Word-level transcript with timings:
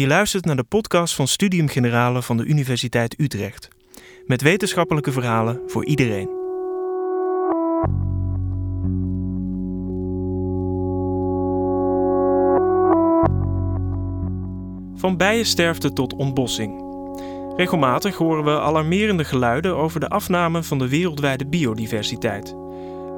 Je 0.00 0.06
luistert 0.06 0.44
naar 0.44 0.56
de 0.56 0.64
podcast 0.64 1.14
van 1.14 1.28
Studium 1.28 1.68
Generale 1.68 2.22
van 2.22 2.36
de 2.36 2.44
Universiteit 2.44 3.20
Utrecht. 3.20 3.68
Met 4.26 4.42
wetenschappelijke 4.42 5.12
verhalen 5.12 5.62
voor 5.66 5.84
iedereen. 5.84 6.28
Van 14.94 15.16
bijensterfte 15.16 15.92
tot 15.92 16.14
ontbossing. 16.14 16.84
Regelmatig 17.56 18.16
horen 18.16 18.44
we 18.44 18.60
alarmerende 18.60 19.24
geluiden 19.24 19.76
over 19.76 20.00
de 20.00 20.08
afname 20.08 20.62
van 20.62 20.78
de 20.78 20.88
wereldwijde 20.88 21.46
biodiversiteit. 21.46 22.65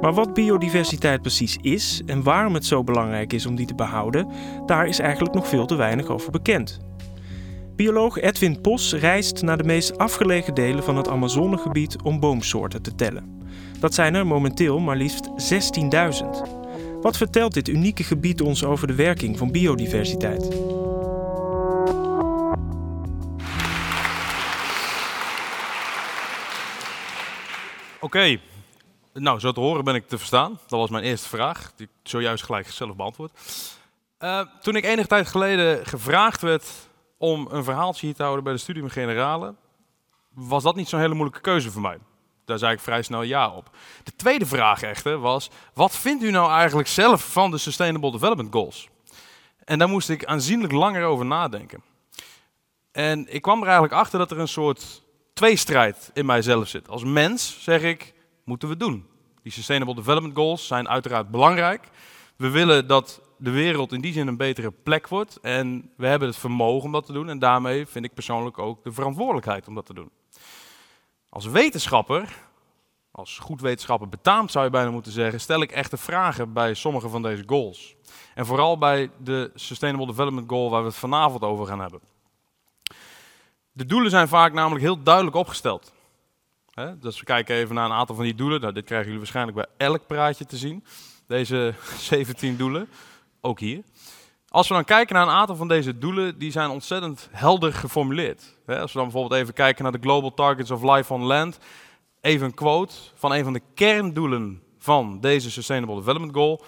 Maar 0.00 0.12
wat 0.12 0.34
biodiversiteit 0.34 1.20
precies 1.20 1.56
is 1.60 2.02
en 2.06 2.22
waarom 2.22 2.54
het 2.54 2.66
zo 2.66 2.84
belangrijk 2.84 3.32
is 3.32 3.46
om 3.46 3.54
die 3.54 3.66
te 3.66 3.74
behouden, 3.74 4.28
daar 4.66 4.86
is 4.86 4.98
eigenlijk 4.98 5.34
nog 5.34 5.48
veel 5.48 5.66
te 5.66 5.74
weinig 5.74 6.06
over 6.06 6.30
bekend. 6.30 6.78
Bioloog 7.76 8.18
Edwin 8.18 8.60
Pos 8.60 8.94
reist 8.94 9.42
naar 9.42 9.56
de 9.56 9.64
meest 9.64 9.98
afgelegen 9.98 10.54
delen 10.54 10.84
van 10.84 10.96
het 10.96 11.08
Amazonegebied 11.08 12.02
om 12.02 12.20
boomsoorten 12.20 12.82
te 12.82 12.94
tellen. 12.94 13.42
Dat 13.80 13.94
zijn 13.94 14.14
er 14.14 14.26
momenteel 14.26 14.78
maar 14.78 14.96
liefst 14.96 15.28
16.000. 15.28 16.26
Wat 17.02 17.16
vertelt 17.16 17.54
dit 17.54 17.68
unieke 17.68 18.04
gebied 18.04 18.40
ons 18.40 18.64
over 18.64 18.86
de 18.86 18.94
werking 18.94 19.38
van 19.38 19.52
biodiversiteit? 19.52 20.48
Oké, 28.00 28.38
nou 29.20 29.38
zo 29.38 29.52
te 29.52 29.60
horen 29.60 29.84
ben 29.84 29.94
ik 29.94 30.08
te 30.08 30.18
verstaan. 30.18 30.58
Dat 30.66 30.78
was 30.78 30.90
mijn 30.90 31.04
eerste 31.04 31.28
vraag, 31.28 31.72
die 31.76 31.86
ik 31.86 31.92
zojuist 32.02 32.44
gelijk 32.44 32.70
zelf 32.70 32.96
beantwoord. 32.96 33.32
Uh, 34.20 34.40
toen 34.60 34.76
ik 34.76 34.84
enige 34.84 35.08
tijd 35.08 35.26
geleden 35.26 35.86
gevraagd 35.86 36.40
werd 36.40 36.66
om 37.18 37.48
een 37.50 37.64
verhaaltje 37.64 38.06
hier 38.06 38.14
te 38.14 38.22
houden 38.22 38.44
bij 38.44 38.52
de 38.52 38.58
Studium 38.58 38.88
Generale, 38.88 39.54
was 40.34 40.62
dat 40.62 40.76
niet 40.76 40.88
zo'n 40.88 41.00
hele 41.00 41.14
moeilijke 41.14 41.40
keuze 41.40 41.70
voor 41.70 41.82
mij. 41.82 41.98
Daar 42.44 42.58
zei 42.58 42.72
ik 42.72 42.80
vrij 42.80 43.02
snel 43.02 43.22
ja 43.22 43.50
op. 43.50 43.70
De 44.02 44.16
tweede 44.16 44.46
vraag 44.46 44.82
echter 44.82 45.18
was, 45.18 45.50
wat 45.74 45.96
vindt 45.96 46.22
u 46.22 46.30
nou 46.30 46.50
eigenlijk 46.50 46.88
zelf 46.88 47.32
van 47.32 47.50
de 47.50 47.58
Sustainable 47.58 48.10
Development 48.10 48.52
Goals? 48.52 48.88
En 49.64 49.78
daar 49.78 49.88
moest 49.88 50.08
ik 50.08 50.24
aanzienlijk 50.24 50.72
langer 50.72 51.04
over 51.04 51.26
nadenken. 51.26 51.82
En 52.92 53.34
ik 53.34 53.42
kwam 53.42 53.58
er 53.58 53.64
eigenlijk 53.64 53.94
achter 53.94 54.18
dat 54.18 54.30
er 54.30 54.38
een 54.38 54.48
soort 54.48 55.02
tweestrijd 55.34 56.10
in 56.14 56.26
mijzelf 56.26 56.68
zit. 56.68 56.88
Als 56.88 57.04
mens 57.04 57.56
zeg 57.60 57.82
ik, 57.82 58.14
moeten 58.48 58.68
we 58.68 58.76
doen. 58.76 59.06
Die 59.42 59.52
Sustainable 59.52 59.94
Development 59.94 60.36
Goals 60.36 60.66
zijn 60.66 60.88
uiteraard 60.88 61.30
belangrijk. 61.30 61.88
We 62.36 62.48
willen 62.48 62.86
dat 62.86 63.20
de 63.36 63.50
wereld 63.50 63.92
in 63.92 64.00
die 64.00 64.12
zin 64.12 64.26
een 64.26 64.36
betere 64.36 64.70
plek 64.70 65.08
wordt. 65.08 65.38
En 65.40 65.90
we 65.96 66.06
hebben 66.06 66.28
het 66.28 66.36
vermogen 66.36 66.84
om 66.84 66.92
dat 66.92 67.06
te 67.06 67.12
doen. 67.12 67.28
En 67.28 67.38
daarmee 67.38 67.86
vind 67.86 68.04
ik 68.04 68.14
persoonlijk 68.14 68.58
ook 68.58 68.84
de 68.84 68.92
verantwoordelijkheid 68.92 69.68
om 69.68 69.74
dat 69.74 69.86
te 69.86 69.94
doen. 69.94 70.10
Als 71.28 71.46
wetenschapper, 71.46 72.36
als 73.10 73.38
goed 73.38 73.60
wetenschapper 73.60 74.08
betaamt 74.08 74.50
zou 74.50 74.64
je 74.64 74.70
bijna 74.70 74.90
moeten 74.90 75.12
zeggen, 75.12 75.40
stel 75.40 75.62
ik 75.62 75.72
echte 75.72 75.96
vragen 75.96 76.52
bij 76.52 76.74
sommige 76.74 77.08
van 77.08 77.22
deze 77.22 77.42
goals. 77.46 77.96
En 78.34 78.46
vooral 78.46 78.78
bij 78.78 79.10
de 79.22 79.50
Sustainable 79.54 80.06
Development 80.06 80.48
Goal 80.48 80.70
waar 80.70 80.80
we 80.80 80.88
het 80.88 80.96
vanavond 80.96 81.42
over 81.42 81.66
gaan 81.66 81.80
hebben. 81.80 82.00
De 83.72 83.86
doelen 83.86 84.10
zijn 84.10 84.28
vaak 84.28 84.52
namelijk 84.52 84.84
heel 84.84 85.02
duidelijk 85.02 85.36
opgesteld. 85.36 85.92
Dus 87.00 87.18
we 87.18 87.24
kijken 87.24 87.56
even 87.56 87.74
naar 87.74 87.84
een 87.84 87.96
aantal 87.96 88.14
van 88.14 88.24
die 88.24 88.34
doelen. 88.34 88.60
Nou, 88.60 88.72
dit 88.72 88.84
krijgen 88.84 89.06
jullie 89.06 89.20
waarschijnlijk 89.20 89.56
bij 89.56 89.88
elk 89.88 90.06
praatje 90.06 90.46
te 90.46 90.56
zien. 90.56 90.84
Deze 91.26 91.74
17 91.98 92.56
doelen, 92.56 92.88
ook 93.40 93.60
hier. 93.60 93.82
Als 94.48 94.68
we 94.68 94.74
dan 94.74 94.84
kijken 94.84 95.14
naar 95.14 95.26
een 95.26 95.32
aantal 95.32 95.56
van 95.56 95.68
deze 95.68 95.98
doelen, 95.98 96.38
die 96.38 96.50
zijn 96.50 96.70
ontzettend 96.70 97.28
helder 97.30 97.72
geformuleerd. 97.72 98.54
als 98.66 98.92
we 98.92 98.98
dan 98.98 99.08
bijvoorbeeld 99.08 99.40
even 99.40 99.54
kijken 99.54 99.82
naar 99.82 99.92
de 99.92 99.98
Global 100.00 100.34
Targets 100.34 100.70
of 100.70 100.82
Life 100.82 101.12
on 101.12 101.22
Land. 101.22 101.58
Even 102.20 102.46
een 102.46 102.54
quote 102.54 102.94
van 103.14 103.32
een 103.32 103.44
van 103.44 103.52
de 103.52 103.62
kerndoelen 103.74 104.62
van 104.78 105.20
deze 105.20 105.50
Sustainable 105.50 105.96
Development 105.96 106.34
Goal. 106.34 106.64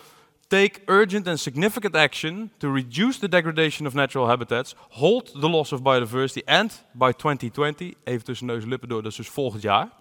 Take 0.47 0.81
urgent 0.87 1.27
and 1.27 1.39
significant 1.39 1.95
action 1.95 2.53
to 2.59 2.73
reduce 2.73 3.19
the 3.19 3.29
degradation 3.29 3.87
of 3.87 3.95
natural 3.95 4.27
habitats, 4.27 4.75
hold 4.89 5.41
the 5.41 5.49
loss 5.49 5.73
of 5.73 5.83
biodiversity, 5.83 6.43
and 6.45 6.85
by 6.93 7.13
2020, 7.13 7.95
even 8.05 8.25
tussen 8.25 8.47
neus 8.47 8.63
en 8.63 8.69
lippen 8.69 8.89
door, 8.89 9.03
dat 9.03 9.11
is 9.11 9.17
dus 9.17 9.29
volgend 9.29 9.63
jaar. 9.63 10.00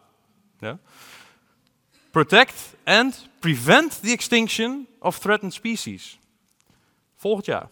Protect 2.12 2.76
and 2.84 3.30
prevent 3.40 4.02
the 4.02 4.12
extinction 4.12 4.88
of 5.00 5.20
threatened 5.20 5.54
species. 5.54 6.20
Volgend 7.16 7.46
jaar. 7.46 7.70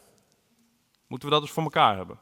Moeten 1.07 1.27
we 1.27 1.33
dat 1.33 1.43
dus 1.43 1.53
voor 1.53 1.63
elkaar 1.63 1.95
hebben. 1.95 2.19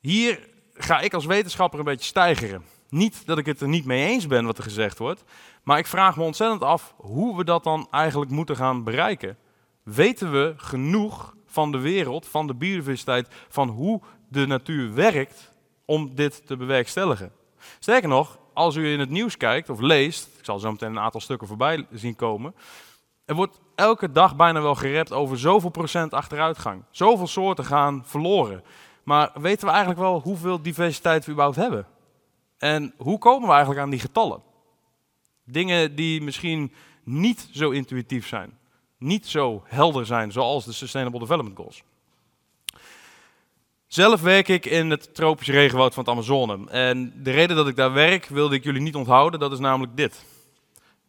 Hier 0.00 0.48
ga 0.74 1.00
ik 1.00 1.14
als 1.14 1.26
wetenschapper 1.26 1.78
een 1.78 1.84
beetje 1.84 2.06
stijgeren. 2.06 2.64
Niet 2.88 3.26
dat 3.26 3.38
ik 3.38 3.46
het 3.46 3.60
er 3.60 3.68
niet 3.68 3.84
mee 3.84 4.06
eens 4.06 4.26
ben 4.26 4.44
wat 4.44 4.58
er 4.58 4.64
gezegd 4.64 4.98
wordt, 4.98 5.24
maar 5.62 5.78
ik 5.78 5.86
vraag 5.86 6.16
me 6.16 6.22
ontzettend 6.22 6.62
af 6.62 6.94
hoe 6.96 7.36
we 7.36 7.44
dat 7.44 7.64
dan 7.64 7.88
eigenlijk 7.90 8.30
moeten 8.30 8.56
gaan 8.56 8.84
bereiken. 8.84 9.38
Weten 9.82 10.32
we 10.32 10.54
genoeg 10.56 11.34
van 11.46 11.72
de 11.72 11.78
wereld, 11.78 12.26
van 12.26 12.46
de 12.46 12.54
biodiversiteit, 12.54 13.28
van 13.48 13.68
hoe 13.68 14.00
de 14.28 14.46
natuur 14.46 14.94
werkt 14.94 15.52
om 15.84 16.14
dit 16.14 16.46
te 16.46 16.56
bewerkstelligen? 16.56 17.32
Sterker 17.78 18.08
nog, 18.08 18.38
als 18.56 18.76
u 18.76 18.92
in 18.92 19.00
het 19.00 19.10
nieuws 19.10 19.36
kijkt 19.36 19.70
of 19.70 19.80
leest, 19.80 20.28
ik 20.38 20.44
zal 20.44 20.58
zo 20.58 20.70
meteen 20.70 20.90
een 20.90 20.98
aantal 20.98 21.20
stukken 21.20 21.48
voorbij 21.48 21.86
zien 21.90 22.16
komen, 22.16 22.54
er 23.24 23.34
wordt 23.34 23.60
elke 23.74 24.12
dag 24.12 24.36
bijna 24.36 24.62
wel 24.62 24.74
gerept 24.74 25.12
over 25.12 25.38
zoveel 25.38 25.70
procent 25.70 26.14
achteruitgang. 26.14 26.82
Zoveel 26.90 27.26
soorten 27.26 27.64
gaan 27.64 28.02
verloren. 28.06 28.64
Maar 29.02 29.30
weten 29.34 29.66
we 29.66 29.70
eigenlijk 29.70 30.00
wel 30.00 30.20
hoeveel 30.20 30.62
diversiteit 30.62 31.24
we 31.24 31.30
überhaupt 31.30 31.56
hebben? 31.56 31.86
En 32.58 32.94
hoe 32.96 33.18
komen 33.18 33.48
we 33.48 33.54
eigenlijk 33.54 33.80
aan 33.80 33.90
die 33.90 34.00
getallen? 34.00 34.42
Dingen 35.44 35.94
die 35.94 36.22
misschien 36.22 36.72
niet 37.04 37.48
zo 37.52 37.70
intuïtief 37.70 38.26
zijn, 38.26 38.58
niet 38.98 39.26
zo 39.26 39.62
helder 39.64 40.06
zijn 40.06 40.32
zoals 40.32 40.64
de 40.64 40.72
Sustainable 40.72 41.20
Development 41.20 41.56
Goals. 41.56 41.82
Zelf 43.96 44.20
werk 44.20 44.48
ik 44.48 44.66
in 44.66 44.90
het 44.90 45.14
tropische 45.14 45.52
regenwoud 45.52 45.94
van 45.94 46.04
het 46.04 46.12
Amazone. 46.12 46.70
En 46.70 47.12
de 47.22 47.30
reden 47.30 47.56
dat 47.56 47.68
ik 47.68 47.76
daar 47.76 47.92
werk 47.92 48.26
wilde 48.26 48.54
ik 48.54 48.64
jullie 48.64 48.80
niet 48.80 48.94
onthouden, 48.94 49.40
dat 49.40 49.52
is 49.52 49.58
namelijk 49.58 49.96
dit. 49.96 50.24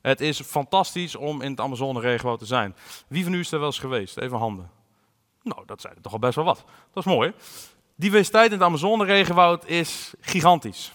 Het 0.02 0.22
is 0.22 0.42
fantastisch 0.42 1.16
om 1.16 1.42
in 1.42 1.52
het 1.52 1.60
Amazone 1.60 2.00
regenwoud 2.00 2.40
te 2.40 2.46
zijn. 2.46 2.76
Wie 3.08 3.24
van 3.24 3.34
u 3.34 3.40
is 3.40 3.52
er 3.52 3.58
wel 3.58 3.68
eens 3.68 3.80
geweest? 3.80 4.18
Even 4.18 4.38
handen. 4.38 4.70
Nou, 5.44 5.64
dat 5.66 5.82
zijn 5.82 5.96
er 5.96 6.02
toch 6.02 6.14
al 6.14 6.20
best 6.20 6.36
wel 6.36 6.46
wat. 6.46 6.64
Dat 6.94 7.06
is 7.06 7.12
mooi. 7.14 7.34
Diversiteit 7.96 8.52
in 8.52 8.58
het 8.58 8.68
Amazone 8.68 9.06
regenwoud 9.06 9.66
is 9.66 10.14
gigantisch. 10.22 10.94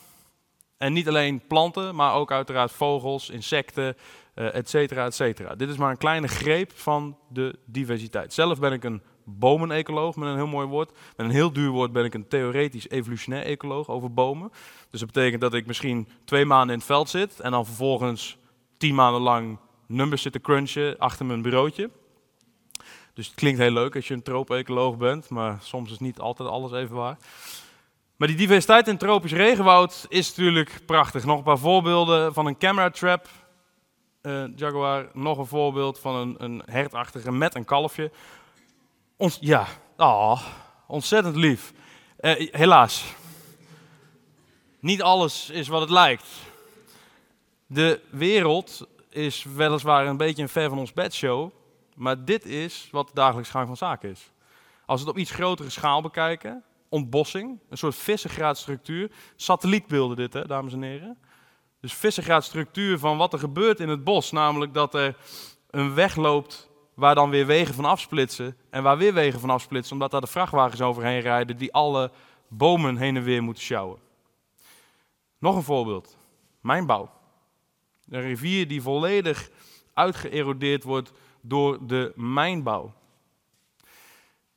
En 0.76 0.92
niet 0.92 1.08
alleen 1.08 1.46
planten, 1.46 1.94
maar 1.94 2.14
ook 2.14 2.32
uiteraard 2.32 2.72
vogels, 2.72 3.30
insecten, 3.30 3.96
uh, 4.34 4.54
et 4.54 4.68
cetera, 4.68 5.04
et 5.04 5.14
cetera. 5.14 5.54
Dit 5.54 5.68
is 5.68 5.76
maar 5.76 5.90
een 5.90 5.98
kleine 5.98 6.28
greep 6.28 6.72
van 6.74 7.18
de 7.28 7.58
diversiteit. 7.64 8.32
Zelf 8.32 8.58
ben 8.58 8.72
ik 8.72 8.84
een 8.84 9.02
bomenecoloog, 9.24 10.16
met 10.16 10.28
een 10.28 10.36
heel 10.36 10.46
mooi 10.46 10.66
woord. 10.66 10.90
Met 11.16 11.26
een 11.26 11.32
heel 11.32 11.52
duur 11.52 11.70
woord 11.70 11.92
ben 11.92 12.04
ik 12.04 12.14
een 12.14 12.28
theoretisch 12.28 12.88
evolutionair 12.88 13.44
ecoloog 13.44 13.88
over 13.88 14.12
bomen. 14.12 14.52
Dus 14.90 15.00
dat 15.00 15.12
betekent 15.12 15.40
dat 15.40 15.54
ik 15.54 15.66
misschien 15.66 16.08
twee 16.24 16.44
maanden 16.44 16.68
in 16.74 16.78
het 16.78 16.86
veld 16.86 17.08
zit 17.08 17.40
en 17.40 17.50
dan 17.50 17.66
vervolgens 17.66 18.36
tien 18.76 18.94
maanden 18.94 19.20
lang 19.20 19.58
numbers 19.86 20.22
zit 20.22 20.32
te 20.32 20.40
crunchen 20.40 20.98
achter 20.98 21.26
mijn 21.26 21.42
bureautje. 21.42 21.90
Dus 23.14 23.26
het 23.26 23.34
klinkt 23.34 23.58
heel 23.58 23.70
leuk 23.70 23.94
als 23.94 24.08
je 24.08 24.14
een 24.14 24.22
troop-ecoloog 24.22 24.96
bent, 24.96 25.28
maar 25.28 25.58
soms 25.60 25.90
is 25.90 25.98
niet 25.98 26.18
altijd 26.18 26.48
alles 26.48 26.72
even 26.72 26.96
waar. 26.96 27.16
Maar 28.16 28.28
die 28.28 28.40
diversiteit 28.40 28.88
in 28.88 28.96
tropisch 28.96 29.32
regenwoud 29.32 30.06
is 30.08 30.28
natuurlijk 30.28 30.80
prachtig. 30.86 31.24
Nog 31.24 31.38
een 31.38 31.44
paar 31.44 31.58
voorbeelden 31.58 32.34
van 32.34 32.46
een 32.46 32.58
camera 32.58 32.90
trap. 32.90 33.28
Uh, 34.22 34.44
jaguar, 34.56 35.08
nog 35.12 35.38
een 35.38 35.46
voorbeeld 35.46 35.98
van 35.98 36.14
een, 36.14 36.34
een 36.38 36.62
hertachtige 36.66 37.32
met 37.32 37.54
een 37.54 37.64
kalfje. 37.64 38.10
Ons, 39.22 39.38
ja, 39.40 39.66
oh, 39.96 40.42
ontzettend 40.86 41.36
lief. 41.36 41.72
Uh, 42.20 42.32
helaas, 42.52 43.14
niet 44.80 45.02
alles 45.02 45.50
is 45.50 45.68
wat 45.68 45.80
het 45.80 45.90
lijkt. 45.90 46.26
De 47.66 48.00
wereld 48.10 48.86
is 49.08 49.44
weliswaar 49.54 50.06
een 50.06 50.16
beetje 50.16 50.42
een 50.42 50.48
ver 50.48 50.68
van 50.68 50.78
ons 50.78 50.92
bedshow, 50.92 51.50
maar 51.94 52.24
dit 52.24 52.44
is 52.44 52.88
wat 52.90 53.06
de 53.06 53.14
dagelijks 53.14 53.50
gang 53.50 53.66
van 53.66 53.76
zaken 53.76 54.10
is. 54.10 54.30
Als 54.86 55.00
we 55.00 55.06
het 55.06 55.16
op 55.16 55.22
iets 55.22 55.30
grotere 55.30 55.70
schaal 55.70 56.02
bekijken, 56.02 56.64
ontbossing, 56.88 57.58
een 57.68 57.78
soort 57.78 57.96
vissengraadstructuur. 57.96 59.10
Satellietbeelden 59.36 60.16
dit, 60.16 60.32
hè, 60.32 60.46
dames 60.46 60.72
en 60.72 60.82
heren. 60.82 61.18
Dus 61.80 61.94
vissengraadstructuur 61.94 62.98
van 62.98 63.16
wat 63.16 63.32
er 63.32 63.38
gebeurt 63.38 63.80
in 63.80 63.88
het 63.88 64.04
bos. 64.04 64.30
Namelijk 64.30 64.74
dat 64.74 64.94
er 64.94 65.16
een 65.70 65.94
weg 65.94 66.16
loopt 66.16 66.70
waar 66.94 67.14
dan 67.14 67.30
weer 67.30 67.46
wegen 67.46 67.74
van 67.74 67.84
afsplitsen. 67.84 68.56
En 68.70 68.82
waar 68.82 68.98
weer 68.98 69.14
wegen 69.14 69.40
van 69.40 69.50
afsplitsen, 69.50 69.92
omdat 69.92 70.10
daar 70.10 70.20
de 70.20 70.26
vrachtwagens 70.26 70.80
overheen 70.80 71.20
rijden 71.20 71.56
die 71.56 71.72
alle 71.72 72.10
bomen 72.48 72.96
heen 72.96 73.16
en 73.16 73.22
weer 73.22 73.42
moeten 73.42 73.62
sjouwen. 73.62 73.98
Nog 75.38 75.56
een 75.56 75.62
voorbeeld. 75.62 76.16
Mijnbouw. 76.60 77.10
Een 78.08 78.20
rivier 78.20 78.68
die 78.68 78.82
volledig 78.82 79.50
uitgeërodeerd 79.94 80.82
wordt 80.82 81.12
door 81.40 81.86
de 81.86 82.12
mijnbouw. 82.16 82.92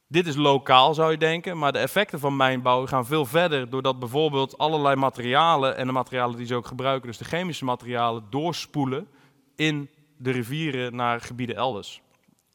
Dit 0.08 0.28
is 0.28 0.36
lokaal 0.36 0.94
zou 0.94 1.12
je 1.12 1.18
denken, 1.18 1.58
maar 1.58 1.72
de 1.72 1.80
effecten 1.80 2.20
van 2.20 2.36
mijnbouw 2.36 2.88
gaan 2.88 3.06
veel 3.06 3.26
verder 3.26 3.70
doordat 3.70 4.00
bijvoorbeeld 4.00 4.58
allerlei 4.58 4.96
materialen 4.96 5.78
en 5.78 5.88
de 5.88 5.94
materialen 5.94 6.38
die 6.38 6.46
ze 6.46 6.56
ook 6.56 6.68
gebruiken, 6.68 7.08
dus 7.08 7.18
de 7.18 7.26
chemische 7.26 7.66
materialen, 7.66 8.26
doorspoelen 8.30 9.08
in 9.56 9.90
de 10.18 10.32
rivieren 10.32 10.96
naar 10.96 11.22
gebieden 11.22 11.56
elders. 11.56 12.02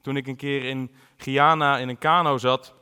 Toen 0.01 0.17
ik 0.17 0.27
een 0.27 0.37
keer 0.37 0.65
in 0.65 0.91
Guyana 1.17 1.79
in 1.79 1.89
een 1.89 1.99
kano 1.99 2.39
zat, 2.39 2.75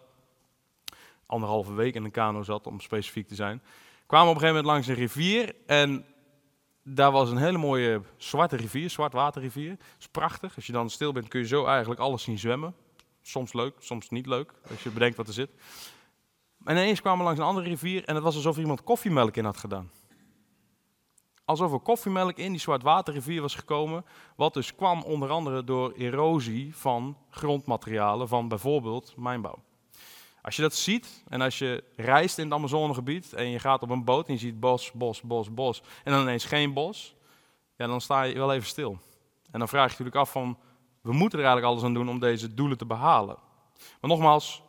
anderhalve 1.26 1.74
week 1.74 1.94
in 1.94 2.04
een 2.04 2.10
kano 2.10 2.42
zat 2.42 2.66
om 2.66 2.80
specifiek 2.80 3.28
te 3.28 3.34
zijn, 3.34 3.62
kwamen 4.06 4.26
we 4.26 4.34
op 4.34 4.42
een 4.42 4.48
gegeven 4.48 4.64
moment 4.64 4.66
langs 4.66 4.86
een 4.86 5.06
rivier 5.06 5.54
en 5.66 6.04
daar 6.94 7.12
was 7.12 7.30
een 7.30 7.36
hele 7.36 7.58
mooie 7.58 8.00
zwarte 8.16 8.56
rivier, 8.56 8.90
zwartwaterrivier. 8.90 9.68
Dat 9.68 9.86
is 9.98 10.08
prachtig. 10.08 10.56
Als 10.56 10.66
je 10.66 10.72
dan 10.72 10.90
stil 10.90 11.12
bent 11.12 11.28
kun 11.28 11.40
je 11.40 11.46
zo 11.46 11.64
eigenlijk 11.64 12.00
alles 12.00 12.22
zien 12.22 12.38
zwemmen. 12.38 12.74
Soms 13.22 13.52
leuk, 13.52 13.74
soms 13.78 14.08
niet 14.08 14.26
leuk, 14.26 14.52
als 14.70 14.82
je 14.82 14.90
bedenkt 14.90 15.16
wat 15.16 15.26
er 15.28 15.32
zit. 15.32 15.50
En 16.64 16.76
ineens 16.76 17.00
kwamen 17.00 17.18
we 17.18 17.24
langs 17.24 17.40
een 17.40 17.46
andere 17.46 17.68
rivier 17.68 18.04
en 18.04 18.14
het 18.14 18.24
was 18.24 18.34
alsof 18.34 18.58
iemand 18.58 18.84
koffiemelk 18.84 19.36
in 19.36 19.44
had 19.44 19.56
gedaan. 19.56 19.90
Alsof 21.48 21.72
er 21.72 21.80
koffiemelk 21.80 22.36
in 22.36 22.50
die 22.52 22.60
zwartwaterrivier 22.60 23.40
was 23.40 23.54
gekomen, 23.54 24.04
wat 24.36 24.54
dus 24.54 24.74
kwam 24.74 25.02
onder 25.02 25.30
andere 25.30 25.64
door 25.64 25.92
erosie 25.92 26.76
van 26.76 27.16
grondmaterialen 27.30 28.28
van 28.28 28.48
bijvoorbeeld 28.48 29.14
mijnbouw. 29.16 29.58
Als 30.42 30.56
je 30.56 30.62
dat 30.62 30.74
ziet 30.74 31.24
en 31.28 31.40
als 31.40 31.58
je 31.58 31.84
reist 31.96 32.38
in 32.38 32.44
het 32.44 32.52
Amazonegebied 32.52 33.32
en 33.32 33.48
je 33.48 33.58
gaat 33.58 33.82
op 33.82 33.90
een 33.90 34.04
boot 34.04 34.26
en 34.26 34.32
je 34.32 34.38
ziet 34.38 34.60
bos, 34.60 34.92
bos, 34.92 35.22
bos, 35.22 35.54
bos 35.54 35.82
en 36.04 36.12
dan 36.12 36.22
ineens 36.22 36.44
geen 36.44 36.72
bos, 36.72 37.14
ja, 37.76 37.86
dan 37.86 38.00
sta 38.00 38.22
je 38.22 38.34
wel 38.34 38.52
even 38.52 38.68
stil. 38.68 38.98
En 39.50 39.58
dan 39.58 39.68
vraag 39.68 39.84
je 39.84 39.90
natuurlijk 39.90 40.16
af 40.16 40.30
van, 40.30 40.58
we 41.00 41.12
moeten 41.12 41.38
er 41.38 41.44
eigenlijk 41.44 41.74
alles 41.74 41.88
aan 41.88 41.94
doen 41.94 42.08
om 42.08 42.18
deze 42.18 42.54
doelen 42.54 42.78
te 42.78 42.86
behalen. 42.86 43.36
Maar 44.00 44.10
nogmaals, 44.10 44.62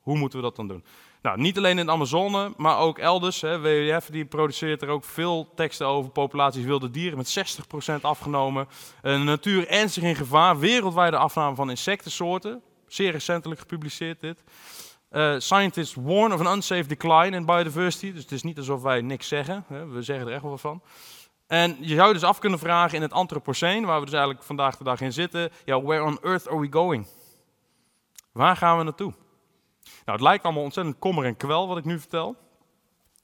hoe 0.00 0.18
moeten 0.18 0.38
we 0.38 0.44
dat 0.44 0.56
dan 0.56 0.68
doen? 0.68 0.84
Nou, 1.26 1.40
niet 1.40 1.56
alleen 1.56 1.78
in 1.78 1.86
de 1.86 1.92
Amazone, 1.92 2.52
maar 2.56 2.78
ook 2.78 2.98
elders. 2.98 3.40
Hè. 3.40 3.60
WWF 3.60 4.06
die 4.10 4.24
produceert 4.24 4.82
er 4.82 4.88
ook 4.88 5.04
veel 5.04 5.52
teksten 5.54 5.86
over 5.86 6.10
populaties 6.10 6.64
wilde 6.64 6.90
dieren 6.90 7.18
met 7.18 7.60
60% 7.98 8.00
afgenomen. 8.00 8.68
De 9.02 9.16
natuur 9.16 9.68
ernstig 9.68 10.02
in 10.02 10.16
gevaar, 10.16 10.58
wereldwijde 10.58 11.16
afname 11.16 11.54
van 11.54 11.70
insectensoorten. 11.70 12.62
Zeer 12.86 13.10
recentelijk 13.10 13.60
gepubliceerd 13.60 14.20
dit. 14.20 14.42
Uh, 15.10 15.34
scientists 15.38 15.94
warn 15.94 16.32
of 16.32 16.40
an 16.40 16.54
unsafe 16.54 16.86
decline 16.86 17.36
in 17.36 17.46
biodiversity. 17.46 18.12
Dus 18.12 18.22
het 18.22 18.32
is 18.32 18.42
niet 18.42 18.58
alsof 18.58 18.82
wij 18.82 19.00
niks 19.00 19.28
zeggen. 19.28 19.64
Hè. 19.68 19.88
We 19.88 20.02
zeggen 20.02 20.26
er 20.26 20.32
echt 20.32 20.42
wel 20.42 20.58
van. 20.58 20.82
En 21.46 21.76
je 21.80 21.94
zou 21.94 22.12
dus 22.12 22.24
af 22.24 22.38
kunnen 22.38 22.58
vragen 22.58 22.96
in 22.96 23.02
het 23.02 23.12
Anthropocene, 23.12 23.86
waar 23.86 23.98
we 23.98 24.04
dus 24.04 24.14
eigenlijk 24.14 24.44
vandaag 24.44 24.76
de 24.76 24.84
dag 24.84 25.00
in 25.00 25.12
zitten. 25.12 25.50
Ja, 25.64 25.82
where 25.82 26.02
on 26.02 26.18
earth 26.22 26.48
are 26.48 26.60
we 26.60 26.66
going? 26.70 27.06
Waar 28.32 28.56
gaan 28.56 28.78
we 28.78 28.84
naartoe? 28.84 29.12
Nou, 30.06 30.18
het 30.18 30.26
lijkt 30.26 30.44
allemaal 30.44 30.62
ontzettend 30.62 30.98
kommer 30.98 31.24
en 31.24 31.36
kwel 31.36 31.68
wat 31.68 31.78
ik 31.78 31.84
nu 31.84 31.98
vertel. 31.98 32.36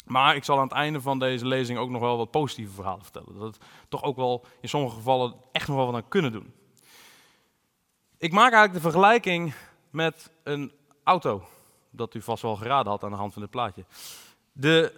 Maar 0.07 0.37
ik 0.37 0.45
zal 0.45 0.57
aan 0.57 0.63
het 0.63 0.73
einde 0.73 1.01
van 1.01 1.19
deze 1.19 1.47
lezing 1.47 1.79
ook 1.79 1.91
nog 1.91 2.01
wel 2.01 2.17
wat 2.17 2.31
positieve 2.31 2.73
verhalen 2.73 3.03
vertellen. 3.03 3.39
Dat 3.39 3.55
het 3.55 3.65
toch 3.89 4.03
ook 4.03 4.17
wel 4.17 4.45
in 4.61 4.69
sommige 4.69 4.95
gevallen 4.95 5.35
echt 5.53 5.69
nog 5.69 5.77
wel 5.77 5.87
wat 5.87 5.95
aan 5.95 6.09
kunnen 6.09 6.33
doen. 6.33 6.53
Ik 8.19 8.33
maak 8.33 8.53
eigenlijk 8.53 8.85
de 8.85 8.91
vergelijking 8.91 9.55
met 9.91 10.31
een 10.43 10.73
auto 11.05 11.45
dat 11.91 12.15
u 12.15 12.23
vast 12.23 12.43
wel 12.43 12.57
geraden 12.57 12.93
had 12.93 13.05
aan 13.05 13.11
de 13.11 13.17
hand 13.17 13.33
van 13.33 13.43
dit 13.43 13.51
plaatje. 13.51 13.85
De 14.53 14.93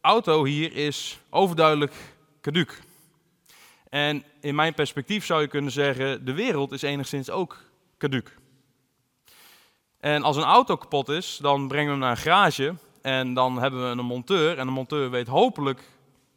auto 0.00 0.44
hier 0.44 0.72
is 0.72 1.18
overduidelijk 1.30 1.94
caduc. 2.40 2.82
En 3.88 4.24
in 4.40 4.54
mijn 4.54 4.74
perspectief 4.74 5.24
zou 5.24 5.40
je 5.40 5.48
kunnen 5.48 5.70
zeggen, 5.70 6.24
de 6.24 6.32
wereld 6.32 6.72
is 6.72 6.82
enigszins 6.82 7.30
ook 7.30 7.58
caduc. 7.98 8.36
En 10.00 10.22
als 10.22 10.36
een 10.36 10.42
auto 10.42 10.76
kapot 10.76 11.08
is, 11.08 11.38
dan 11.40 11.68
brengen 11.68 11.86
we 11.86 11.90
hem 11.90 12.00
naar 12.00 12.10
een 12.10 12.16
garage 12.16 12.74
en 13.02 13.34
dan 13.34 13.58
hebben 13.58 13.82
we 13.82 13.86
een 13.86 14.06
monteur. 14.06 14.58
En 14.58 14.66
de 14.66 14.72
monteur 14.72 15.10
weet 15.10 15.26
hopelijk, 15.26 15.82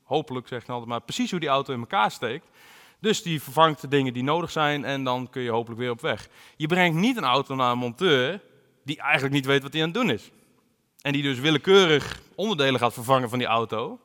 hopelijk 0.04 0.48
zeg 0.48 0.62
ik 0.62 0.70
altijd 0.70 0.90
maar, 0.90 1.02
precies 1.02 1.32
hoe 1.32 1.40
die 1.40 1.50
auto 1.50 1.74
in 1.74 1.80
elkaar 1.80 2.12
steekt. 2.12 2.50
Dus 3.00 3.22
die 3.22 3.42
vervangt 3.42 3.82
de 3.82 3.88
dingen 3.88 4.14
die 4.14 4.24
nodig 4.24 4.52
zijn 4.52 4.86
en 4.86 5.04
dan 5.04 5.30
kun 5.30 5.42
je 5.42 5.50
hopelijk 5.50 5.80
weer 5.80 5.92
op 5.92 6.02
weg. 6.02 6.28
Je 6.56 6.68
brengt 6.68 6.98
niet 6.98 7.18
een 7.18 7.24
auto 7.24 7.56
naar 7.56 7.72
een 7.72 7.78
monteur 7.78 8.42
die 8.84 9.02
eigenlijk 9.02 9.34
niet 9.34 9.46
weet 9.46 9.64
wat 9.64 9.74
hij 9.74 9.82
aan 9.82 9.88
het 9.88 9.98
doen 9.98 10.10
is. 10.10 10.32
En 11.02 11.14
die 11.14 11.22
dus 11.22 11.40
willekeurig 11.40 12.22
onderdelen 12.36 12.80
gaat 12.80 12.94
vervangen 12.94 13.30
van 13.30 13.40
die 13.40 13.48
auto, 13.48 14.00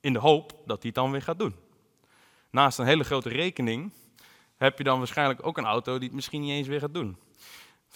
in 0.00 0.12
de 0.12 0.18
hoop 0.18 0.50
dat 0.50 0.82
hij 0.82 0.86
het 0.86 0.94
dan 0.94 1.10
weer 1.10 1.22
gaat 1.22 1.38
doen. 1.38 1.54
Naast 2.50 2.78
een 2.78 2.86
hele 2.86 3.04
grote 3.04 3.28
rekening 3.28 3.92
heb 4.56 4.78
je 4.78 4.84
dan 4.84 4.98
waarschijnlijk 4.98 5.46
ook 5.46 5.58
een 5.58 5.64
auto 5.64 5.98
die 5.98 6.06
het 6.06 6.16
misschien 6.16 6.40
niet 6.40 6.50
eens 6.50 6.68
weer 6.68 6.80
gaat 6.80 6.94
doen. 6.94 7.16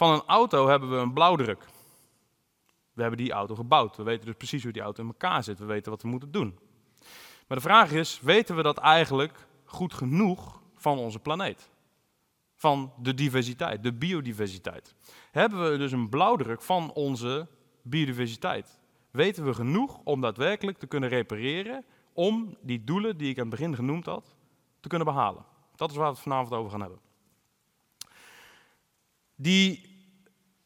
Van 0.00 0.12
een 0.12 0.22
auto 0.26 0.68
hebben 0.68 0.90
we 0.90 0.96
een 0.96 1.12
blauwdruk. 1.12 1.66
We 2.92 3.02
hebben 3.02 3.18
die 3.18 3.32
auto 3.32 3.54
gebouwd. 3.54 3.96
We 3.96 4.02
weten 4.02 4.26
dus 4.26 4.34
precies 4.34 4.62
hoe 4.62 4.72
die 4.72 4.82
auto 4.82 5.02
in 5.02 5.08
elkaar 5.08 5.44
zit. 5.44 5.58
We 5.58 5.64
weten 5.64 5.90
wat 5.90 6.02
we 6.02 6.08
moeten 6.08 6.30
doen. 6.30 6.58
Maar 7.46 7.56
de 7.56 7.62
vraag 7.62 7.92
is, 7.92 8.20
weten 8.20 8.56
we 8.56 8.62
dat 8.62 8.78
eigenlijk 8.78 9.46
goed 9.64 9.94
genoeg 9.94 10.60
van 10.74 10.98
onze 10.98 11.18
planeet? 11.18 11.70
Van 12.54 12.92
de 12.98 13.14
diversiteit, 13.14 13.82
de 13.82 13.92
biodiversiteit 13.92 14.94
hebben 15.30 15.70
we 15.70 15.78
dus 15.78 15.92
een 15.92 16.08
blauwdruk 16.08 16.62
van 16.62 16.92
onze 16.92 17.48
biodiversiteit. 17.82 18.78
Weten 19.10 19.44
we 19.44 19.54
genoeg 19.54 20.00
om 20.04 20.20
daadwerkelijk 20.20 20.78
te 20.78 20.86
kunnen 20.86 21.08
repareren 21.08 21.84
om 22.12 22.56
die 22.60 22.84
doelen 22.84 23.16
die 23.16 23.30
ik 23.30 23.36
aan 23.38 23.50
het 23.50 23.58
begin 23.58 23.74
genoemd 23.74 24.06
had, 24.06 24.34
te 24.80 24.88
kunnen 24.88 25.06
behalen? 25.06 25.44
Dat 25.76 25.90
is 25.90 25.96
waar 25.96 26.06
we 26.08 26.12
het 26.12 26.22
vanavond 26.22 26.52
over 26.52 26.70
gaan 26.70 26.80
hebben. 26.80 27.00
Die 29.34 29.89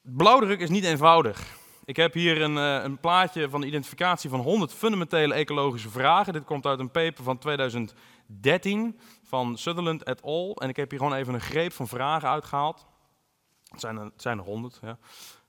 blauwdruk 0.05 0.61
is 0.61 0.69
niet 0.69 0.85
eenvoudig. 0.85 1.57
Ik 1.85 1.97
heb 1.97 2.13
hier 2.13 2.43
een, 2.43 2.59
eh, 2.59 2.83
een, 2.83 2.99
plaatje 2.99 3.51
van 3.51 3.61
de 3.61 3.67
identificatie 3.67 4.31
van 4.31 4.41
100 4.41 4.73
fundamentele 4.73 5.35
ecologische 5.35 5.91
vragen. 5.91 6.33
Dit 6.33 6.45
komt 6.45 6.67
uit 6.67 6.79
een 6.79 6.91
paper 6.91 7.25
van 7.25 7.39
2013 7.39 8.99
van 9.23 9.59
Sutherland 9.59 10.03
et 10.03 10.23
al. 10.23 10.57
En 10.57 10.69
ik 10.69 10.77
heb 10.77 10.91
hier 10.91 10.99
gewoon 10.99 11.15
even 11.15 11.35
een 11.35 11.41
greep 11.41 11.73
van 11.73 11.89
vragen 11.89 12.29
uitgehaald. 12.29 12.87
Het 13.71 13.81
zijn 13.81 13.97
er, 13.97 14.11
zijn 14.17 14.39
er 14.39 14.45
100. 14.45 14.81
Ja. 14.83 14.99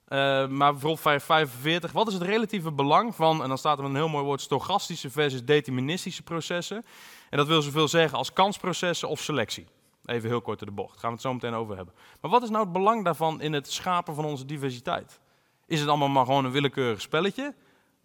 Uh, 0.08 0.48
maar 0.48 0.72
bijvoorbeeld 0.72 1.22
45. 1.22 1.92
Wat 1.92 2.08
is 2.08 2.14
het 2.14 2.22
relatieve 2.22 2.72
belang 2.72 3.14
van, 3.14 3.42
en 3.42 3.48
dan 3.48 3.58
staat 3.58 3.78
er 3.78 3.84
een 3.84 3.94
heel 3.94 4.08
mooi 4.08 4.24
woord, 4.24 4.40
stochastische 4.40 5.10
versus 5.10 5.44
deterministische 5.44 6.22
processen. 6.22 6.84
En 7.30 7.38
dat 7.38 7.46
wil 7.46 7.62
zoveel 7.62 7.88
zeggen 7.88 8.18
als 8.18 8.32
kansprocessen 8.32 9.08
of 9.08 9.20
selectie. 9.20 9.66
Even 10.06 10.28
heel 10.28 10.40
kort 10.40 10.60
in 10.60 10.66
de 10.66 10.72
bocht, 10.72 10.90
daar 10.90 11.00
gaan 11.00 11.08
we 11.08 11.14
het 11.14 11.24
zo 11.24 11.32
meteen 11.32 11.54
over 11.54 11.76
hebben. 11.76 11.94
Maar 12.20 12.30
wat 12.30 12.42
is 12.42 12.50
nou 12.50 12.64
het 12.64 12.72
belang 12.72 13.04
daarvan 13.04 13.40
in 13.40 13.52
het 13.52 13.72
schapen 13.72 14.14
van 14.14 14.24
onze 14.24 14.44
diversiteit? 14.44 15.20
Is 15.66 15.80
het 15.80 15.88
allemaal 15.88 16.08
maar 16.08 16.24
gewoon 16.24 16.44
een 16.44 16.50
willekeurig 16.50 17.00
spelletje? 17.00 17.54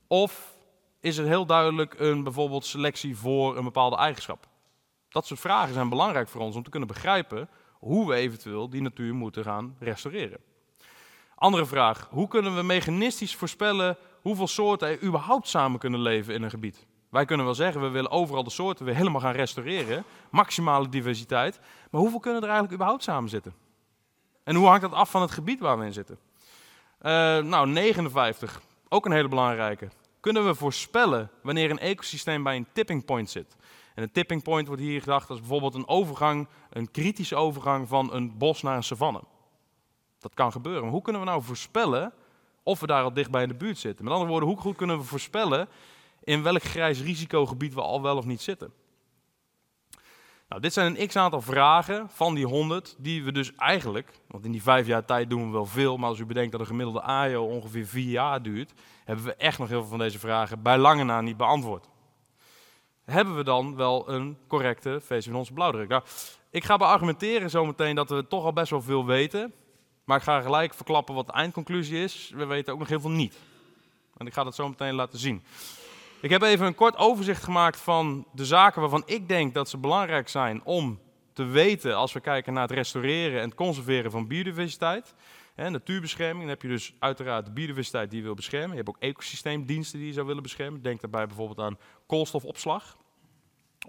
Of 0.07 0.57
is 0.99 1.17
het 1.17 1.27
heel 1.27 1.45
duidelijk 1.45 1.99
een 1.99 2.23
bijvoorbeeld 2.23 2.65
selectie 2.65 3.17
voor 3.17 3.57
een 3.57 3.63
bepaalde 3.63 3.95
eigenschap? 3.95 4.47
Dat 5.09 5.25
soort 5.25 5.39
vragen 5.39 5.73
zijn 5.73 5.89
belangrijk 5.89 6.29
voor 6.29 6.41
ons 6.41 6.55
om 6.55 6.63
te 6.63 6.69
kunnen 6.69 6.87
begrijpen 6.87 7.49
hoe 7.71 8.07
we 8.07 8.15
eventueel 8.15 8.69
die 8.69 8.81
natuur 8.81 9.13
moeten 9.13 9.43
gaan 9.43 9.75
restaureren. 9.79 10.39
Andere 11.35 11.65
vraag, 11.65 12.07
hoe 12.09 12.27
kunnen 12.27 12.55
we 12.55 12.61
mechanistisch 12.61 13.35
voorspellen 13.35 13.97
hoeveel 14.21 14.47
soorten 14.47 14.87
er 14.87 15.03
überhaupt 15.03 15.47
samen 15.47 15.79
kunnen 15.79 15.99
leven 15.99 16.33
in 16.33 16.43
een 16.43 16.49
gebied? 16.49 16.85
Wij 17.11 17.25
kunnen 17.25 17.45
wel 17.45 17.55
zeggen, 17.55 17.81
we 17.81 17.89
willen 17.89 18.11
overal 18.11 18.43
de 18.43 18.49
soorten 18.49 18.85
weer 18.85 18.95
helemaal 18.95 19.21
gaan 19.21 19.33
restaureren, 19.33 20.03
maximale 20.29 20.89
diversiteit, 20.89 21.59
maar 21.89 22.01
hoeveel 22.01 22.19
kunnen 22.19 22.41
er 22.41 22.47
eigenlijk 22.47 22.75
überhaupt 22.75 23.03
samen 23.03 23.29
zitten? 23.29 23.53
En 24.43 24.55
hoe 24.55 24.67
hangt 24.67 24.81
dat 24.81 24.93
af 24.93 25.11
van 25.11 25.21
het 25.21 25.31
gebied 25.31 25.59
waar 25.59 25.79
we 25.79 25.85
in 25.85 25.93
zitten? 25.93 26.17
Uh, 27.01 27.11
nou, 27.37 27.67
59, 27.67 28.61
ook 28.89 29.05
een 29.05 29.11
hele 29.11 29.27
belangrijke. 29.27 29.89
Kunnen 30.19 30.45
we 30.45 30.55
voorspellen 30.55 31.29
wanneer 31.41 31.69
een 31.69 31.79
ecosysteem 31.79 32.43
bij 32.43 32.55
een 32.55 32.67
tipping 32.73 33.05
point 33.05 33.29
zit? 33.29 33.55
En 33.95 34.03
een 34.03 34.11
tipping 34.11 34.43
point 34.43 34.67
wordt 34.67 34.81
hier 34.81 34.99
gedacht 34.99 35.29
als 35.29 35.39
bijvoorbeeld 35.39 35.75
een 35.75 35.87
overgang, 35.87 36.47
een 36.69 36.91
kritische 36.91 37.35
overgang 37.35 37.87
van 37.87 38.13
een 38.13 38.37
bos 38.37 38.61
naar 38.61 38.75
een 38.75 38.83
savanne. 38.83 39.21
Dat 40.19 40.33
kan 40.33 40.51
gebeuren. 40.51 40.81
Maar 40.81 40.91
hoe 40.91 41.01
kunnen 41.01 41.21
we 41.21 41.27
nou 41.27 41.43
voorspellen 41.43 42.13
of 42.63 42.79
we 42.79 42.87
daar 42.87 43.03
al 43.03 43.13
dichtbij 43.13 43.41
in 43.41 43.47
de 43.47 43.55
buurt 43.55 43.77
zitten? 43.77 44.03
Met 44.03 44.13
andere 44.13 44.31
woorden, 44.31 44.49
hoe 44.49 44.59
goed 44.59 44.75
kunnen 44.75 44.97
we 44.97 45.03
voorspellen 45.03 45.67
in 46.23 46.43
welk 46.43 46.63
grijs 46.63 47.01
risicogebied 47.01 47.73
we 47.73 47.81
al 47.81 48.01
wel 48.01 48.17
of 48.17 48.25
niet 48.25 48.41
zitten? 48.41 48.73
Nou, 50.47 50.61
dit 50.61 50.73
zijn 50.73 50.99
een 50.99 51.07
x-aantal 51.07 51.41
vragen 51.41 52.09
van 52.09 52.35
die 52.35 52.45
100 52.45 52.95
die 52.97 53.23
we 53.23 53.31
dus 53.31 53.55
eigenlijk, 53.55 54.11
want 54.27 54.45
in 54.45 54.51
die 54.51 54.63
vijf 54.63 54.87
jaar 54.87 55.05
tijd 55.05 55.29
doen 55.29 55.45
we 55.45 55.51
wel 55.51 55.65
veel, 55.65 55.97
maar 55.97 56.09
als 56.09 56.19
u 56.19 56.25
bedenkt 56.25 56.51
dat 56.51 56.61
een 56.61 56.67
gemiddelde 56.67 57.01
AIO 57.01 57.45
ongeveer 57.45 57.87
vier 57.87 58.09
jaar 58.09 58.41
duurt, 58.41 58.73
hebben 59.05 59.25
we 59.25 59.35
echt 59.35 59.59
nog 59.59 59.69
heel 59.69 59.79
veel 59.79 59.89
van 59.89 59.99
deze 59.99 60.19
vragen 60.19 60.61
bij 60.61 60.77
lange 60.77 61.03
na 61.03 61.21
niet 61.21 61.37
beantwoord 61.37 61.89
hebben 63.11 63.35
we 63.35 63.43
dan 63.43 63.75
wel 63.75 64.09
een 64.09 64.37
correcte 64.47 65.01
onze 65.33 65.53
blauwdruk? 65.53 65.89
Nou, 65.89 66.03
ik 66.49 66.63
ga 66.63 66.77
beargumenteren 66.77 67.49
zometeen 67.49 67.95
dat 67.95 68.09
we 68.09 68.27
toch 68.27 68.45
al 68.45 68.53
best 68.53 68.69
wel 68.69 68.81
veel 68.81 69.05
weten. 69.05 69.53
Maar 70.03 70.17
ik 70.17 70.23
ga 70.23 70.41
gelijk 70.41 70.73
verklappen 70.73 71.15
wat 71.15 71.25
de 71.25 71.33
eindconclusie 71.33 72.03
is. 72.03 72.31
We 72.35 72.45
weten 72.45 72.73
ook 72.73 72.79
nog 72.79 72.87
heel 72.87 72.99
veel 72.99 73.09
niet. 73.09 73.37
En 74.17 74.27
ik 74.27 74.33
ga 74.33 74.43
dat 74.43 74.55
zo 74.55 74.69
meteen 74.69 74.93
laten 74.93 75.19
zien. 75.19 75.43
Ik 76.21 76.29
heb 76.29 76.41
even 76.41 76.65
een 76.65 76.75
kort 76.75 76.97
overzicht 76.97 77.43
gemaakt 77.43 77.79
van 77.79 78.25
de 78.33 78.45
zaken 78.45 78.81
waarvan 78.81 79.03
ik 79.05 79.27
denk 79.27 79.53
dat 79.53 79.69
ze 79.69 79.77
belangrijk 79.77 80.29
zijn 80.29 80.63
om 80.63 80.99
te 81.33 81.43
weten 81.43 81.95
als 81.95 82.13
we 82.13 82.19
kijken 82.19 82.53
naar 82.53 82.67
het 82.67 82.71
restaureren 82.71 83.41
en 83.41 83.45
het 83.45 83.55
conserveren 83.57 84.11
van 84.11 84.27
biodiversiteit. 84.27 85.13
Natuurbescherming, 85.55 86.39
dan 86.39 86.49
heb 86.49 86.61
je 86.61 86.67
dus 86.67 86.93
uiteraard 86.99 87.45
de 87.45 87.51
biodiversiteit 87.51 88.09
die 88.09 88.19
je 88.19 88.25
wil 88.25 88.33
beschermen. 88.35 88.69
Je 88.69 88.75
hebt 88.75 88.89
ook 88.89 88.97
ecosysteemdiensten 88.99 89.99
die 89.99 90.07
je 90.07 90.13
zou 90.13 90.27
willen 90.27 90.43
beschermen. 90.43 90.81
Denk 90.81 91.01
daarbij 91.01 91.27
bijvoorbeeld 91.27 91.59
aan 91.59 91.77
koolstofopslag 92.05 92.97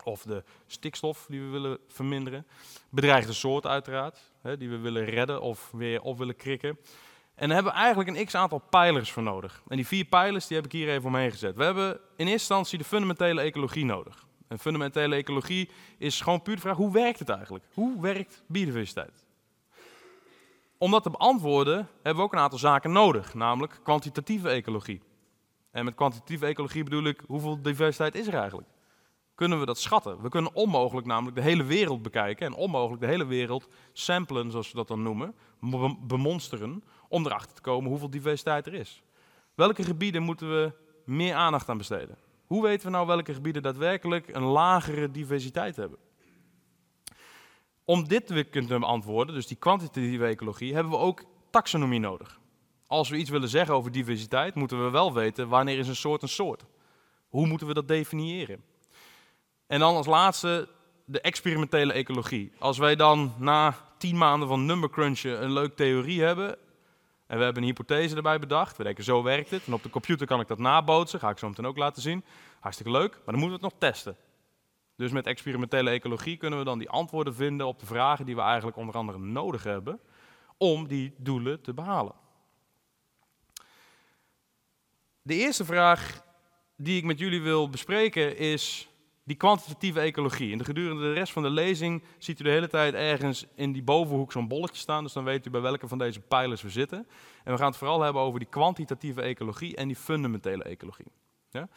of 0.04 0.22
de 0.22 0.44
stikstof 0.66 1.26
die 1.28 1.40
we 1.40 1.46
willen 1.46 1.78
verminderen. 1.88 2.46
Bedreigde 2.90 3.32
soorten 3.32 3.70
uiteraard, 3.70 4.32
die 4.58 4.68
we 4.68 4.78
willen 4.78 5.04
redden 5.04 5.40
of 5.40 5.70
weer 5.72 6.02
op 6.02 6.18
willen 6.18 6.36
krikken. 6.36 6.78
En 7.34 7.46
daar 7.46 7.56
hebben 7.56 7.72
we 7.72 7.78
eigenlijk 7.78 8.08
een 8.08 8.24
x-aantal 8.24 8.58
pijlers 8.58 9.12
voor 9.12 9.22
nodig. 9.22 9.62
En 9.68 9.76
die 9.76 9.86
vier 9.86 10.04
pijlers 10.04 10.46
die 10.46 10.56
heb 10.56 10.66
ik 10.66 10.72
hier 10.72 10.88
even 10.88 11.08
omheen 11.08 11.30
gezet. 11.30 11.56
We 11.56 11.64
hebben 11.64 11.90
in 11.90 11.98
eerste 12.16 12.30
instantie 12.30 12.78
de 12.78 12.84
fundamentele 12.84 13.40
ecologie 13.40 13.84
nodig. 13.84 14.26
En 14.48 14.58
fundamentele 14.58 15.14
ecologie 15.14 15.70
is 15.98 16.20
gewoon 16.20 16.42
puur 16.42 16.54
de 16.54 16.60
vraag, 16.60 16.76
hoe 16.76 16.92
werkt 16.92 17.18
het 17.18 17.28
eigenlijk? 17.28 17.64
Hoe 17.74 18.00
werkt 18.00 18.42
biodiversiteit? 18.46 19.24
Om 20.78 20.90
dat 20.90 21.02
te 21.02 21.10
beantwoorden 21.10 21.76
hebben 21.94 22.16
we 22.16 22.22
ook 22.22 22.32
een 22.32 22.38
aantal 22.38 22.58
zaken 22.58 22.92
nodig, 22.92 23.34
namelijk 23.34 23.80
kwantitatieve 23.82 24.48
ecologie. 24.48 25.02
En 25.70 25.84
met 25.84 25.94
kwantitatieve 25.94 26.46
ecologie 26.46 26.84
bedoel 26.84 27.04
ik, 27.04 27.22
hoeveel 27.26 27.62
diversiteit 27.62 28.14
is 28.14 28.26
er 28.26 28.34
eigenlijk? 28.34 28.68
Kunnen 29.34 29.60
we 29.60 29.66
dat 29.66 29.78
schatten? 29.78 30.22
We 30.22 30.28
kunnen 30.28 30.54
onmogelijk 30.54 31.06
namelijk 31.06 31.36
de 31.36 31.42
hele 31.42 31.64
wereld 31.64 32.02
bekijken 32.02 32.46
en 32.46 32.54
onmogelijk 32.54 33.00
de 33.00 33.08
hele 33.08 33.26
wereld 33.26 33.68
samplen, 33.92 34.50
zoals 34.50 34.70
we 34.70 34.76
dat 34.76 34.88
dan 34.88 35.02
noemen, 35.02 35.34
bemonsteren, 36.00 36.84
om 37.12 37.26
erachter 37.26 37.54
te 37.54 37.60
komen 37.60 37.90
hoeveel 37.90 38.10
diversiteit 38.10 38.66
er 38.66 38.74
is. 38.74 39.02
Welke 39.54 39.82
gebieden 39.82 40.22
moeten 40.22 40.48
we 40.48 40.72
meer 41.04 41.34
aandacht 41.34 41.68
aan 41.68 41.78
besteden? 41.78 42.16
Hoe 42.46 42.62
weten 42.62 42.86
we 42.86 42.92
nou 42.92 43.06
welke 43.06 43.34
gebieden 43.34 43.62
daadwerkelijk 43.62 44.34
een 44.34 44.42
lagere 44.42 45.10
diversiteit 45.10 45.76
hebben? 45.76 45.98
Om 47.84 48.08
dit 48.08 48.26
te 48.26 48.44
kunnen 48.44 48.80
beantwoorden, 48.80 49.34
dus 49.34 49.46
die 49.46 49.56
kwantitatieve 49.56 50.26
ecologie, 50.26 50.74
hebben 50.74 50.92
we 50.92 50.98
ook 50.98 51.24
taxonomie 51.50 52.00
nodig. 52.00 52.40
Als 52.86 53.08
we 53.08 53.16
iets 53.16 53.30
willen 53.30 53.48
zeggen 53.48 53.74
over 53.74 53.92
diversiteit, 53.92 54.54
moeten 54.54 54.84
we 54.84 54.90
wel 54.90 55.12
weten 55.12 55.48
wanneer 55.48 55.78
is 55.78 55.88
een 55.88 55.96
soort 55.96 56.22
een 56.22 56.28
soort. 56.28 56.64
Hoe 57.28 57.46
moeten 57.46 57.66
we 57.66 57.74
dat 57.74 57.88
definiëren? 57.88 58.64
En 59.66 59.78
dan 59.80 59.96
als 59.96 60.06
laatste 60.06 60.68
de 61.04 61.20
experimentele 61.20 61.92
ecologie. 61.92 62.52
Als 62.58 62.78
wij 62.78 62.96
dan 62.96 63.34
na 63.38 63.76
tien 63.98 64.16
maanden 64.16 64.48
van 64.48 64.66
numbercrunchen 64.66 65.42
een 65.42 65.52
leuke 65.52 65.74
theorie 65.74 66.22
hebben 66.22 66.58
en 67.32 67.38
we 67.38 67.44
hebben 67.44 67.62
een 67.62 67.68
hypothese 67.68 68.16
erbij 68.16 68.38
bedacht. 68.38 68.76
We 68.76 68.82
denken, 68.82 69.04
zo 69.04 69.22
werkt 69.22 69.50
het. 69.50 69.66
En 69.66 69.72
op 69.72 69.82
de 69.82 69.90
computer 69.90 70.26
kan 70.26 70.40
ik 70.40 70.48
dat 70.48 70.58
nabootsen. 70.58 71.20
Ga 71.20 71.30
ik 71.30 71.38
zo 71.38 71.48
meteen 71.48 71.66
ook 71.66 71.76
laten 71.76 72.02
zien. 72.02 72.24
Hartstikke 72.60 72.92
leuk, 72.92 73.10
maar 73.10 73.24
dan 73.24 73.38
moeten 73.38 73.58
we 73.58 73.64
het 73.64 73.72
nog 73.72 73.90
testen. 73.90 74.16
Dus 74.96 75.10
met 75.10 75.26
experimentele 75.26 75.90
ecologie 75.90 76.36
kunnen 76.36 76.58
we 76.58 76.64
dan 76.64 76.78
die 76.78 76.90
antwoorden 76.90 77.34
vinden 77.34 77.66
op 77.66 77.78
de 77.78 77.86
vragen 77.86 78.26
die 78.26 78.34
we 78.34 78.40
eigenlijk 78.40 78.76
onder 78.76 78.94
andere 78.94 79.18
nodig 79.18 79.62
hebben 79.62 80.00
om 80.56 80.88
die 80.88 81.14
doelen 81.16 81.60
te 81.60 81.74
behalen. 81.74 82.14
De 85.22 85.34
eerste 85.34 85.64
vraag 85.64 86.24
die 86.76 86.96
ik 86.96 87.04
met 87.04 87.18
jullie 87.18 87.42
wil 87.42 87.70
bespreken 87.70 88.36
is 88.36 88.88
die 89.24 89.36
kwantitatieve 89.36 90.00
ecologie. 90.00 90.52
En 90.52 90.58
de 90.58 90.64
gedurende 90.64 91.02
de 91.02 91.12
rest 91.12 91.32
van 91.32 91.42
de 91.42 91.50
lezing 91.50 92.02
ziet 92.18 92.40
u 92.40 92.44
de 92.44 92.50
hele 92.50 92.68
tijd 92.68 92.94
ergens 92.94 93.46
in 93.54 93.72
die 93.72 93.82
bovenhoek 93.82 94.32
zo'n 94.32 94.48
bolletje 94.48 94.80
staan. 94.80 95.02
Dus 95.02 95.12
dan 95.12 95.24
weet 95.24 95.46
u 95.46 95.50
bij 95.50 95.60
welke 95.60 95.88
van 95.88 95.98
deze 95.98 96.20
pijlers 96.20 96.62
we 96.62 96.70
zitten. 96.70 97.06
En 97.44 97.52
we 97.52 97.58
gaan 97.58 97.68
het 97.68 97.76
vooral 97.76 98.00
hebben 98.00 98.22
over 98.22 98.38
die 98.38 98.48
kwantitatieve 98.48 99.22
ecologie 99.22 99.76
en 99.76 99.86
die 99.86 99.96
fundamentele 99.96 100.62
ecologie. 100.62 101.06
Ja? 101.50 101.68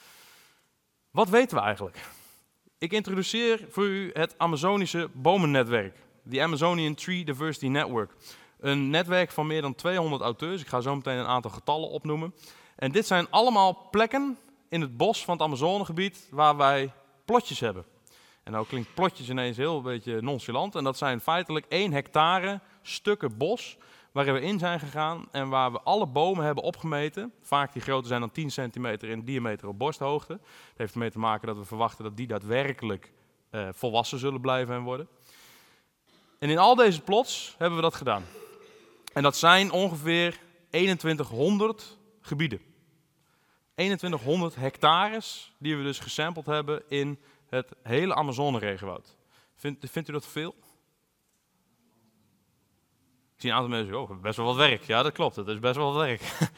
Wat 1.12 1.30
weten 1.30 1.58
we 1.58 1.64
eigenlijk? 1.64 2.00
Ik 2.78 2.92
introduceer 2.92 3.66
voor 3.70 3.86
u 3.86 4.10
het 4.14 4.36
Amazonische 4.38 5.10
bomennetwerk. 5.14 5.98
De 6.24 6.42
Amazonian 6.42 6.96
Tree 6.96 7.26
Diversity 7.26 7.68
Network. 7.68 8.12
Een 8.60 8.90
netwerk 8.90 9.32
van 9.32 9.48
meer 9.48 9.62
dan 9.62 9.76
200 9.76 10.22
auteurs. 10.22 10.62
Ik 10.62 10.68
ga 10.68 10.82
zo 10.82 10.96
meteen 10.96 11.18
een 11.18 11.26
aantal 11.26 11.52
getallen 11.52 11.90
opnoemen. 11.90 12.34
En 12.76 12.92
dit 12.92 13.08
zijn 13.08 13.30
allemaal 13.30 13.88
plekken 13.92 14.38
in 14.70 14.82
het 14.82 14.98
bos 14.98 15.26
van 15.26 15.34
het 15.34 15.44
Amazonegebied 15.44 16.28
waar 16.32 16.58
wij 16.58 16.94
plotjes 17.26 17.60
hebben. 17.60 17.86
En 18.44 18.52
nou 18.52 18.66
klinkt 18.66 18.94
plotjes 18.94 19.30
ineens 19.30 19.58
heel 19.58 19.78
een 19.78 19.84
beetje 19.84 20.22
nonchalant. 20.22 20.76
En 20.76 20.84
dat 20.84 20.98
zijn 20.98 21.20
feitelijk 21.20 21.66
1 21.70 21.92
hectare 21.92 22.60
stukken 22.82 23.38
bos 23.38 23.78
waar 24.12 24.34
we 24.34 24.42
in 24.42 24.60
zijn 24.60 24.80
gegaan 24.80 25.28
en 25.32 25.50
waar 25.50 25.72
we 25.72 25.82
alle 25.82 26.08
bomen 26.08 26.46
hebben 26.46 26.64
opgemeten. 26.64 27.34
Vaak 27.42 27.74
die 27.74 27.82
groter 27.82 28.08
zijn 28.08 28.20
dan 28.20 28.32
10 28.32 28.52
centimeter 28.52 29.10
in 29.10 29.26
diameter 29.26 29.68
op 29.68 29.78
borsthoogte. 29.78 30.34
Dat 30.34 30.78
heeft 30.78 30.94
ermee 30.94 31.12
te 31.12 31.20
maken 31.20 31.48
dat 31.48 31.58
we 31.58 31.66
verwachten 31.66 32.04
dat 32.04 32.18
die 32.18 32.28
daadwerkelijk 32.28 33.12
uh, 33.52 33.68
volwassen 33.72 34.20
zullen 34.20 34.42
blijven 34.42 34.76
en 34.76 34.82
worden. 34.82 35.08
En 36.40 36.50
in 36.50 36.58
al 36.58 36.76
deze 36.76 37.02
plots 37.02 37.56
hebben 37.58 37.78
we 37.78 37.84
dat 37.84 37.96
gedaan. 37.96 38.24
En 39.14 39.24
dat 39.24 39.38
zijn 39.38 39.72
ongeveer 39.72 40.40
2100 40.70 41.98
gebieden. 42.22 42.75
2100 43.76 44.56
hectares 44.56 45.54
die 45.58 45.78
we 45.78 45.84
dus 45.84 46.00
gesampled 46.00 46.46
hebben 46.46 46.84
in 46.88 47.20
het 47.50 47.72
hele 47.84 48.16
Amazone-regenwoud. 48.16 49.16
Vindt, 49.56 49.90
vindt 49.92 50.10
u 50.10 50.12
dat 50.12 50.28
veel? 50.28 50.56
Ik 53.36 53.42
zie 53.42 53.50
een 53.50 53.56
aantal 53.56 53.72
mensen, 53.72 54.02
oh, 54.02 54.22
best 54.22 54.38
wel 54.38 54.46
wat 54.46 54.56
werk. 54.56 54.84
Ja, 54.84 55.04
dat 55.04 55.14
klopt, 55.14 55.36
het 55.36 55.48
is 55.48 55.60
best 55.60 55.76
wel 55.76 55.94
wat 55.94 56.06
werk. 56.06 56.22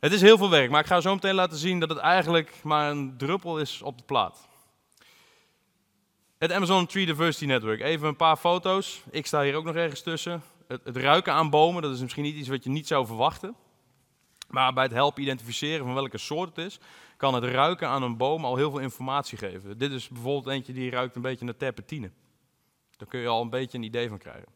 het 0.00 0.12
is 0.12 0.20
heel 0.20 0.38
veel 0.38 0.50
werk, 0.50 0.70
maar 0.70 0.80
ik 0.80 0.86
ga 0.86 1.00
zo 1.00 1.14
meteen 1.14 1.34
laten 1.34 1.58
zien 1.58 1.80
dat 1.80 1.88
het 1.88 1.98
eigenlijk 1.98 2.54
maar 2.62 2.90
een 2.90 3.16
druppel 3.16 3.58
is 3.58 3.82
op 3.82 3.98
de 3.98 4.04
plaat. 4.04 4.48
Het 6.38 6.52
Amazon 6.52 6.86
Tree 6.86 7.06
Diversity 7.06 7.44
Network. 7.44 7.80
Even 7.80 8.08
een 8.08 8.16
paar 8.16 8.36
foto's. 8.36 9.02
Ik 9.10 9.26
sta 9.26 9.42
hier 9.42 9.54
ook 9.54 9.64
nog 9.64 9.74
ergens 9.74 10.02
tussen. 10.02 10.42
Het, 10.68 10.80
het 10.84 10.96
ruiken 10.96 11.32
aan 11.32 11.50
bomen, 11.50 11.82
dat 11.82 11.94
is 11.94 12.00
misschien 12.00 12.22
niet 12.22 12.36
iets 12.36 12.48
wat 12.48 12.64
je 12.64 12.70
niet 12.70 12.86
zou 12.86 13.06
verwachten. 13.06 13.56
Maar 14.48 14.72
bij 14.72 14.84
het 14.84 14.92
helpen 14.92 15.22
identificeren 15.22 15.84
van 15.84 15.94
welke 15.94 16.18
soort 16.18 16.56
het 16.56 16.66
is, 16.66 16.78
kan 17.16 17.34
het 17.34 17.44
ruiken 17.44 17.88
aan 17.88 18.02
een 18.02 18.16
boom 18.16 18.44
al 18.44 18.56
heel 18.56 18.70
veel 18.70 18.80
informatie 18.80 19.38
geven. 19.38 19.78
Dit 19.78 19.92
is 19.92 20.08
bijvoorbeeld 20.08 20.54
eentje 20.54 20.72
die 20.72 20.90
ruikt 20.90 21.16
een 21.16 21.22
beetje 21.22 21.44
naar 21.44 21.56
terpentine. 21.56 22.10
Daar 22.96 23.08
kun 23.08 23.20
je 23.20 23.26
al 23.26 23.42
een 23.42 23.50
beetje 23.50 23.78
een 23.78 23.84
idee 23.84 24.08
van 24.08 24.18
krijgen. 24.18 24.48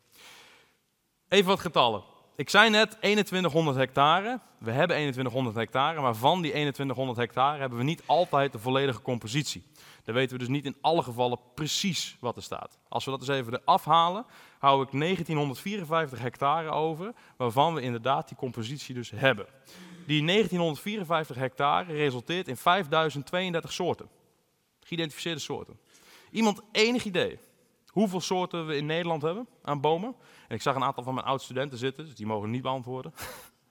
Even 1.28 1.46
wat 1.46 1.60
getallen. 1.60 2.02
Ik 2.36 2.50
zei 2.50 2.70
net 2.70 2.90
2100 2.90 3.76
hectare. 3.76 4.40
We 4.58 4.70
hebben 4.70 4.96
2100 4.96 5.56
hectare, 5.56 6.00
maar 6.00 6.14
van 6.14 6.42
die 6.42 6.50
2100 6.50 7.18
hectare 7.18 7.58
hebben 7.58 7.78
we 7.78 7.84
niet 7.84 8.02
altijd 8.06 8.52
de 8.52 8.58
volledige 8.58 9.02
compositie. 9.02 9.64
Dan 10.04 10.14
weten 10.14 10.32
we 10.32 10.38
dus 10.38 10.52
niet 10.52 10.64
in 10.64 10.76
alle 10.80 11.02
gevallen 11.02 11.38
precies 11.54 12.16
wat 12.20 12.36
er 12.36 12.42
staat. 12.42 12.78
Als 12.88 13.04
we 13.04 13.10
dat 13.10 13.20
eens 13.20 13.28
even 13.28 13.60
eraf 13.62 13.84
halen, 13.84 14.26
hou 14.58 14.82
ik 14.82 14.90
1954 14.90 16.18
hectare 16.18 16.70
over, 16.70 17.14
waarvan 17.36 17.74
we 17.74 17.80
inderdaad 17.80 18.28
die 18.28 18.36
compositie 18.36 18.94
dus 18.94 19.10
hebben. 19.10 19.46
Die 20.06 20.24
1954 20.24 21.36
hectare 21.36 21.92
resulteert 21.92 22.48
in 22.48 22.56
5032 22.56 23.72
soorten. 23.72 24.08
Geïdentificeerde 24.80 25.40
soorten. 25.40 25.78
Iemand 26.30 26.60
enig 26.72 27.04
idee 27.04 27.38
hoeveel 27.92 28.20
soorten 28.20 28.66
we 28.66 28.76
in 28.76 28.86
Nederland 28.86 29.22
hebben 29.22 29.48
aan 29.62 29.80
bomen? 29.80 30.14
En 30.48 30.54
ik 30.54 30.62
zag 30.62 30.74
een 30.74 30.84
aantal 30.84 31.04
van 31.04 31.14
mijn 31.14 31.26
oud-studenten 31.26 31.78
zitten, 31.78 32.04
dus 32.04 32.14
die 32.14 32.26
mogen 32.26 32.50
niet 32.50 32.62
beantwoorden. 32.62 33.14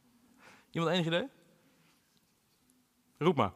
Iemand 0.72 0.92
enig 0.92 1.06
idee? 1.06 1.28
Roep 3.18 3.36
maar. 3.36 3.52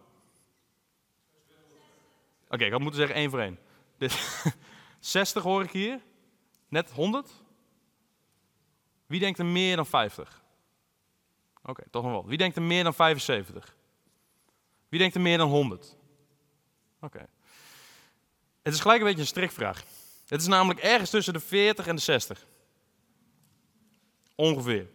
Oké, 2.56 2.66
ik 2.66 2.72
had 2.72 2.82
moeten 2.82 3.00
zeggen 3.00 3.18
één 3.18 3.30
voor 3.30 3.40
één. 3.40 3.60
Dus 3.98 4.44
60 5.00 5.44
hoor 5.44 5.64
ik 5.64 5.72
hier. 5.72 6.02
Net 6.68 6.92
100? 6.92 7.30
Wie 9.06 9.20
denkt 9.20 9.40
er 9.40 9.46
meer 9.46 9.76
dan 9.76 9.86
50? 9.86 10.44
Oké, 11.64 11.84
toch 11.92 12.04
nog 12.04 12.12
wel. 12.12 12.28
Wie 12.28 12.38
denkt 12.38 12.56
er 12.56 12.62
meer 12.62 12.84
dan 12.84 12.94
75? 12.94 13.76
Wie 14.90 15.00
denkt 15.00 15.16
er 15.16 15.22
meer 15.22 15.38
dan 15.38 15.50
100? 15.50 15.96
Oké. 17.02 17.28
Het 18.62 18.74
is 18.74 18.80
gelijk 18.80 19.00
een 19.00 19.06
beetje 19.06 19.22
een 19.22 19.28
strikvraag. 19.28 19.84
Het 20.28 20.42
is 20.42 20.48
namelijk 20.48 20.80
ergens 20.80 21.10
tussen 21.10 21.34
de 21.34 21.40
40 21.40 21.88
en 21.88 21.96
de 21.96 22.02
60. 22.02 22.46
Ongeveer. 24.36 24.88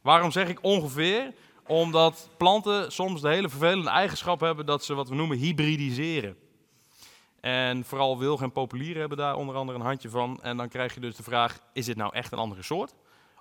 Waarom 0.00 0.30
zeg 0.30 0.48
ik 0.48 0.62
ongeveer? 0.62 1.34
Omdat 1.66 2.28
planten 2.36 2.92
soms 2.92 3.20
de 3.20 3.28
hele 3.28 3.48
vervelende 3.48 3.90
eigenschap 3.90 4.40
hebben 4.40 4.66
dat 4.66 4.84
ze 4.84 4.94
wat 4.94 5.08
we 5.08 5.14
noemen 5.14 5.38
hybridiseren. 5.38 6.36
En 7.42 7.84
vooral 7.84 8.18
wilgen 8.18 8.44
en 8.44 8.52
populieren 8.52 9.00
hebben 9.00 9.18
daar 9.18 9.36
onder 9.36 9.54
andere 9.54 9.78
een 9.78 9.84
handje 9.84 10.08
van. 10.08 10.42
En 10.42 10.56
dan 10.56 10.68
krijg 10.68 10.94
je 10.94 11.00
dus 11.00 11.16
de 11.16 11.22
vraag, 11.22 11.58
is 11.72 11.86
dit 11.86 11.96
nou 11.96 12.14
echt 12.14 12.32
een 12.32 12.38
andere 12.38 12.62
soort? 12.62 12.94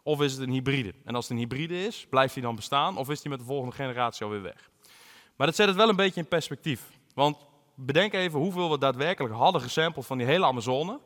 Of 0.03 0.21
is 0.21 0.31
het 0.31 0.41
een 0.41 0.51
hybride? 0.51 0.93
En 1.03 1.15
als 1.15 1.23
het 1.23 1.33
een 1.33 1.39
hybride 1.39 1.85
is, 1.85 2.07
blijft 2.09 2.33
die 2.33 2.43
dan 2.43 2.55
bestaan? 2.55 2.97
Of 2.97 3.09
is 3.09 3.21
die 3.21 3.29
met 3.29 3.39
de 3.39 3.45
volgende 3.45 3.75
generatie 3.75 4.25
alweer 4.25 4.41
weg? 4.41 4.69
Maar 5.35 5.47
dat 5.47 5.55
zet 5.55 5.67
het 5.67 5.75
wel 5.75 5.89
een 5.89 5.95
beetje 5.95 6.21
in 6.21 6.27
perspectief. 6.27 6.89
Want 7.13 7.37
bedenk 7.75 8.13
even 8.13 8.39
hoeveel 8.39 8.71
we 8.71 8.77
daadwerkelijk 8.77 9.33
hadden 9.33 9.61
gesampled 9.61 10.05
van 10.05 10.17
die 10.17 10.27
hele 10.27 10.45
Amazone. 10.45 10.99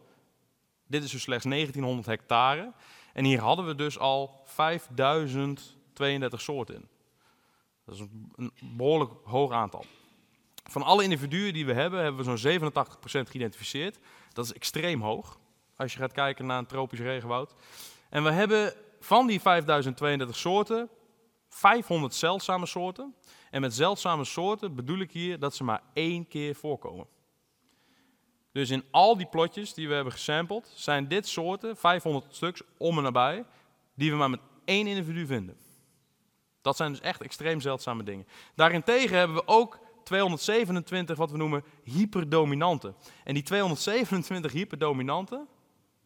Dit 0.88 1.04
is 1.04 1.12
dus 1.12 1.22
slechts 1.22 1.46
1900 1.46 2.08
hectare. 2.08 2.74
En 3.14 3.26
hier 3.26 3.40
hadden 3.40 3.66
we 3.66 3.76
dus 3.76 4.00
al 4.00 4.42
5032 4.46 6.42
soorten 6.42 6.76
in. 6.76 6.88
Dat 7.86 7.96
is 7.96 8.02
een 8.36 8.52
behoorlijk 8.76 9.12
hoog 9.24 9.52
aantal. 9.52 9.86
Van 10.70 10.84
alle 10.84 11.04
individuen 11.04 11.54
die 11.54 11.66
we 11.66 11.74
hebben, 11.74 12.04
hebben 12.04 12.26
we 12.26 12.38
zo'n 12.38 12.60
87% 12.60 13.30
geïdentificeerd. 13.30 14.00
Dat 14.34 14.46
is 14.46 14.54
extreem 14.54 15.02
hoog, 15.02 15.40
als 15.76 15.94
je 15.94 16.00
gaat 16.00 16.12
kijken 16.12 16.46
naar 16.46 16.58
een 16.58 16.66
tropisch 16.66 17.00
regenwoud. 17.00 17.56
En 18.10 18.24
we 18.24 18.32
hebben 18.32 18.74
van 19.00 19.28
die 19.28 19.42
5032 19.42 20.38
soorten 20.38 20.90
500 21.50 22.14
zeldzame 22.14 22.66
soorten. 22.66 23.16
En 23.50 23.62
met 23.62 23.74
zeldzame 23.74 24.24
soorten 24.24 24.76
bedoel 24.76 25.00
ik 25.00 25.12
hier 25.12 25.40
dat 25.40 25.56
ze 25.56 25.64
maar 25.64 25.82
één 25.94 26.28
keer 26.28 26.56
voorkomen. 26.56 27.08
Dus 28.52 28.70
in 28.70 28.84
al 28.92 29.18
die 29.18 29.28
plotjes 29.28 29.74
die 29.74 29.88
we 29.88 29.94
hebben 29.94 30.14
gesampled, 30.14 30.72
zijn 30.76 31.08
dit 31.08 31.28
soorten, 31.28 31.78
500 31.78 32.36
stuks 32.36 32.62
om 32.78 32.98
en 32.98 33.04
nabij, 33.04 33.46
die 33.94 34.12
we 34.12 34.18
maar 34.18 34.30
met 34.30 34.40
één 34.66 34.88
individu 34.88 35.26
vinden. 35.26 35.58
Dat 36.62 36.76
zijn 36.76 36.92
dus 36.92 37.02
echt 37.02 37.22
extreem 37.22 37.62
zeldzame 37.62 38.04
dingen. 38.04 38.28
Daarentegen 38.56 39.18
hebben 39.18 39.36
we 39.36 39.48
ook 39.48 39.80
227 40.06 41.18
wat 41.18 41.32
we 41.32 41.38
noemen 41.38 41.64
hyperdominanten. 41.84 42.96
En 43.24 43.34
die 43.34 43.44
227 43.44 44.52
hyperdominanten 44.52 45.48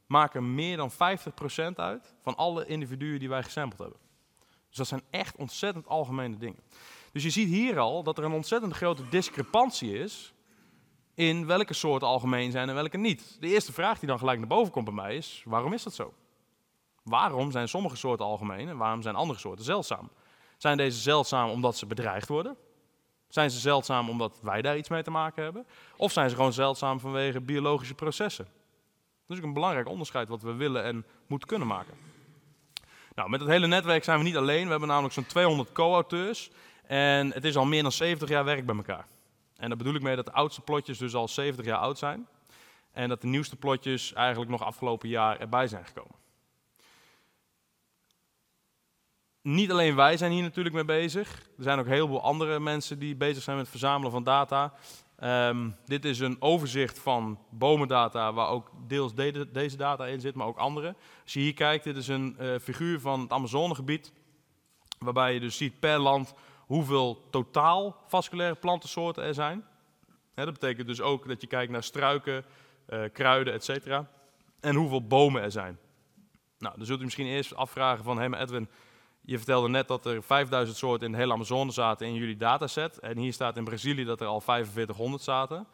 maken 0.05 0.55
meer 0.55 0.77
dan 0.77 0.91
50% 0.91 0.95
uit 1.75 2.13
van 2.21 2.35
alle 2.35 2.65
individuen 2.65 3.19
die 3.19 3.29
wij 3.29 3.43
gesampled 3.43 3.79
hebben. 3.79 3.99
Dus 4.67 4.77
dat 4.77 4.87
zijn 4.87 5.03
echt 5.09 5.35
ontzettend 5.35 5.87
algemene 5.87 6.37
dingen. 6.37 6.63
Dus 7.11 7.23
je 7.23 7.29
ziet 7.29 7.47
hier 7.47 7.79
al 7.79 8.03
dat 8.03 8.17
er 8.17 8.23
een 8.23 8.31
ontzettend 8.31 8.73
grote 8.73 9.09
discrepantie 9.09 9.99
is 9.99 10.33
in 11.13 11.45
welke 11.45 11.73
soorten 11.73 12.07
algemeen 12.07 12.51
zijn 12.51 12.69
en 12.69 12.75
welke 12.75 12.97
niet. 12.97 13.37
De 13.39 13.47
eerste 13.47 13.73
vraag 13.73 13.99
die 13.99 14.09
dan 14.09 14.17
gelijk 14.17 14.39
naar 14.39 14.47
boven 14.47 14.71
komt 14.71 14.85
bij 14.85 14.93
mij 14.93 15.15
is, 15.15 15.43
waarom 15.45 15.73
is 15.73 15.83
dat 15.83 15.93
zo? 15.93 16.13
Waarom 17.03 17.51
zijn 17.51 17.67
sommige 17.67 17.95
soorten 17.95 18.25
algemeen 18.25 18.67
en 18.67 18.77
waarom 18.77 19.01
zijn 19.01 19.15
andere 19.15 19.39
soorten 19.39 19.65
zeldzaam? 19.65 20.09
Zijn 20.57 20.77
deze 20.77 20.99
zeldzaam 20.99 21.49
omdat 21.49 21.77
ze 21.77 21.85
bedreigd 21.85 22.27
worden? 22.27 22.57
Zijn 23.29 23.51
ze 23.51 23.59
zeldzaam 23.59 24.09
omdat 24.09 24.39
wij 24.41 24.61
daar 24.61 24.77
iets 24.77 24.89
mee 24.89 25.03
te 25.03 25.11
maken 25.11 25.43
hebben? 25.43 25.67
Of 25.97 26.11
zijn 26.11 26.29
ze 26.29 26.35
gewoon 26.35 26.53
zeldzaam 26.53 26.99
vanwege 26.99 27.41
biologische 27.41 27.93
processen? 27.93 28.47
Dat 29.25 29.37
is 29.37 29.37
ook 29.37 29.47
een 29.47 29.53
belangrijk 29.53 29.87
onderscheid 29.87 30.27
wat 30.27 30.41
we 30.41 30.53
willen 30.53 30.83
en 30.83 31.05
moeten 31.27 31.47
kunnen 31.47 31.67
maken. 31.67 31.93
Nou, 33.15 33.29
met 33.29 33.39
het 33.39 33.49
hele 33.49 33.67
netwerk 33.67 34.03
zijn 34.03 34.17
we 34.17 34.23
niet 34.23 34.37
alleen. 34.37 34.63
We 34.63 34.69
hebben 34.69 34.87
namelijk 34.87 35.13
zo'n 35.13 35.25
200 35.25 35.71
co-auteurs. 35.71 36.51
En 36.87 37.33
het 37.33 37.45
is 37.45 37.57
al 37.57 37.65
meer 37.65 37.81
dan 37.81 37.91
70 37.91 38.29
jaar 38.29 38.43
werk 38.43 38.65
bij 38.65 38.75
elkaar. 38.75 39.07
En 39.55 39.67
daar 39.67 39.77
bedoel 39.77 39.95
ik 39.95 40.01
mee 40.01 40.15
dat 40.15 40.25
de 40.25 40.31
oudste 40.31 40.61
plotjes 40.61 40.97
dus 40.97 41.15
al 41.15 41.27
70 41.27 41.65
jaar 41.65 41.77
oud 41.77 41.97
zijn. 41.97 42.27
En 42.91 43.09
dat 43.09 43.21
de 43.21 43.27
nieuwste 43.27 43.55
plotjes 43.55 44.13
eigenlijk 44.13 44.51
nog 44.51 44.63
afgelopen 44.63 45.09
jaar 45.09 45.39
erbij 45.39 45.67
zijn 45.67 45.85
gekomen. 45.85 46.15
Niet 49.49 49.71
alleen 49.71 49.95
wij 49.95 50.17
zijn 50.17 50.31
hier 50.31 50.41
natuurlijk 50.41 50.75
mee 50.75 50.85
bezig. 50.85 51.49
Er 51.57 51.63
zijn 51.63 51.79
ook 51.79 51.85
heel 51.85 52.07
veel 52.07 52.21
andere 52.21 52.59
mensen 52.59 52.99
die 52.99 53.15
bezig 53.15 53.43
zijn 53.43 53.55
met 53.55 53.65
het 53.65 53.79
verzamelen 53.79 54.11
van 54.11 54.23
data. 54.23 54.73
Um, 55.23 55.75
dit 55.85 56.05
is 56.05 56.19
een 56.19 56.41
overzicht 56.41 56.99
van 56.99 57.39
bomendata 57.49 58.33
waar 58.33 58.47
ook 58.47 58.71
deels 58.87 59.15
de, 59.15 59.51
deze 59.51 59.77
data 59.77 60.05
in 60.05 60.19
zit, 60.19 60.35
maar 60.35 60.47
ook 60.47 60.57
andere. 60.57 60.95
Als 61.23 61.33
je 61.33 61.39
hier 61.39 61.53
kijkt, 61.53 61.83
dit 61.83 61.97
is 61.97 62.07
een 62.07 62.35
uh, 62.39 62.59
figuur 62.59 62.99
van 62.99 63.19
het 63.19 63.31
Amazonegebied. 63.31 64.13
Waarbij 64.99 65.33
je 65.33 65.39
dus 65.39 65.57
ziet 65.57 65.79
per 65.79 65.99
land 65.99 66.33
hoeveel 66.57 67.27
totaal 67.29 68.03
vasculaire 68.07 68.55
plantensoorten 68.55 69.23
er 69.23 69.33
zijn. 69.33 69.65
dat 70.33 70.53
betekent 70.53 70.87
dus 70.87 71.01
ook 71.01 71.27
dat 71.27 71.41
je 71.41 71.47
kijkt 71.47 71.71
naar 71.71 71.83
struiken, 71.83 72.45
uh, 72.89 73.01
kruiden, 73.13 73.53
etc. 73.53 73.99
En 74.59 74.75
hoeveel 74.75 75.07
bomen 75.07 75.41
er 75.41 75.51
zijn. 75.51 75.79
Nou, 76.59 76.77
dan 76.77 76.85
zult 76.85 77.01
u 77.01 77.03
misschien 77.03 77.27
eerst 77.27 77.55
afvragen 77.55 78.03
van, 78.03 78.19
hé 78.19 78.37
Edwin, 78.37 78.69
je 79.29 79.37
vertelde 79.37 79.69
net 79.69 79.87
dat 79.87 80.05
er 80.05 80.23
5000 80.23 80.77
soorten 80.77 81.05
in 81.05 81.11
de 81.11 81.17
hele 81.17 81.33
Amazone 81.33 81.71
zaten 81.71 82.07
in 82.07 82.13
jullie 82.13 82.37
dataset. 82.37 82.99
En 82.99 83.17
hier 83.17 83.33
staat 83.33 83.57
in 83.57 83.63
Brazilië 83.63 84.03
dat 84.03 84.21
er 84.21 84.27
al 84.27 84.41
4500 84.41 85.23
zaten. 85.23 85.67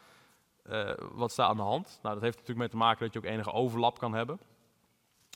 Uh, 0.70 0.90
wat 1.12 1.32
staat 1.32 1.48
aan 1.48 1.56
de 1.56 1.62
hand? 1.62 1.98
Nou, 2.02 2.14
dat 2.14 2.22
heeft 2.22 2.34
natuurlijk 2.34 2.58
mee 2.58 2.68
te 2.68 2.76
maken 2.76 3.04
dat 3.04 3.12
je 3.12 3.18
ook 3.18 3.24
enige 3.24 3.52
overlap 3.52 3.98
kan 3.98 4.14
hebben. 4.14 4.40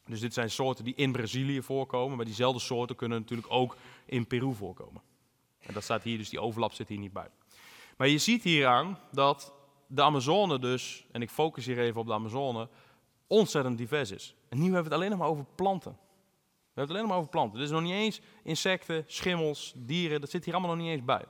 Dus 0.07 0.21
dit 0.21 0.35
zijn 0.35 0.51
soorten 0.51 0.85
die 0.85 0.95
in 0.95 1.13
Brazilië 1.13 1.63
voorkomen, 1.63 2.17
maar 2.17 2.25
diezelfde 2.25 2.61
soorten 2.61 2.97
kunnen 2.97 3.21
natuurlijk 3.21 3.53
ook 3.53 3.77
in 4.07 4.27
Peru 4.27 4.55
voorkomen. 4.55 5.03
En 5.61 5.75
dat 5.75 5.83
staat 5.83 6.03
hier, 6.03 6.19
dus 6.19 6.29
die 6.29 6.41
overlap 6.41 6.73
zit 6.73 6.89
hier 6.89 6.99
niet 6.99 7.13
bij. 7.13 7.29
Maar 7.97 8.09
je 8.09 8.19
ziet 8.19 8.43
hieraan 8.43 8.99
dat 9.13 9.53
de 9.87 10.03
Amazone 10.03 10.59
dus, 10.59 11.07
en 11.13 11.23
ik 11.23 11.31
focus 11.31 11.67
hier 11.67 11.79
even 11.79 12.01
op 12.01 12.07
de 12.07 12.13
Amazone, 12.13 12.69
ontzettend 13.27 13.79
divers 13.79 14.11
is. 14.11 14.35
En 14.49 14.59
nu 14.59 14.65
hebben 14.65 14.83
we 14.83 14.89
het 14.89 14.97
alleen 14.97 15.11
nog 15.11 15.19
maar 15.19 15.29
over 15.29 15.45
planten. 15.55 15.97
Hebben 16.81 16.97
het 16.97 17.07
alleen 17.07 17.09
maar 17.09 17.17
over 17.17 17.31
planten. 17.31 17.59
Dus 17.59 17.71
nog 17.71 17.83
niet 17.83 17.93
eens 17.93 18.21
insecten, 18.43 19.05
schimmels, 19.07 19.73
dieren, 19.77 20.21
dat 20.21 20.31
zit 20.31 20.45
hier 20.45 20.55
allemaal 20.55 20.75
nog 20.75 20.85
niet 20.85 20.93
eens 20.93 21.05
bij. 21.05 21.25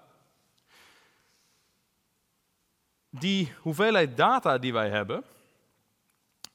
Die 3.11 3.53
hoeveelheid 3.61 4.17
data 4.17 4.59
die 4.59 4.73
wij 4.73 4.89
hebben, 4.89 5.25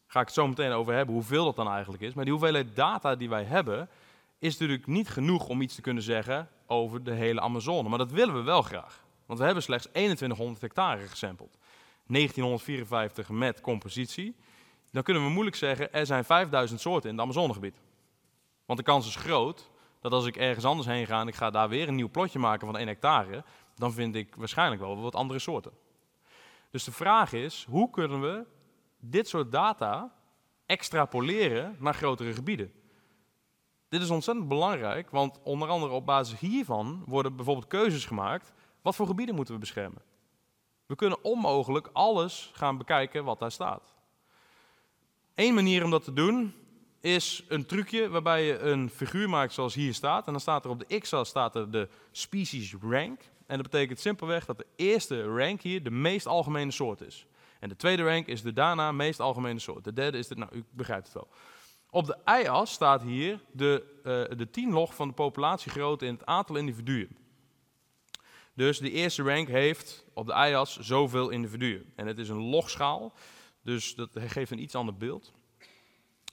ga 0.07 0.19
ik 0.19 0.25
het 0.25 0.35
zo 0.35 0.47
meteen 0.47 0.71
over 0.71 0.93
hebben, 0.93 1.15
hoeveel 1.15 1.45
dat 1.45 1.55
dan 1.55 1.69
eigenlijk 1.69 2.03
is. 2.03 2.13
Maar 2.13 2.23
die 2.23 2.33
hoeveelheid 2.33 2.75
data 2.75 3.15
die 3.15 3.29
wij 3.29 3.43
hebben, 3.43 3.89
is 4.39 4.57
natuurlijk 4.57 4.87
niet 4.87 5.09
genoeg 5.09 5.47
om 5.47 5.61
iets 5.61 5.75
te 5.75 5.81
kunnen 5.81 6.03
zeggen 6.03 6.49
over 6.65 7.03
de 7.03 7.13
hele 7.13 7.41
Amazone. 7.41 7.89
Maar 7.89 7.97
dat 7.97 8.11
willen 8.11 8.35
we 8.35 8.41
wel 8.41 8.61
graag. 8.61 9.03
Want 9.25 9.39
we 9.39 9.45
hebben 9.45 9.63
slechts 9.63 9.85
2100 9.85 10.61
hectare 10.61 11.07
gesampled. 11.07 11.57
1954 12.07 13.29
met 13.29 13.61
compositie. 13.61 14.35
Dan 14.91 15.03
kunnen 15.03 15.23
we 15.23 15.29
moeilijk 15.29 15.55
zeggen, 15.55 15.93
er 15.93 16.05
zijn 16.05 16.25
5000 16.25 16.79
soorten 16.79 17.09
in 17.09 17.15
het 17.15 17.23
Amazonegebied. 17.23 17.75
Want 18.65 18.79
de 18.79 18.85
kans 18.85 19.07
is 19.07 19.15
groot 19.15 19.69
dat 19.99 20.11
als 20.11 20.25
ik 20.25 20.37
ergens 20.37 20.65
anders 20.65 20.87
heen 20.87 21.05
ga 21.05 21.21
en 21.21 21.27
ik 21.27 21.35
ga 21.35 21.49
daar 21.49 21.69
weer 21.69 21.87
een 21.87 21.95
nieuw 21.95 22.09
plotje 22.09 22.39
maken 22.39 22.67
van 22.67 22.77
1 22.77 22.87
hectare, 22.87 23.43
dan 23.75 23.93
vind 23.93 24.15
ik 24.15 24.35
waarschijnlijk 24.35 24.81
wel 24.81 25.01
wat 25.01 25.15
andere 25.15 25.39
soorten. 25.39 25.71
Dus 26.71 26.83
de 26.83 26.91
vraag 26.91 27.33
is, 27.33 27.65
hoe 27.69 27.89
kunnen 27.89 28.21
we 28.21 28.45
dit 28.99 29.27
soort 29.27 29.51
data 29.51 30.15
extrapoleren 30.65 31.75
naar 31.79 31.93
grotere 31.93 32.33
gebieden? 32.33 32.73
Dit 33.89 34.01
is 34.01 34.09
ontzettend 34.09 34.47
belangrijk, 34.47 35.09
want 35.09 35.39
onder 35.43 35.69
andere 35.69 35.93
op 35.93 36.05
basis 36.05 36.39
hiervan 36.39 37.03
worden 37.05 37.35
bijvoorbeeld 37.35 37.67
keuzes 37.67 38.05
gemaakt. 38.05 38.53
Wat 38.81 38.95
voor 38.95 39.07
gebieden 39.07 39.35
moeten 39.35 39.53
we 39.53 39.59
beschermen? 39.59 40.01
We 40.85 40.95
kunnen 40.95 41.23
onmogelijk 41.23 41.89
alles 41.93 42.51
gaan 42.53 42.77
bekijken 42.77 43.23
wat 43.23 43.39
daar 43.39 43.51
staat. 43.51 43.93
Eén 45.35 45.53
manier 45.53 45.83
om 45.83 45.91
dat 45.91 46.03
te 46.03 46.13
doen 46.13 46.53
is 47.05 47.43
een 47.47 47.65
trucje 47.65 48.09
waarbij 48.09 48.45
je 48.45 48.59
een 48.59 48.89
figuur 48.89 49.29
maakt 49.29 49.53
zoals 49.53 49.73
hier 49.73 49.93
staat. 49.93 50.25
En 50.25 50.31
dan 50.31 50.41
staat 50.41 50.63
er 50.63 50.69
op 50.69 50.79
de 50.87 50.99
x-as 50.99 51.29
staat 51.29 51.55
er 51.55 51.71
de 51.71 51.89
species 52.11 52.75
rank. 52.81 53.21
En 53.45 53.57
dat 53.57 53.71
betekent 53.71 53.99
simpelweg 53.99 54.45
dat 54.45 54.57
de 54.57 54.65
eerste 54.75 55.23
rank 55.23 55.61
hier 55.61 55.83
de 55.83 55.91
meest 55.91 56.25
algemene 56.25 56.71
soort 56.71 57.01
is. 57.01 57.27
En 57.59 57.69
de 57.69 57.75
tweede 57.75 58.03
rank 58.03 58.27
is 58.27 58.41
de 58.41 58.53
daarna 58.53 58.91
meest 58.91 59.19
algemene 59.19 59.59
soort. 59.59 59.83
De 59.83 59.93
derde 59.93 60.17
is 60.17 60.27
de, 60.27 60.35
nou 60.35 60.55
u 60.55 60.63
begrijpt 60.71 61.05
het 61.05 61.13
wel. 61.13 61.27
Op 61.89 62.05
de 62.05 62.17
y-as 62.41 62.71
staat 62.71 63.01
hier 63.01 63.39
de, 63.51 63.83
uh, 64.31 64.37
de 64.37 64.49
10 64.49 64.71
log 64.71 64.95
van 64.95 65.07
de 65.07 65.13
populatiegrootte 65.13 66.05
in 66.05 66.13
het 66.13 66.25
aantal 66.25 66.55
individuen. 66.55 67.17
Dus 68.53 68.79
de 68.79 68.91
eerste 68.91 69.23
rank 69.23 69.47
heeft 69.47 70.05
op 70.13 70.25
de 70.25 70.33
y-as 70.33 70.79
zoveel 70.79 71.29
individuen. 71.29 71.93
En 71.95 72.07
het 72.07 72.17
is 72.17 72.29
een 72.29 72.49
logschaal, 72.49 73.13
dus 73.61 73.95
dat 73.95 74.09
geeft 74.13 74.51
een 74.51 74.61
iets 74.61 74.75
ander 74.75 74.97
beeld. 74.97 75.33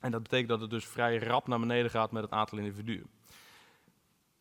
En 0.02 0.10
dat 0.10 0.22
betekent 0.22 0.48
dat 0.48 0.60
het 0.60 0.70
dus 0.70 0.86
vrij 0.86 1.18
rap 1.18 1.46
naar 1.46 1.60
beneden 1.60 1.90
gaat 1.90 2.12
met 2.12 2.22
het 2.22 2.32
aantal 2.32 2.58
individuen. 2.58 3.06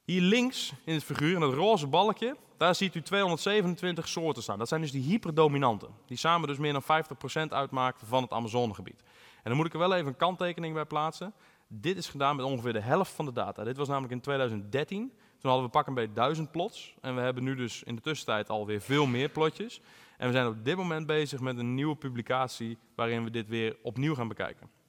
Hier 0.04 0.22
links 0.22 0.74
in 0.86 0.94
het 0.94 1.04
figuur, 1.04 1.36
in 1.36 1.42
het 1.42 1.54
roze 1.54 1.88
balkje, 1.88 2.36
daar 2.58 2.76
ziet 2.76 2.96
u 2.96 3.02
227 3.02 4.08
soorten 4.08 4.44
staan. 4.44 4.58
Dat 4.58 4.68
zijn 4.68 4.82
dus 4.82 4.92
die 4.92 5.04
hyperdominanten, 5.04 5.90
die 6.06 6.18
samen 6.18 6.48
dus 6.48 6.58
meer 6.58 6.74
dan 6.74 7.04
50% 7.48 7.50
uitmaken 7.50 8.08
van 8.08 8.22
het 8.22 8.32
Amazonegebied. 8.32 9.04
En 9.36 9.44
dan 9.44 9.56
moet 9.56 9.66
ik 9.66 9.74
er 9.74 9.80
wel 9.80 9.94
even 9.94 10.08
een 10.08 10.16
kanttekening 10.16 10.74
bij 10.74 10.86
plaatsen. 10.86 11.34
Dit 11.68 11.98
is 11.98 12.10
gedaan 12.10 12.36
met 12.36 12.46
ongeveer 12.46 12.74
de 12.74 12.82
helft 12.82 13.12
van 13.12 13.26
de 13.26 13.32
data. 13.32 13.64
Dit 13.64 13.78
was 13.78 13.88
namelijk 13.88 14.14
in 14.14 14.22
2013. 14.22 15.12
Toen 15.40 15.50
hadden 15.50 15.64
we 15.66 15.72
pakken 15.72 15.94
bij 15.94 16.14
1000 16.14 16.52
plots. 16.52 16.96
En 17.02 17.16
we 17.16 17.22
hebben 17.22 17.44
nu 17.44 17.56
dus 17.56 17.84
in 17.84 17.96
de 17.96 18.02
tussentijd 18.02 18.50
alweer 18.50 18.82
veel 18.82 19.06
meer 19.06 19.30
plotjes. 19.30 19.82
En 20.18 20.28
we 20.28 20.34
zijn 20.34 20.48
op 20.48 20.66
dit 20.66 20.76
moment 20.76 21.06
bezig 21.06 21.40
met 21.40 21.58
een 21.58 21.74
nieuwe 21.74 21.96
publicatie 21.96 22.78
waarin 22.96 23.24
we 23.24 23.30
dit 23.30 23.48
weer 23.48 23.78
opnieuw 23.82 24.16
gaan 24.16 24.28
bekijken. 24.28 24.81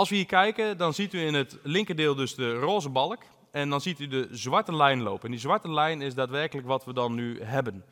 Als 0.00 0.08
we 0.08 0.16
hier 0.16 0.26
kijken, 0.26 0.76
dan 0.76 0.94
ziet 0.94 1.12
u 1.12 1.20
in 1.20 1.34
het 1.34 1.58
linkerdeel 1.62 2.14
dus 2.14 2.34
de 2.34 2.58
roze 2.58 2.88
balk. 2.88 3.22
En 3.50 3.70
dan 3.70 3.80
ziet 3.80 4.00
u 4.00 4.08
de 4.08 4.28
zwarte 4.30 4.76
lijn 4.76 5.02
lopen. 5.02 5.24
En 5.24 5.30
die 5.30 5.40
zwarte 5.40 5.72
lijn 5.72 6.02
is 6.02 6.14
daadwerkelijk 6.14 6.66
wat 6.66 6.84
we 6.84 6.92
dan 6.92 7.14
nu 7.14 7.42
hebben. 7.42 7.84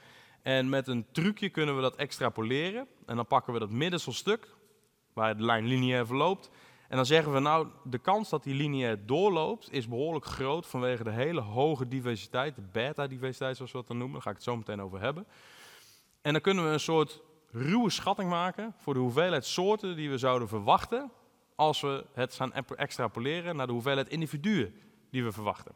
En 0.42 0.68
met 0.68 0.88
een 0.88 1.07
trucje 1.12 1.49
kunnen 1.49 1.77
we 1.77 1.83
dat 1.83 1.97
extrapoleren. 1.97 2.87
En 3.07 3.16
dan 3.16 3.27
pakken 3.27 3.53
we 3.53 3.59
dat 3.59 3.71
middenste 3.71 4.12
stuk, 4.12 4.49
waar 5.12 5.37
de 5.37 5.44
lijn 5.44 5.66
lineair 5.66 6.07
verloopt. 6.07 6.51
En 6.88 6.97
dan 6.97 7.07
zeggen 7.07 7.33
we 7.33 7.38
nou, 7.38 7.68
de 7.85 7.99
kans 7.99 8.29
dat 8.29 8.42
die 8.42 8.55
lineair 8.55 9.07
doorloopt 9.07 9.73
is 9.73 9.88
behoorlijk 9.88 10.25
groot 10.25 10.66
vanwege 10.66 11.05
de 11.05 11.11
hele 11.11 11.40
hoge 11.40 11.88
diversiteit, 11.88 12.55
de 12.55 12.68
beta-diversiteit 12.73 13.57
zoals 13.57 13.73
we 13.73 13.79
dat 13.79 13.87
dan 13.87 13.99
noemen. 13.99 14.14
Daar 14.14 14.23
ga 14.23 14.31
ik 14.31 14.37
het 14.37 14.44
zo 14.44 14.57
meteen 14.57 14.83
over 14.83 15.01
hebben. 15.01 15.27
En 16.23 16.33
dan 16.33 16.42
kunnen 16.42 16.64
we 16.64 16.71
een 16.71 16.81
soort 16.81 17.21
ruwe 17.51 17.90
schatting 17.90 18.31
maken 18.31 18.75
voor 18.77 18.94
de 18.94 19.01
hoeveelheid 19.01 19.44
soorten 19.44 19.97
die 19.97 20.11
we 20.11 20.18
zouden 20.18 20.49
verwachten 20.49 21.11
als 21.59 21.81
we 21.81 22.05
het 22.12 22.35
gaan 22.35 22.53
extrapoleren 22.53 23.57
naar 23.57 23.66
de 23.66 23.73
hoeveelheid 23.73 24.09
individuen 24.09 24.75
die 25.11 25.25
we 25.25 25.33
verwachten. 25.33 25.75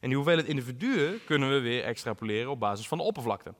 En 0.00 0.08
die 0.08 0.16
hoeveelheid 0.16 0.48
individuen 0.48 1.24
kunnen 1.24 1.50
we 1.50 1.60
weer 1.60 1.84
extrapoleren 1.84 2.50
op 2.50 2.60
basis 2.60 2.88
van 2.88 2.98
de 2.98 3.04
oppervlakte. 3.04 3.54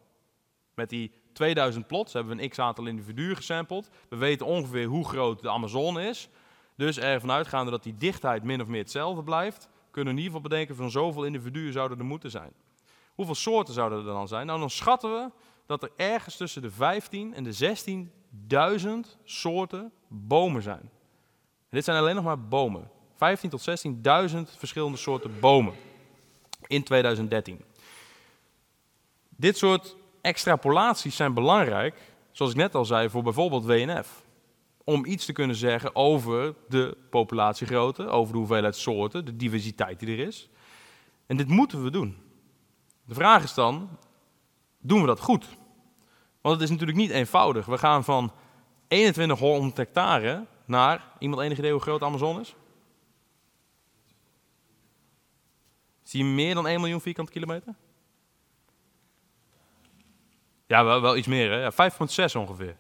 Met 0.75 0.89
die 0.89 1.13
2000 1.33 1.87
plots 1.87 2.13
hebben 2.13 2.37
we 2.37 2.43
een 2.43 2.49
x 2.49 2.59
aantal 2.59 2.87
individuen 2.87 3.37
gesampled. 3.37 3.91
We 4.09 4.17
weten 4.17 4.47
ongeveer 4.47 4.87
hoe 4.87 5.05
groot 5.05 5.43
de 5.43 5.51
Amazone 5.51 6.09
is. 6.09 6.29
Dus 6.77 6.99
ervan 6.99 7.31
uitgaande 7.31 7.71
dat 7.71 7.83
die 7.83 7.97
dichtheid 7.97 8.43
min 8.43 8.61
of 8.61 8.67
meer 8.67 8.81
hetzelfde 8.81 9.23
blijft, 9.23 9.69
kunnen 9.91 10.15
we 10.15 10.21
in 10.21 10.25
ieder 10.25 10.25
geval 10.25 10.51
bedenken 10.51 10.77
van 10.77 10.91
zoveel 10.91 11.25
individuen 11.25 11.73
zouden 11.73 11.99
er 11.99 12.05
moeten 12.05 12.31
zijn. 12.31 12.53
Hoeveel 13.15 13.35
soorten 13.35 13.75
zouden 13.75 13.99
er 13.99 14.05
dan 14.05 14.29
zijn? 14.29 14.47
Nou, 14.47 14.59
dan 14.59 14.71
schatten 14.71 15.11
we 15.11 15.31
dat 15.67 15.83
er 15.83 15.91
ergens 15.97 16.37
tussen 16.37 16.63
de 16.63 16.71
15 16.71 17.35
en 17.35 17.45
de 17.45 17.77
16.000 19.15 19.19
soorten 19.25 19.93
bomen 20.09 20.63
zijn. 20.63 20.91
Dit 21.71 21.85
zijn 21.85 21.97
alleen 21.97 22.15
nog 22.15 22.25
maar 22.25 22.41
bomen. 22.41 22.91
15 23.17 23.51
tot 23.51 23.69
16.000 23.69 24.37
verschillende 24.59 24.97
soorten 24.97 25.41
bomen 25.41 25.75
in 26.67 26.83
2013. 26.83 27.65
Dit 29.29 29.57
soort 29.57 29.97
extrapolaties 30.21 31.17
zijn 31.17 31.35
belangrijk, 31.35 32.01
zoals 32.31 32.53
ik 32.53 32.59
net 32.59 32.75
al 32.75 32.85
zei, 32.85 33.11
voor 33.11 33.23
bijvoorbeeld 33.23 33.65
WNF. 33.65 34.27
Om 34.85 35.05
iets 35.05 35.25
te 35.25 35.33
kunnen 35.33 35.57
zeggen 35.57 35.97
over 35.97 36.55
de 36.69 36.97
populatiegrootte, 37.11 38.07
over 38.07 38.33
de 38.33 38.39
hoeveelheid 38.39 38.77
soorten, 38.77 39.25
de 39.25 39.37
diversiteit 39.37 40.01
die 40.01 40.09
er 40.09 40.27
is. 40.27 40.49
En 41.27 41.37
dit 41.37 41.49
moeten 41.49 41.83
we 41.85 41.91
doen. 41.91 42.17
De 43.05 43.15
vraag 43.15 43.43
is 43.43 43.55
dan, 43.55 43.89
doen 44.79 45.01
we 45.01 45.07
dat 45.07 45.21
goed? 45.21 45.47
Want 46.41 46.55
het 46.55 46.65
is 46.65 46.71
natuurlijk 46.71 46.99
niet 46.99 47.11
eenvoudig. 47.11 47.67
We 47.67 47.79
gaan 47.79 48.05
van 48.05 48.33
2100 48.89 49.77
hectare 49.77 50.47
naar, 50.69 51.05
iemand 51.19 51.43
enig 51.43 51.59
idee 51.59 51.73
hoe 51.73 51.81
groot 51.81 52.01
de 52.01 52.07
Amazon 52.07 52.41
is? 52.41 52.55
Zie 56.03 56.25
je 56.25 56.31
meer 56.31 56.55
dan 56.55 56.67
1 56.67 56.81
miljoen 56.81 57.01
vierkante 57.01 57.33
kilometer? 57.33 57.75
Ja, 60.67 60.85
wel, 60.85 61.01
wel 61.01 61.17
iets 61.17 61.27
meer, 61.27 61.51
hè? 61.51 61.61
Ja, 61.61 61.73
5,6 61.73 62.37
ongeveer. 62.37 62.77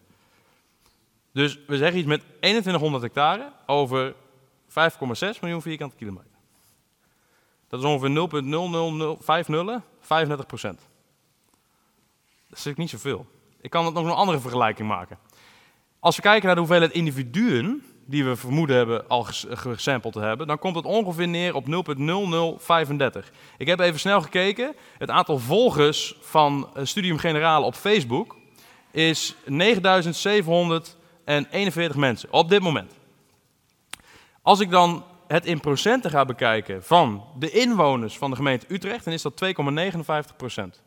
Dus 1.33 1.59
we 1.67 1.77
zeggen 1.77 1.99
iets 1.99 2.09
met 2.09 2.21
2100 2.21 3.03
hectare 3.03 3.53
over 3.67 4.15
5,6 4.69 4.75
miljoen 5.41 5.63
vierkante 5.63 5.97
kilometer. 5.97 6.31
Dat 7.69 7.81
is 7.81 7.87
ongeveer 7.87 8.11
0,0050, 9.81 9.85
35 10.01 10.47
procent. 10.47 10.79
Dat 10.79 12.59
is 12.59 12.65
natuurlijk 12.65 12.79
niet 12.79 12.91
zoveel. 12.91 13.27
Ik 13.61 13.71
kan 13.71 13.93
nog 13.93 14.05
een 14.05 14.11
andere 14.11 14.41
vergelijking 14.41 14.89
maken. 14.89 15.19
Als 16.01 16.17
we 16.17 16.23
kijken 16.23 16.47
naar 16.47 16.55
de 16.55 16.61
hoeveelheid 16.61 16.93
individuen 16.93 17.83
die 18.07 18.25
we 18.25 18.37
vermoeden 18.37 18.77
hebben 18.77 19.09
al 19.09 19.27
gesampled 19.49 20.13
te 20.13 20.21
hebben, 20.21 20.47
dan 20.47 20.59
komt 20.59 20.77
het 20.77 20.85
ongeveer 20.85 21.29
neer 21.29 21.55
op 21.55 21.67
0,0035. 21.67 21.71
Ik 23.59 23.67
heb 23.67 23.81
even 23.81 24.01
snel 24.01 24.21
gekeken. 24.21 24.75
Het 24.99 25.11
aantal 25.11 25.39
volgers 25.39 26.17
van 26.21 26.69
Studium 26.83 27.19
Generale 27.19 27.65
op 27.65 27.75
Facebook 27.75 28.37
is 28.91 29.35
9741 29.47 31.97
mensen 31.97 32.33
op 32.33 32.49
dit 32.49 32.61
moment. 32.61 32.93
Als 34.43 34.61
ik 34.61 34.71
dan 34.71 35.05
het 35.27 35.47
in 35.47 35.61
procenten 35.61 36.11
ga 36.11 36.25
bekijken 36.25 36.85
van 36.85 37.25
de 37.39 37.51
inwoners 37.51 38.19
van 38.19 38.31
de 38.31 38.37
gemeente 38.37 38.67
Utrecht, 38.69 39.05
dan 39.05 39.13
is 39.13 39.23
dat 39.23 39.45
2,59 39.45 39.51
procent. 40.37 40.83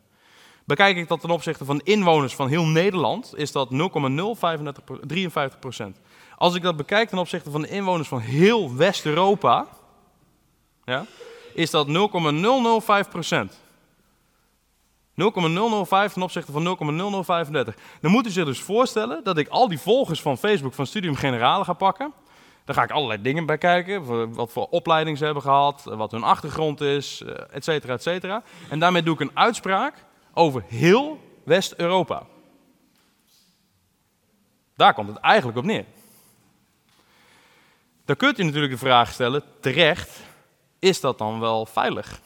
Bekijk 0.65 0.97
ik 0.97 1.07
dat 1.07 1.21
ten 1.21 1.29
opzichte 1.29 1.65
van 1.65 1.81
inwoners 1.83 2.35
van 2.35 2.47
heel 2.47 2.65
Nederland, 2.65 3.33
is 3.35 3.51
dat 3.51 3.69
0,053 3.69 5.59
procent. 5.59 5.99
Als 6.37 6.55
ik 6.55 6.61
dat 6.61 6.75
bekijk 6.75 7.09
ten 7.09 7.17
opzichte 7.17 7.51
van 7.51 7.61
de 7.61 7.67
inwoners 7.67 8.07
van 8.07 8.19
heel 8.19 8.75
West-Europa, 8.75 9.67
ja, 10.83 11.05
is 11.53 11.69
dat 11.69 11.87
0,005 11.87 13.09
procent. 13.09 13.59
0,005 15.15 16.13
ten 16.13 16.21
opzichte 16.21 16.51
van 16.51 16.63
0,0035. 16.63 17.75
Dan 18.01 18.11
moet 18.11 18.27
u 18.27 18.29
zich 18.29 18.45
dus 18.45 18.61
voorstellen 18.61 19.23
dat 19.23 19.37
ik 19.37 19.47
al 19.47 19.67
die 19.67 19.79
volgers 19.79 20.21
van 20.21 20.37
Facebook 20.37 20.73
van 20.73 20.85
Studium 20.85 21.15
Generale 21.15 21.63
ga 21.63 21.73
pakken. 21.73 22.13
Daar 22.65 22.75
ga 22.75 22.83
ik 22.83 22.91
allerlei 22.91 23.21
dingen 23.21 23.45
bij 23.45 23.57
kijken. 23.57 24.33
Wat 24.33 24.51
voor 24.51 24.67
opleiding 24.69 25.17
ze 25.17 25.25
hebben 25.25 25.43
gehad, 25.43 25.83
wat 25.83 26.11
hun 26.11 26.23
achtergrond 26.23 26.81
is, 26.81 27.21
eh, 27.21 27.33
et 27.51 27.63
cetera, 27.63 27.93
et 27.93 28.01
cetera. 28.01 28.43
En 28.69 28.79
daarmee 28.79 29.03
doe 29.03 29.13
ik 29.13 29.19
een 29.19 29.31
uitspraak 29.33 29.93
over 30.33 30.63
heel 30.67 31.19
West-Europa. 31.43 32.25
Daar 34.75 34.93
komt 34.93 35.09
het 35.09 35.17
eigenlijk 35.17 35.57
op 35.57 35.63
neer. 35.63 35.85
Dan 38.05 38.15
kunt 38.15 38.39
u 38.39 38.43
natuurlijk 38.43 38.73
de 38.73 38.79
vraag 38.79 39.11
stellen, 39.11 39.43
terecht, 39.59 40.19
is 40.79 41.01
dat 41.01 41.17
dan 41.17 41.39
wel 41.39 41.65
veilig? 41.65 42.21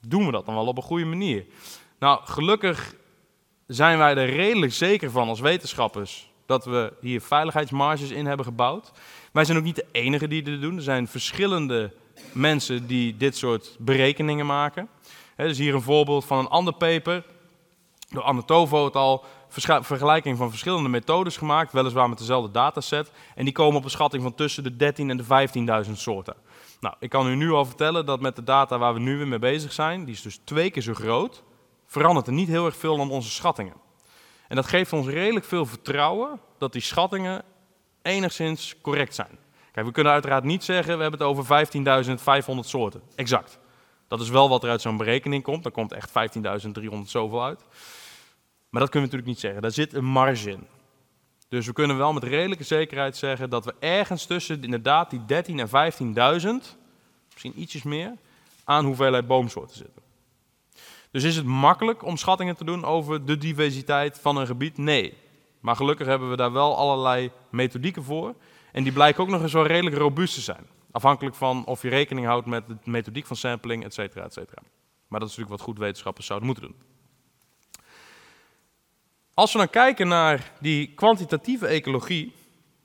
Doen 0.00 0.26
we 0.26 0.32
dat 0.32 0.46
dan 0.46 0.54
wel 0.54 0.66
op 0.66 0.76
een 0.76 0.82
goede 0.82 1.04
manier? 1.04 1.46
Nou, 1.98 2.20
gelukkig 2.24 2.94
zijn 3.66 3.98
wij 3.98 4.16
er 4.16 4.34
redelijk 4.34 4.72
zeker 4.72 5.10
van 5.10 5.28
als 5.28 5.40
wetenschappers 5.40 6.30
dat 6.46 6.64
we 6.64 6.92
hier 7.00 7.20
veiligheidsmarges 7.20 8.10
in 8.10 8.26
hebben 8.26 8.46
gebouwd. 8.46 8.92
Wij 9.32 9.44
zijn 9.44 9.58
ook 9.58 9.64
niet 9.64 9.76
de 9.76 9.86
enige 9.92 10.28
die 10.28 10.42
dit 10.42 10.60
doen. 10.60 10.76
Er 10.76 10.82
zijn 10.82 11.08
verschillende 11.08 11.92
mensen 12.32 12.86
die 12.86 13.16
dit 13.16 13.36
soort 13.36 13.76
berekeningen 13.78 14.46
maken. 14.46 14.88
Is 15.36 15.58
hier 15.58 15.74
een 15.74 15.82
voorbeeld 15.82 16.24
van 16.24 16.38
een 16.38 16.48
ander 16.48 16.72
paper 16.74 17.24
door 18.08 18.22
Anne 18.22 18.44
Tovo 18.44 18.84
het 18.84 18.96
al 18.96 19.24
vergelijking 19.80 20.36
van 20.36 20.50
verschillende 20.50 20.88
methodes 20.88 21.36
gemaakt, 21.36 21.72
weliswaar 21.72 22.08
met 22.08 22.18
dezelfde 22.18 22.50
dataset. 22.50 23.10
En 23.34 23.44
die 23.44 23.52
komen 23.52 23.76
op 23.78 23.84
een 23.84 23.90
schatting 23.90 24.22
van 24.22 24.34
tussen 24.34 24.62
de 24.62 24.76
13 24.76 25.10
en 25.10 25.16
de 25.16 25.84
15.000 25.86 25.92
soorten. 25.92 26.36
Nou, 26.80 26.94
ik 26.98 27.10
kan 27.10 27.28
u 27.28 27.34
nu 27.34 27.50
al 27.50 27.64
vertellen 27.64 28.06
dat 28.06 28.20
met 28.20 28.36
de 28.36 28.44
data 28.44 28.78
waar 28.78 28.94
we 28.94 29.00
nu 29.00 29.16
weer 29.16 29.28
mee 29.28 29.38
bezig 29.38 29.72
zijn, 29.72 30.04
die 30.04 30.14
is 30.14 30.22
dus 30.22 30.40
twee 30.44 30.70
keer 30.70 30.82
zo 30.82 30.94
groot, 30.94 31.42
verandert 31.86 32.26
er 32.26 32.32
niet 32.32 32.48
heel 32.48 32.66
erg 32.66 32.76
veel 32.76 33.00
aan 33.00 33.10
onze 33.10 33.30
schattingen. 33.30 33.74
En 34.48 34.56
dat 34.56 34.66
geeft 34.66 34.92
ons 34.92 35.06
redelijk 35.06 35.44
veel 35.44 35.66
vertrouwen 35.66 36.40
dat 36.58 36.72
die 36.72 36.82
schattingen 36.82 37.42
enigszins 38.02 38.74
correct 38.82 39.14
zijn. 39.14 39.38
Kijk, 39.72 39.86
we 39.86 39.92
kunnen 39.92 40.12
uiteraard 40.12 40.44
niet 40.44 40.64
zeggen, 40.64 40.96
we 40.96 41.02
hebben 41.02 41.20
het 41.20 41.28
over 41.28 41.66
15.500 42.54 42.58
soorten. 42.60 43.02
Exact. 43.14 43.58
Dat 44.08 44.20
is 44.20 44.28
wel 44.28 44.48
wat 44.48 44.64
er 44.64 44.70
uit 44.70 44.80
zo'n 44.80 44.96
berekening 44.96 45.42
komt. 45.42 45.62
Dan 45.62 45.72
komt 45.72 45.92
echt 45.92 46.08
15.300 46.08 46.98
zoveel 47.04 47.44
uit. 47.44 47.64
Maar 48.70 48.80
dat 48.80 48.90
kunnen 48.90 49.08
we 49.10 49.16
natuurlijk 49.16 49.26
niet 49.26 49.40
zeggen. 49.40 49.62
Daar 49.62 49.70
zit 49.70 49.94
een 49.94 50.04
marge 50.04 50.50
in. 50.50 50.66
Dus 51.48 51.66
we 51.66 51.72
kunnen 51.72 51.96
wel 51.96 52.12
met 52.12 52.22
redelijke 52.22 52.64
zekerheid 52.64 53.16
zeggen 53.16 53.50
dat 53.50 53.64
we 53.64 53.74
ergens 53.78 54.26
tussen 54.26 54.62
inderdaad 54.62 55.10
die 55.10 55.24
13 55.24 55.58
en 55.58 55.68
15.000, 55.68 56.76
misschien 57.32 57.60
ietsjes 57.60 57.82
meer, 57.82 58.12
aan 58.64 58.84
hoeveelheid 58.84 59.26
boomsoorten 59.26 59.76
zitten. 59.76 60.02
Dus 61.10 61.24
is 61.24 61.36
het 61.36 61.44
makkelijk 61.44 62.04
om 62.04 62.16
schattingen 62.16 62.56
te 62.56 62.64
doen 62.64 62.84
over 62.84 63.24
de 63.24 63.38
diversiteit 63.38 64.18
van 64.18 64.36
een 64.36 64.46
gebied? 64.46 64.78
Nee. 64.78 65.14
Maar 65.60 65.76
gelukkig 65.76 66.06
hebben 66.06 66.30
we 66.30 66.36
daar 66.36 66.52
wel 66.52 66.76
allerlei 66.76 67.30
methodieken 67.50 68.02
voor. 68.02 68.34
En 68.72 68.82
die 68.82 68.92
blijken 68.92 69.22
ook 69.22 69.28
nog 69.28 69.42
eens 69.42 69.52
wel 69.52 69.66
redelijk 69.66 69.96
robuust 69.96 70.34
te 70.34 70.40
zijn. 70.40 70.66
Afhankelijk 70.90 71.36
van 71.36 71.64
of 71.64 71.82
je 71.82 71.88
rekening 71.88 72.26
houdt 72.26 72.46
met 72.46 72.66
de 72.66 72.76
methodiek 72.84 73.26
van 73.26 73.36
sampling, 73.36 73.84
et 73.84 73.94
cetera, 73.94 74.24
et 74.24 74.32
cetera. 74.32 74.62
Maar 75.08 75.20
dat 75.20 75.28
is 75.28 75.36
natuurlijk 75.36 75.60
wat 75.60 75.68
goed 75.68 75.78
wetenschappers 75.78 76.26
zouden 76.26 76.48
moeten 76.48 76.64
doen. 76.64 76.76
Als 79.38 79.52
we 79.52 79.58
dan 79.58 79.70
kijken 79.70 80.08
naar 80.08 80.52
die 80.60 80.92
kwantitatieve 80.94 81.66
ecologie, 81.66 82.32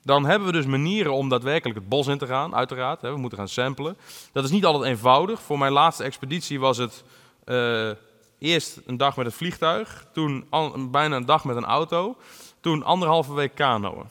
dan 0.02 0.24
hebben 0.24 0.46
we 0.46 0.52
dus 0.52 0.66
manieren 0.66 1.12
om 1.12 1.28
daadwerkelijk 1.28 1.78
het 1.78 1.88
bos 1.88 2.06
in 2.06 2.18
te 2.18 2.26
gaan, 2.26 2.54
uiteraard. 2.54 3.02
Hè, 3.02 3.12
we 3.12 3.18
moeten 3.18 3.38
gaan 3.38 3.48
samplen. 3.48 3.96
Dat 4.32 4.44
is 4.44 4.50
niet 4.50 4.64
altijd 4.64 4.90
eenvoudig. 4.90 5.42
Voor 5.42 5.58
mijn 5.58 5.72
laatste 5.72 6.04
expeditie 6.04 6.60
was 6.60 6.76
het 6.76 7.04
uh, 7.44 7.90
eerst 8.38 8.80
een 8.86 8.96
dag 8.96 9.16
met 9.16 9.26
het 9.26 9.34
vliegtuig, 9.34 10.06
toen 10.12 10.46
bijna 10.90 11.16
een 11.16 11.26
dag 11.26 11.44
met 11.44 11.56
een 11.56 11.64
auto, 11.64 12.16
toen 12.60 12.82
anderhalve 12.82 13.34
week 13.34 13.54
kanoën. 13.54 14.06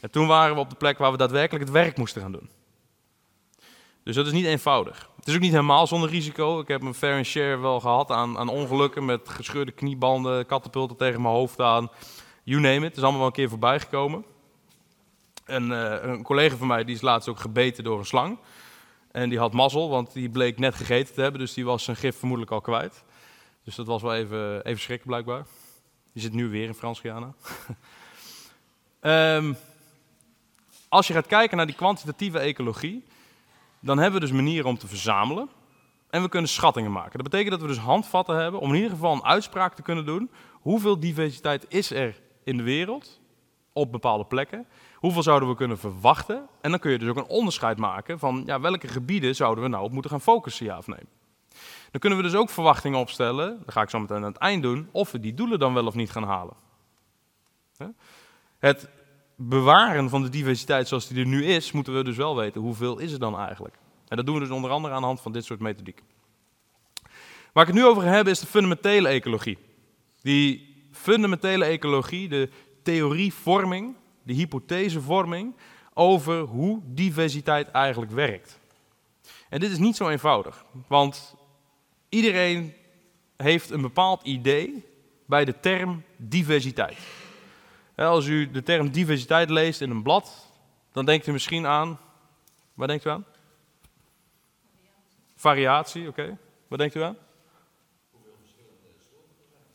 En 0.00 0.10
toen 0.10 0.26
waren 0.26 0.54
we 0.54 0.60
op 0.60 0.70
de 0.70 0.76
plek 0.76 0.98
waar 0.98 1.12
we 1.12 1.18
daadwerkelijk 1.18 1.64
het 1.64 1.72
werk 1.72 1.96
moesten 1.96 2.22
gaan 2.22 2.32
doen. 2.32 2.50
Dus 4.08 4.16
dat 4.16 4.26
is 4.26 4.32
niet 4.32 4.44
eenvoudig. 4.44 5.10
Het 5.16 5.28
is 5.28 5.34
ook 5.34 5.40
niet 5.40 5.50
helemaal 5.50 5.86
zonder 5.86 6.10
risico. 6.10 6.60
Ik 6.60 6.68
heb 6.68 6.82
een 6.82 6.94
fair 6.94 7.24
share 7.24 7.56
wel 7.56 7.80
gehad 7.80 8.10
aan, 8.10 8.38
aan 8.38 8.48
ongelukken 8.48 9.04
met 9.04 9.28
gescheurde 9.28 9.72
kniebanden, 9.72 10.46
katapulten 10.46 10.96
tegen 10.96 11.22
mijn 11.22 11.34
hoofd 11.34 11.60
aan. 11.60 11.90
You 12.42 12.60
name 12.60 12.76
it. 12.76 12.82
Het 12.82 12.96
is 12.96 13.02
allemaal 13.02 13.18
wel 13.18 13.26
een 13.26 13.34
keer 13.34 13.48
voorbij 13.48 13.80
gekomen. 13.80 14.24
En, 15.44 15.70
uh, 15.70 15.94
een 16.00 16.22
collega 16.22 16.56
van 16.56 16.66
mij 16.66 16.84
die 16.84 16.94
is 16.94 17.00
laatst 17.00 17.28
ook 17.28 17.38
gebeten 17.38 17.84
door 17.84 17.98
een 17.98 18.06
slang. 18.06 18.38
En 19.12 19.28
die 19.28 19.38
had 19.38 19.52
mazzel, 19.52 19.88
want 19.88 20.12
die 20.12 20.30
bleek 20.30 20.58
net 20.58 20.74
gegeten 20.74 21.14
te 21.14 21.20
hebben. 21.20 21.40
Dus 21.40 21.54
die 21.54 21.64
was 21.64 21.84
zijn 21.84 21.96
gif 21.96 22.18
vermoedelijk 22.18 22.52
al 22.52 22.60
kwijt. 22.60 23.04
Dus 23.64 23.74
dat 23.74 23.86
was 23.86 24.02
wel 24.02 24.14
even, 24.14 24.64
even 24.64 24.80
schrikken 24.80 25.08
blijkbaar. 25.08 25.46
Die 26.12 26.22
zit 26.22 26.32
nu 26.32 26.48
weer 26.48 26.66
in 26.66 26.74
Frans-Guyana. 26.74 27.34
um, 29.36 29.56
als 30.88 31.06
je 31.06 31.12
gaat 31.12 31.26
kijken 31.26 31.56
naar 31.56 31.66
die 31.66 31.74
kwantitatieve 31.74 32.38
ecologie, 32.38 33.04
dan 33.80 33.98
hebben 33.98 34.20
we 34.20 34.26
dus 34.26 34.34
manieren 34.34 34.68
om 34.68 34.78
te 34.78 34.86
verzamelen. 34.86 35.48
En 36.10 36.22
we 36.22 36.28
kunnen 36.28 36.50
schattingen 36.50 36.92
maken. 36.92 37.12
Dat 37.12 37.30
betekent 37.30 37.50
dat 37.50 37.60
we 37.60 37.66
dus 37.66 37.78
handvatten 37.78 38.36
hebben 38.36 38.60
om 38.60 38.68
in 38.68 38.74
ieder 38.74 38.90
geval 38.90 39.12
een 39.12 39.24
uitspraak 39.24 39.74
te 39.74 39.82
kunnen 39.82 40.06
doen. 40.06 40.30
Hoeveel 40.52 41.00
diversiteit 41.00 41.66
is 41.68 41.90
er 41.90 42.20
in 42.44 42.56
de 42.56 42.62
wereld 42.62 43.20
op 43.72 43.92
bepaalde 43.92 44.24
plekken? 44.24 44.66
Hoeveel 44.94 45.22
zouden 45.22 45.48
we 45.48 45.54
kunnen 45.54 45.78
verwachten? 45.78 46.48
En 46.60 46.70
dan 46.70 46.80
kun 46.80 46.90
je 46.90 46.98
dus 46.98 47.08
ook 47.08 47.16
een 47.16 47.26
onderscheid 47.26 47.78
maken 47.78 48.18
van 48.18 48.42
ja, 48.46 48.60
welke 48.60 48.88
gebieden 48.88 49.34
zouden 49.34 49.64
we 49.64 49.70
nou 49.70 49.84
op 49.84 49.92
moeten 49.92 50.10
gaan 50.10 50.20
focussen, 50.20 50.66
ja 50.66 50.78
of 50.78 50.86
nee. 50.86 51.02
Dan 51.90 52.00
kunnen 52.00 52.18
we 52.18 52.24
dus 52.24 52.34
ook 52.34 52.50
verwachtingen 52.50 52.98
opstellen, 52.98 53.58
dat 53.64 53.74
ga 53.74 53.82
ik 53.82 53.90
zo 53.90 53.98
meteen 53.98 54.16
aan 54.16 54.22
het 54.22 54.36
eind 54.36 54.62
doen, 54.62 54.88
of 54.92 55.10
we 55.10 55.20
die 55.20 55.34
doelen 55.34 55.58
dan 55.58 55.74
wel 55.74 55.86
of 55.86 55.94
niet 55.94 56.10
gaan 56.10 56.24
halen. 56.24 56.54
Het 58.58 58.88
bewaren 59.40 60.08
van 60.08 60.22
de 60.22 60.28
diversiteit 60.28 60.88
zoals 60.88 61.08
die 61.08 61.18
er 61.18 61.26
nu 61.26 61.44
is, 61.44 61.72
moeten 61.72 61.94
we 61.94 62.04
dus 62.04 62.16
wel 62.16 62.36
weten 62.36 62.60
hoeveel 62.60 62.98
is 62.98 63.12
er 63.12 63.18
dan 63.18 63.38
eigenlijk. 63.38 63.74
En 64.08 64.16
dat 64.16 64.26
doen 64.26 64.34
we 64.34 64.40
dus 64.40 64.50
onder 64.50 64.70
andere 64.70 64.94
aan 64.94 65.00
de 65.00 65.06
hand 65.06 65.20
van 65.20 65.32
dit 65.32 65.44
soort 65.44 65.60
methodiek. 65.60 66.02
Waar 67.52 67.68
ik 67.68 67.74
het 67.74 67.82
nu 67.82 67.84
over 67.84 68.02
heb 68.02 68.28
is 68.28 68.40
de 68.40 68.46
fundamentele 68.46 69.08
ecologie. 69.08 69.58
Die 70.20 70.76
fundamentele 70.92 71.64
ecologie, 71.64 72.28
de 72.28 72.48
theorievorming, 72.82 73.96
de 74.22 74.32
hypothesevorming 74.32 75.54
over 75.94 76.40
hoe 76.40 76.80
diversiteit 76.84 77.70
eigenlijk 77.70 78.12
werkt. 78.12 78.58
En 79.48 79.60
dit 79.60 79.70
is 79.70 79.78
niet 79.78 79.96
zo 79.96 80.08
eenvoudig, 80.08 80.64
want 80.86 81.34
iedereen 82.08 82.74
heeft 83.36 83.70
een 83.70 83.82
bepaald 83.82 84.22
idee 84.22 84.84
bij 85.26 85.44
de 85.44 85.60
term 85.60 86.02
diversiteit. 86.16 86.98
Als 88.06 88.26
u 88.26 88.50
de 88.50 88.62
term 88.62 88.90
diversiteit 88.90 89.50
leest 89.50 89.80
in 89.80 89.90
een 89.90 90.02
blad, 90.02 90.52
dan 90.92 91.04
denkt 91.04 91.26
u 91.26 91.32
misschien 91.32 91.66
aan. 91.66 91.98
Waar 92.74 92.86
denkt 92.86 93.04
u 93.04 93.10
aan? 93.10 93.24
Variatie, 95.36 96.08
oké. 96.08 96.38
Wat 96.68 96.78
denkt 96.78 96.94
u 96.94 97.02
aan? 97.02 97.16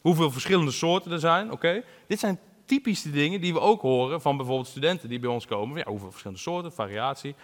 Hoeveel 0.02 0.32
verschillende 0.32 0.72
soorten 0.72 1.12
er 1.12 1.20
zijn, 1.20 1.52
oké. 1.52 1.84
Dit 2.08 2.20
zijn 2.20 2.40
typische 2.66 3.12
dingen 3.12 3.42
die 3.42 3.54
we 3.54 3.60
ook 3.60 3.82
horen 3.82 4.22
van 4.22 4.38
bijvoorbeeld 4.38 4.68
studenten 4.68 5.10
die 5.10 5.20
bij 5.20 5.30
ons 5.30 5.46
komen. 5.46 5.78
Ja, 5.78 5.84
hoeveel 5.88 6.10
verschillende 6.10 6.42
soorten, 6.42 6.74
variatie. 6.74 7.36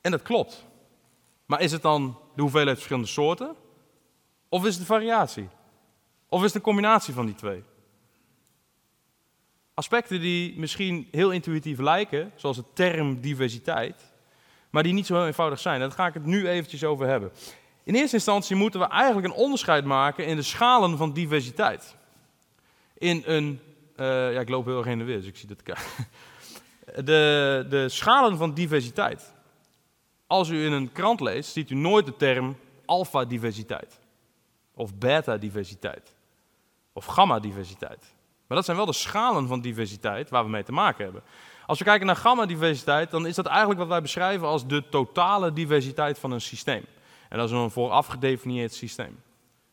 En 0.00 0.10
dat 0.10 0.22
klopt. 0.22 0.66
Maar 1.46 1.60
is 1.60 1.72
het 1.72 1.82
dan 1.82 2.18
de 2.34 2.42
hoeveelheid 2.42 2.76
verschillende 2.76 3.08
soorten? 3.08 3.56
Of 4.48 4.64
is 4.64 4.70
het 4.70 4.80
de 4.80 4.86
variatie? 4.86 5.48
Of 6.28 6.38
is 6.38 6.46
het 6.46 6.54
een 6.54 6.60
combinatie 6.60 7.14
van 7.14 7.26
die 7.26 7.34
twee? 7.34 7.64
Aspecten 9.78 10.20
die 10.20 10.58
misschien 10.58 11.08
heel 11.10 11.30
intuïtief 11.30 11.78
lijken, 11.78 12.32
zoals 12.36 12.56
de 12.56 12.64
term 12.72 13.20
diversiteit, 13.20 14.12
maar 14.70 14.82
die 14.82 14.92
niet 14.92 15.06
zo 15.06 15.14
heel 15.14 15.26
eenvoudig 15.26 15.58
zijn. 15.58 15.80
Daar 15.80 15.90
ga 15.90 16.06
ik 16.06 16.14
het 16.14 16.24
nu 16.24 16.48
eventjes 16.48 16.84
over 16.84 17.06
hebben. 17.06 17.30
In 17.82 17.94
eerste 17.94 18.16
instantie 18.16 18.56
moeten 18.56 18.80
we 18.80 18.86
eigenlijk 18.86 19.26
een 19.26 19.32
onderscheid 19.32 19.84
maken 19.84 20.26
in 20.26 20.36
de 20.36 20.42
schalen 20.42 20.96
van 20.96 21.12
diversiteit. 21.12 21.96
In 22.94 23.22
een, 23.26 23.60
uh, 23.96 24.32
ja 24.32 24.40
ik 24.40 24.48
loop 24.48 24.64
heel 24.64 24.76
erg 24.76 24.86
heen 24.86 25.00
en 25.00 25.06
weer, 25.06 25.16
dus 25.16 25.26
ik 25.26 25.36
zie 25.36 25.48
dat 25.48 25.62
de, 27.06 27.66
de 27.68 27.88
schalen 27.88 28.36
van 28.36 28.54
diversiteit. 28.54 29.32
Als 30.26 30.48
u 30.48 30.64
in 30.64 30.72
een 30.72 30.92
krant 30.92 31.20
leest, 31.20 31.52
ziet 31.52 31.70
u 31.70 31.74
nooit 31.74 32.06
de 32.06 32.16
term 32.16 32.56
alpha-diversiteit. 32.84 33.98
Of 34.74 34.94
beta-diversiteit. 34.94 36.14
Of 36.92 37.04
gamma-diversiteit. 37.04 38.16
Maar 38.48 38.56
dat 38.56 38.66
zijn 38.66 38.76
wel 38.76 38.86
de 38.86 38.92
schalen 38.92 39.48
van 39.48 39.60
diversiteit 39.60 40.30
waar 40.30 40.44
we 40.44 40.50
mee 40.50 40.62
te 40.62 40.72
maken 40.72 41.04
hebben. 41.04 41.22
Als 41.66 41.78
we 41.78 41.84
kijken 41.84 42.06
naar 42.06 42.16
gamma-diversiteit, 42.16 43.10
dan 43.10 43.26
is 43.26 43.34
dat 43.34 43.46
eigenlijk 43.46 43.78
wat 43.78 43.88
wij 43.88 44.02
beschrijven 44.02 44.46
als 44.46 44.66
de 44.66 44.88
totale 44.88 45.52
diversiteit 45.52 46.18
van 46.18 46.30
een 46.30 46.40
systeem. 46.40 46.84
En 47.28 47.38
dat 47.38 47.48
is 47.48 47.54
een 47.54 47.70
vooraf 47.70 48.06
gedefinieerd 48.06 48.72
systeem. 48.72 49.20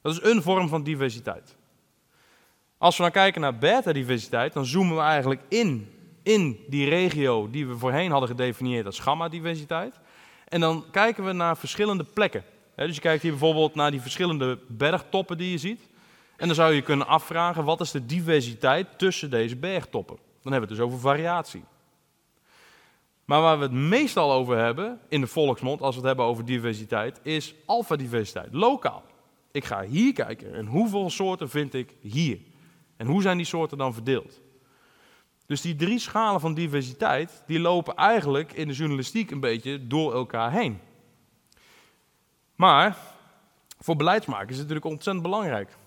Dat 0.01 0.13
is 0.13 0.31
een 0.31 0.41
vorm 0.41 0.67
van 0.67 0.83
diversiteit. 0.83 1.55
Als 2.77 2.97
we 2.97 3.03
dan 3.03 3.11
kijken 3.11 3.41
naar 3.41 3.57
beta-diversiteit, 3.57 4.53
dan 4.53 4.65
zoomen 4.65 4.95
we 4.95 5.01
eigenlijk 5.01 5.41
in, 5.47 5.89
in 6.23 6.59
die 6.67 6.89
regio 6.89 7.49
die 7.49 7.67
we 7.67 7.77
voorheen 7.77 8.11
hadden 8.11 8.29
gedefinieerd 8.29 8.85
als 8.85 8.99
gamma-diversiteit. 8.99 9.99
En 10.47 10.59
dan 10.59 10.85
kijken 10.91 11.25
we 11.25 11.31
naar 11.31 11.57
verschillende 11.57 12.03
plekken. 12.03 12.43
dus 12.75 12.95
je 12.95 13.01
kijkt 13.01 13.21
hier 13.21 13.31
bijvoorbeeld 13.31 13.75
naar 13.75 13.91
die 13.91 14.01
verschillende 14.01 14.59
bergtoppen 14.67 15.37
die 15.37 15.51
je 15.51 15.57
ziet. 15.57 15.81
En 16.37 16.47
dan 16.47 16.55
zou 16.55 16.73
je 16.73 16.81
kunnen 16.81 17.07
afvragen, 17.07 17.63
wat 17.63 17.81
is 17.81 17.91
de 17.91 18.05
diversiteit 18.05 18.87
tussen 18.97 19.29
deze 19.29 19.55
bergtoppen? 19.55 20.15
Dan 20.15 20.51
hebben 20.51 20.69
we 20.69 20.75
het 20.75 20.83
dus 20.83 20.93
over 20.93 20.99
variatie. 20.99 21.63
Maar 23.25 23.41
waar 23.41 23.57
we 23.57 23.63
het 23.63 23.71
meestal 23.71 24.31
over 24.31 24.57
hebben, 24.57 24.99
in 25.07 25.21
de 25.21 25.27
volksmond, 25.27 25.81
als 25.81 25.89
we 25.89 25.99
het 25.99 26.07
hebben 26.07 26.25
over 26.25 26.45
diversiteit, 26.45 27.19
is 27.23 27.53
alfadiversiteit, 27.65 28.53
lokaal. 28.53 29.03
Ik 29.51 29.65
ga 29.65 29.83
hier 29.83 30.13
kijken 30.13 30.53
en 30.53 30.65
hoeveel 30.65 31.09
soorten 31.09 31.49
vind 31.49 31.73
ik 31.73 31.93
hier? 31.99 32.39
En 32.97 33.07
hoe 33.07 33.21
zijn 33.21 33.37
die 33.37 33.45
soorten 33.45 33.77
dan 33.77 33.93
verdeeld? 33.93 34.39
Dus 35.45 35.61
die 35.61 35.75
drie 35.75 35.99
schalen 35.99 36.41
van 36.41 36.53
diversiteit, 36.53 37.43
die 37.47 37.59
lopen 37.59 37.95
eigenlijk 37.95 38.53
in 38.53 38.67
de 38.67 38.73
journalistiek 38.73 39.31
een 39.31 39.39
beetje 39.39 39.87
door 39.87 40.13
elkaar 40.13 40.51
heen. 40.51 40.79
Maar 42.55 42.97
voor 43.79 43.95
beleidsmakers 43.95 44.49
is 44.49 44.57
het 44.57 44.67
natuurlijk 44.67 44.93
ontzettend 44.93 45.23
belangrijk. 45.23 45.77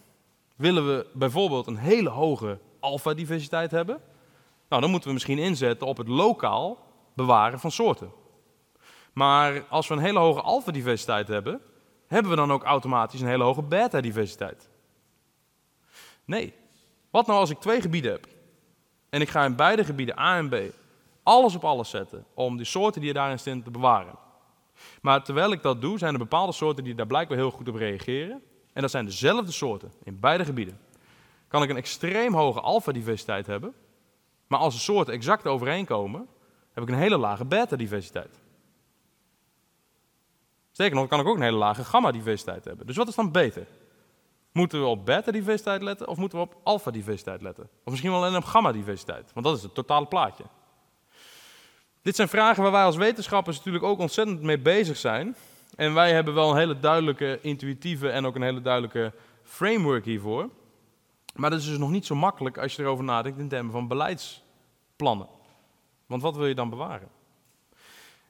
Willen 0.58 0.86
we 0.86 1.06
bijvoorbeeld 1.12 1.66
een 1.66 1.76
hele 1.76 2.08
hoge 2.08 2.58
alfa-diversiteit 2.80 3.70
hebben? 3.70 4.00
Nou, 4.68 4.82
dan 4.82 4.90
moeten 4.90 5.08
we 5.08 5.14
misschien 5.14 5.38
inzetten 5.38 5.86
op 5.86 5.96
het 5.96 6.08
lokaal 6.08 6.78
bewaren 7.14 7.60
van 7.60 7.70
soorten. 7.70 8.12
Maar 9.12 9.64
als 9.68 9.88
we 9.88 9.94
een 9.94 10.00
hele 10.00 10.18
hoge 10.18 10.40
alfa-diversiteit 10.40 11.28
hebben, 11.28 11.60
hebben 12.06 12.30
we 12.30 12.36
dan 12.36 12.52
ook 12.52 12.62
automatisch 12.62 13.20
een 13.20 13.28
hele 13.28 13.44
hoge 13.44 13.62
beta-diversiteit? 13.62 14.68
Nee. 16.24 16.54
Wat 17.10 17.26
nou 17.26 17.38
als 17.38 17.50
ik 17.50 17.58
twee 17.58 17.80
gebieden 17.80 18.12
heb 18.12 18.26
en 19.10 19.20
ik 19.20 19.28
ga 19.28 19.44
in 19.44 19.56
beide 19.56 19.84
gebieden 19.84 20.18
A 20.18 20.36
en 20.36 20.48
B 20.48 20.54
alles 21.22 21.54
op 21.54 21.64
alles 21.64 21.90
zetten 21.90 22.24
om 22.34 22.56
die 22.56 22.66
soorten 22.66 23.00
die 23.00 23.10
er 23.10 23.16
daarin 23.16 23.38
zitten 23.38 23.62
te 23.62 23.70
bewaren? 23.70 24.14
Maar 25.02 25.24
terwijl 25.24 25.52
ik 25.52 25.62
dat 25.62 25.80
doe, 25.80 25.98
zijn 25.98 26.12
er 26.12 26.18
bepaalde 26.18 26.52
soorten 26.52 26.84
die 26.84 26.94
daar 26.94 27.06
blijkbaar 27.06 27.36
heel 27.36 27.50
goed 27.50 27.68
op 27.68 27.74
reageren. 27.74 28.42
En 28.78 28.84
dat 28.84 28.92
zijn 28.92 29.04
dezelfde 29.04 29.52
soorten 29.52 29.92
in 30.04 30.20
beide 30.20 30.44
gebieden. 30.44 30.80
Kan 31.48 31.62
ik 31.62 31.70
een 31.70 31.76
extreem 31.76 32.34
hoge 32.34 32.60
alfa-diversiteit 32.60 33.46
hebben, 33.46 33.74
maar 34.46 34.58
als 34.58 34.74
de 34.74 34.80
soorten 34.80 35.14
exact 35.14 35.46
overeenkomen, 35.46 36.28
heb 36.72 36.82
ik 36.82 36.88
een 36.90 36.98
hele 36.98 37.16
lage 37.16 37.44
beta-diversiteit. 37.44 38.40
Zeker 40.70 40.96
nog, 40.96 41.08
kan 41.08 41.20
ik 41.20 41.26
ook 41.26 41.36
een 41.36 41.42
hele 41.42 41.56
lage 41.56 41.84
gamma-diversiteit 41.84 42.64
hebben. 42.64 42.86
Dus 42.86 42.96
wat 42.96 43.08
is 43.08 43.14
dan 43.14 43.32
beter? 43.32 43.66
Moeten 44.52 44.80
we 44.80 44.86
op 44.86 45.06
beta-diversiteit 45.06 45.82
letten 45.82 46.08
of 46.08 46.16
moeten 46.16 46.38
we 46.38 46.44
op 46.44 46.56
alfa-diversiteit 46.62 47.42
letten? 47.42 47.64
Of 47.64 47.90
misschien 47.90 48.10
wel 48.10 48.24
alleen 48.24 48.36
op 48.36 48.44
gamma-diversiteit, 48.44 49.30
want 49.34 49.46
dat 49.46 49.56
is 49.56 49.62
het 49.62 49.74
totale 49.74 50.06
plaatje. 50.06 50.44
Dit 52.02 52.16
zijn 52.16 52.28
vragen 52.28 52.62
waar 52.62 52.72
wij 52.72 52.84
als 52.84 52.96
wetenschappers 52.96 53.56
natuurlijk 53.56 53.84
ook 53.84 53.98
ontzettend 53.98 54.42
mee 54.42 54.58
bezig 54.58 54.96
zijn. 54.96 55.36
En 55.78 55.94
wij 55.94 56.12
hebben 56.12 56.34
wel 56.34 56.50
een 56.50 56.56
hele 56.56 56.78
duidelijke, 56.78 57.38
intuïtieve 57.42 58.10
en 58.10 58.26
ook 58.26 58.34
een 58.34 58.42
hele 58.42 58.60
duidelijke 58.60 59.12
framework 59.42 60.04
hiervoor. 60.04 60.50
Maar 61.34 61.50
dat 61.50 61.58
is 61.58 61.66
dus 61.66 61.78
nog 61.78 61.90
niet 61.90 62.06
zo 62.06 62.14
makkelijk 62.14 62.58
als 62.58 62.76
je 62.76 62.82
erover 62.82 63.04
nadenkt 63.04 63.38
in 63.38 63.48
termen 63.48 63.72
van 63.72 63.88
beleidsplannen. 63.88 65.28
Want 66.06 66.22
wat 66.22 66.36
wil 66.36 66.46
je 66.46 66.54
dan 66.54 66.70
bewaren? 66.70 67.08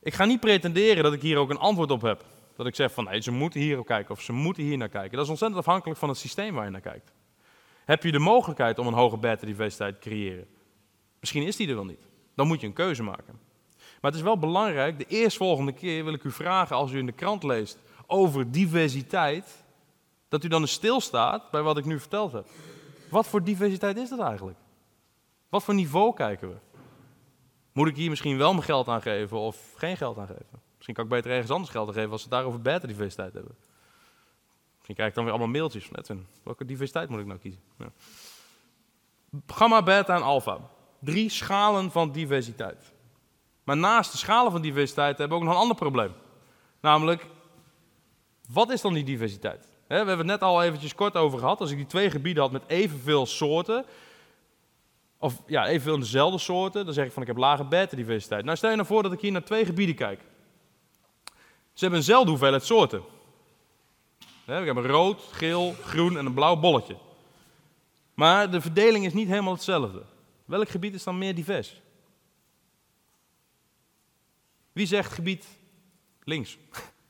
Ik 0.01 0.15
ga 0.15 0.25
niet 0.25 0.41
pretenderen 0.41 1.03
dat 1.03 1.13
ik 1.13 1.23
hier 1.23 1.37
ook 1.37 1.51
een 1.51 1.59
antwoord 1.59 1.91
op 1.91 2.03
heb. 2.03 2.25
Dat 2.57 2.67
ik 2.67 2.75
zeg 2.75 2.93
van 2.93 3.05
nee, 3.05 3.21
ze 3.21 3.31
moeten 3.31 3.61
hier 3.61 3.79
op 3.79 3.87
kijken 3.87 4.15
of 4.15 4.21
ze 4.21 4.33
moeten 4.33 4.63
hier 4.63 4.77
naar 4.77 4.89
kijken. 4.89 5.13
Dat 5.13 5.25
is 5.25 5.31
ontzettend 5.31 5.61
afhankelijk 5.61 5.99
van 5.99 6.09
het 6.09 6.19
systeem 6.19 6.55
waar 6.55 6.65
je 6.65 6.71
naar 6.71 6.81
kijkt. 6.81 7.13
Heb 7.85 8.03
je 8.03 8.13
de 8.13 8.19
mogelijkheid 8.19 8.79
om 8.79 8.87
een 8.87 8.95
hoge 8.95 9.17
beta-diversiteit 9.17 9.95
te 9.95 10.09
creëren? 10.09 10.47
Misschien 11.21 11.43
is 11.43 11.57
die 11.57 11.69
er 11.69 11.75
wel 11.75 11.85
niet. 11.85 12.07
Dan 12.35 12.47
moet 12.47 12.61
je 12.61 12.67
een 12.67 12.73
keuze 12.73 13.03
maken. 13.03 13.48
Maar 14.01 14.11
het 14.11 14.21
is 14.21 14.27
wel 14.27 14.39
belangrijk, 14.39 14.99
de 14.99 15.07
eerstvolgende 15.07 15.73
keer 15.73 16.05
wil 16.05 16.13
ik 16.13 16.25
u 16.25 16.31
vragen 16.31 16.77
als 16.77 16.93
u 16.93 16.99
in 16.99 17.07
de 17.07 17.13
krant 17.13 17.43
leest 17.43 17.79
over 18.07 18.51
diversiteit, 18.51 19.65
dat 20.29 20.45
u 20.45 20.49
dan 20.49 20.61
eens 20.61 20.73
stilstaat 20.73 21.51
bij 21.51 21.63
wat 21.63 21.79
ik 21.79 21.85
nu 21.85 22.01
verteld 22.01 22.33
heb. 22.33 22.47
Wat 23.11 23.27
voor 23.27 23.45
diversiteit 23.45 23.97
is 23.97 24.09
dat 24.09 24.21
eigenlijk? 24.21 24.59
Wat 25.49 25.65
voor 25.65 25.75
niveau 25.75 26.15
kijken 26.15 26.49
we? 26.49 26.57
Moet 27.73 27.89
ik 27.89 27.97
hier 27.97 28.11
misschien 28.11 28.39
wel 28.39 28.53
mijn 28.53 28.65
geld 28.65 28.89
aan 28.89 29.03
geven 29.03 29.39
of 29.39 29.73
geen 29.77 29.97
geld 29.97 30.19
aan 30.19 30.27
geven? 30.27 30.63
Misschien 30.75 30.95
kan 30.95 31.05
ik 31.05 31.11
beter 31.11 31.31
ergens 31.31 31.51
anders 31.51 31.71
geld 31.71 31.89
aan 31.89 31.95
geven 31.95 32.11
als 32.11 32.23
ze 32.23 32.29
daarover 32.29 32.61
beta 32.61 32.87
diversiteit 32.87 33.33
hebben. 33.33 33.55
Misschien 34.75 34.95
krijg 34.95 35.09
ik 35.09 35.15
dan 35.15 35.25
weer 35.25 35.33
allemaal 35.33 35.53
mailtjes 35.53 35.85
van 35.85 35.97
Edwin. 35.97 36.27
Welke 36.43 36.65
diversiteit 36.65 37.09
moet 37.09 37.21
ik 37.21 37.27
nou 37.27 37.39
kiezen? 37.39 37.61
Gamma, 39.47 39.83
beta 39.83 40.15
en 40.15 40.23
alpha. 40.23 40.59
Drie 41.01 41.31
schalen 41.31 41.91
van 41.91 42.13
diversiteit. 42.13 42.93
Maar 43.69 43.77
naast 43.77 44.13
de 44.13 44.19
schalen 44.19 44.53
van 44.53 44.61
diversiteit 44.61 45.19
hebben 45.19 45.39
we 45.39 45.43
ook 45.43 45.49
nog 45.49 45.57
een 45.57 45.61
ander 45.61 45.77
probleem. 45.77 46.13
Namelijk, 46.81 47.27
wat 48.51 48.71
is 48.71 48.81
dan 48.81 48.95
die 48.95 49.05
diversiteit? 49.05 49.67
we 49.87 49.95
hebben 49.95 50.19
het 50.19 50.27
net 50.27 50.43
al 50.43 50.63
eventjes 50.63 50.95
kort 50.95 51.17
over 51.17 51.39
gehad. 51.39 51.61
Als 51.61 51.71
ik 51.71 51.77
die 51.77 51.87
twee 51.87 52.11
gebieden 52.11 52.43
had 52.43 52.53
met 52.53 52.63
evenveel 52.67 53.27
soorten, 53.27 53.85
of 55.19 55.43
ja, 55.47 55.67
evenveel 55.67 55.99
dezelfde 55.99 56.39
soorten, 56.39 56.85
dan 56.85 56.95
zeg 56.95 57.07
ik 57.07 57.13
van 57.13 57.23
ik 57.23 57.29
heb 57.29 57.37
lage 57.37 57.65
beta-diversiteit. 57.65 58.45
Nou, 58.45 58.57
stel 58.57 58.71
je 58.71 58.77
nou 58.77 58.89
voor 58.89 59.03
dat 59.03 59.13
ik 59.13 59.21
hier 59.21 59.33
naar 59.33 59.45
twee 59.45 59.65
gebieden 59.65 59.95
kijk. 59.95 60.21
Ze 61.73 61.85
hebben 61.85 61.99
eenzelfde 61.99 62.31
hoeveelheid 62.31 62.65
soorten. 62.65 63.03
We 64.45 64.53
hebben 64.53 64.77
een 64.77 64.87
rood, 64.87 65.21
geel, 65.31 65.75
groen 65.83 66.19
en 66.19 66.27
een 66.27 66.35
blauw 66.35 66.57
bolletje. 66.57 66.97
Maar 68.15 68.51
de 68.51 68.61
verdeling 68.61 69.05
is 69.05 69.13
niet 69.13 69.29
helemaal 69.29 69.53
hetzelfde. 69.53 70.03
Welk 70.45 70.69
gebied 70.69 70.95
is 70.95 71.05
dan 71.05 71.19
meer 71.19 71.35
divers? 71.35 71.81
Wie 74.79 74.87
zegt 74.87 75.13
gebied 75.13 75.47
links? 76.25 76.59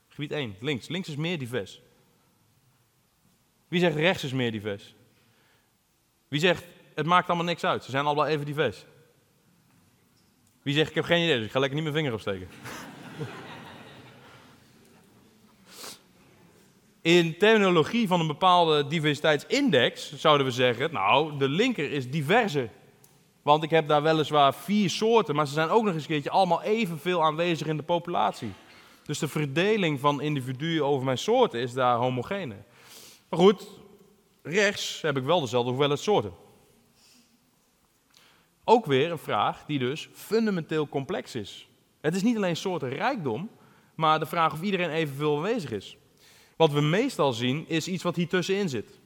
gebied 0.07 0.31
1, 0.31 0.55
links. 0.59 0.87
Links 0.87 1.09
is 1.09 1.15
meer 1.15 1.37
divers. 1.37 1.81
Wie 3.67 3.79
zegt 3.79 3.95
rechts 3.95 4.23
is 4.23 4.33
meer 4.33 4.51
divers? 4.51 4.95
Wie 6.27 6.39
zegt 6.39 6.65
het 6.95 7.05
maakt 7.05 7.27
allemaal 7.27 7.45
niks 7.45 7.63
uit, 7.63 7.83
ze 7.83 7.91
zijn 7.91 8.05
allemaal 8.05 8.27
even 8.27 8.45
divers? 8.45 8.85
Wie 10.61 10.73
zegt 10.73 10.89
ik 10.89 10.95
heb 10.95 11.03
geen 11.03 11.23
idee, 11.23 11.37
dus 11.37 11.45
ik 11.45 11.51
ga 11.51 11.59
lekker 11.59 11.81
niet 11.81 11.87
mijn 11.91 11.97
vinger 11.97 12.13
opsteken. 12.13 12.47
In 17.01 17.37
terminologie 17.37 18.07
van 18.07 18.19
een 18.19 18.27
bepaalde 18.27 18.87
diversiteitsindex 18.87 20.15
zouden 20.15 20.45
we 20.45 20.51
zeggen, 20.51 20.93
nou, 20.93 21.37
de 21.37 21.49
linker 21.49 21.91
is 21.91 22.09
diverser. 22.09 22.69
Want 23.41 23.63
ik 23.63 23.69
heb 23.69 23.87
daar 23.87 24.01
weliswaar 24.01 24.53
vier 24.53 24.89
soorten, 24.89 25.35
maar 25.35 25.47
ze 25.47 25.53
zijn 25.53 25.69
ook 25.69 25.83
nog 25.83 25.93
eens 25.93 26.03
een 26.03 26.09
keertje 26.09 26.29
allemaal 26.29 26.61
evenveel 26.61 27.23
aanwezig 27.23 27.67
in 27.67 27.77
de 27.77 27.83
populatie. 27.83 28.53
Dus 29.03 29.19
de 29.19 29.27
verdeling 29.27 29.99
van 29.99 30.21
individuen 30.21 30.85
over 30.85 31.05
mijn 31.05 31.17
soorten 31.17 31.59
is 31.59 31.73
daar 31.73 31.97
homogene. 31.97 32.55
Maar 33.29 33.39
goed, 33.39 33.67
rechts 34.41 35.01
heb 35.01 35.17
ik 35.17 35.23
wel 35.23 35.39
dezelfde 35.39 35.69
hoeveelheid 35.69 35.99
soorten. 35.99 36.33
Ook 38.63 38.85
weer 38.85 39.11
een 39.11 39.17
vraag 39.17 39.65
die 39.65 39.79
dus 39.79 40.09
fundamenteel 40.13 40.87
complex 40.87 41.35
is. 41.35 41.67
Het 42.01 42.15
is 42.15 42.23
niet 42.23 42.35
alleen 42.35 42.55
soortenrijkdom, 42.55 43.49
maar 43.95 44.19
de 44.19 44.25
vraag 44.25 44.53
of 44.53 44.61
iedereen 44.61 44.89
evenveel 44.89 45.35
aanwezig 45.35 45.71
is. 45.71 45.97
Wat 46.55 46.71
we 46.71 46.81
meestal 46.81 47.33
zien 47.33 47.65
is 47.67 47.87
iets 47.87 48.03
wat 48.03 48.15
hier 48.15 48.27
tussenin 48.27 48.69
zit. 48.69 48.99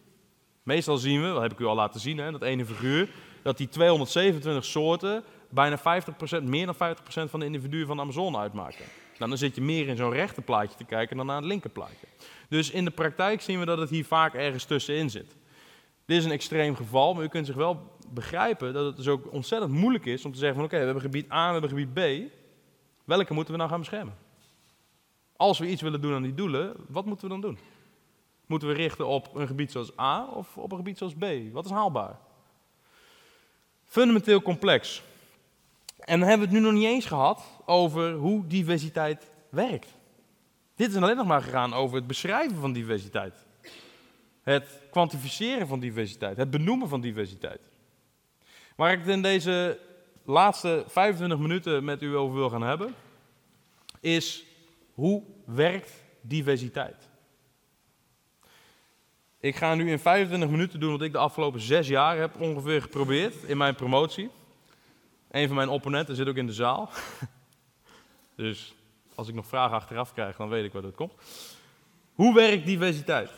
Meestal 0.64 0.98
zien 0.98 1.22
we, 1.22 1.28
dat 1.28 1.42
heb 1.42 1.52
ik 1.52 1.60
u 1.60 1.66
al 1.66 1.76
laten 1.76 2.00
zien, 2.00 2.18
hè, 2.18 2.32
dat 2.32 2.42
ene 2.42 2.66
figuur, 2.66 3.10
dat 3.44 3.58
die 3.58 3.70
227 3.70 4.66
soorten 4.66 5.24
bijna 5.50 5.80
50%, 5.80 6.44
meer 6.44 6.66
dan 6.66 6.76
50% 6.76 7.30
van 7.30 7.40
de 7.40 7.46
individuen 7.46 7.88
van 7.88 7.96
de 7.96 8.02
Amazone 8.02 8.38
uitmaken. 8.38 8.86
Nou, 9.18 9.30
dan 9.30 9.38
zit 9.38 9.56
je 9.56 9.62
meer 9.62 9.88
in 9.88 9.98
zo'n 9.98 10.12
rechterplaatje 10.12 10.78
te 10.78 10.84
kijken 10.84 11.18
dan 11.18 11.26
naar 11.26 11.36
het 11.36 11.46
linkerplaatje. 11.46 12.08
Dus 12.50 12.72
in 12.72 12.86
de 12.86 12.92
praktijk 12.92 13.42
zien 13.42 13.60
we 13.60 13.66
dat 13.66 13.78
het 13.78 13.90
hier 13.90 14.06
vaak 14.06 14.34
ergens 14.34 14.64
tussenin 14.64 15.10
zit. 15.10 15.36
Dit 16.06 16.18
is 16.18 16.26
een 16.26 16.32
extreem 16.32 16.76
geval, 16.76 17.14
maar 17.14 17.24
u 17.24 17.28
kunt 17.28 17.46
zich 17.46 17.56
wel 17.56 17.98
begrijpen 18.10 18.74
dat 18.74 18.86
het 18.86 18.96
dus 18.96 19.08
ook 19.08 19.32
ontzettend 19.32 19.72
moeilijk 19.72 20.06
is 20.06 20.26
om 20.26 20.32
te 20.32 20.38
zeggen 20.38 20.56
van 20.56 20.66
oké, 20.66 20.78
we 20.78 20.84
hebben 20.84 21.02
gebied 21.02 21.32
A, 21.32 21.46
we 21.46 21.52
hebben 21.52 21.70
gebied 21.70 21.94
B. 21.94 22.32
Welke 23.04 23.34
moeten 23.34 23.54
we 23.54 23.60
nou 23.60 23.70
gaan 23.70 23.80
beschermen? 23.80 24.16
Als 25.36 25.60
we 25.60 25.68
iets 25.68 25.82
willen 25.82 26.02
doen 26.02 26.14
aan 26.14 26.22
die 26.22 26.34
doelen, 26.34 26.76
wat 26.88 27.06
moeten 27.06 27.28
we 27.28 27.34
dan 27.34 27.42
doen? 27.42 27.58
Moeten 28.46 28.68
we 28.68 28.74
richten 28.74 29.08
op 29.08 29.36
een 29.36 29.48
gebied 29.48 29.72
zoals 29.72 30.00
A 30.00 30.26
of 30.26 30.58
op 30.58 30.72
een 30.72 30.78
gebied 30.78 30.98
zoals 30.98 31.14
B? 31.14 31.26
Wat 31.52 31.66
is 31.66 31.72
haalbaar? 31.72 32.20
Fundamenteel 33.94 34.42
complex. 34.42 35.04
En 36.00 36.20
dan 36.20 36.30
hebben 36.30 36.48
we 36.48 36.54
het 36.54 36.64
nu 36.64 36.70
nog 36.70 36.80
niet 36.80 36.90
eens 36.90 37.06
gehad 37.06 37.44
over 37.66 38.14
hoe 38.14 38.48
diversiteit 38.48 39.32
werkt. 39.50 39.88
Dit 40.76 40.90
is 40.90 40.96
alleen 40.96 41.16
nog 41.16 41.28
maar 41.28 41.42
gegaan 41.42 41.74
over 41.74 41.96
het 41.96 42.08
beschrijven 42.08 42.58
van 42.58 42.74
diversiteit. 42.74 43.46
Het 44.42 44.80
kwantificeren 44.92 45.68
van 45.68 45.80
diversiteit, 45.80 46.38
het 46.38 46.50
benoemen 46.50 46.90
van 46.90 47.02
diversiteit. 47.02 47.60
Waar 48.76 48.92
ik 48.92 49.00
het 49.00 49.08
in 49.08 49.22
deze 49.22 49.80
laatste 50.26 50.84
25 50.88 51.40
minuten 51.40 51.84
met 51.84 52.02
u 52.02 52.16
over 52.16 52.36
wil 52.36 52.50
gaan 52.50 52.64
hebben, 52.64 52.96
is 54.00 54.46
hoe 54.94 55.24
werkt 55.46 55.92
diversiteit? 56.22 57.10
Ik 59.44 59.56
ga 59.56 59.76
nu 59.76 59.92
in 59.92 60.00
25 60.00 60.50
minuten 60.50 60.80
doen 60.80 60.92
wat 60.92 61.02
ik 61.02 61.12
de 61.12 61.18
afgelopen 61.18 61.62
zes 61.62 61.88
jaar 61.88 62.18
heb 62.18 62.42
ongeveer 62.42 62.82
geprobeerd 62.82 63.44
in 63.44 63.58
mijn 63.58 63.76
promotie. 63.76 64.30
Een 65.32 65.48
van 65.48 65.56
mijn 65.56 65.70
opponenten 65.70 66.16
zit 66.16 66.28
ook 66.28 66.36
in 66.36 66.46
de 66.46 66.54
zaal. 66.54 66.90
Dus 68.36 68.76
als 69.16 69.28
ik 69.28 69.34
nog 69.34 69.48
vragen 69.48 69.76
achteraf 69.76 70.14
krijg, 70.14 70.36
dan 70.36 70.50
weet 70.50 70.66
ik 70.66 70.74
waar 70.74 70.82
dat 70.82 70.96
komt. 70.96 71.14
Hoe 72.14 72.34
werkt 72.34 72.66
diversiteit? 72.66 73.32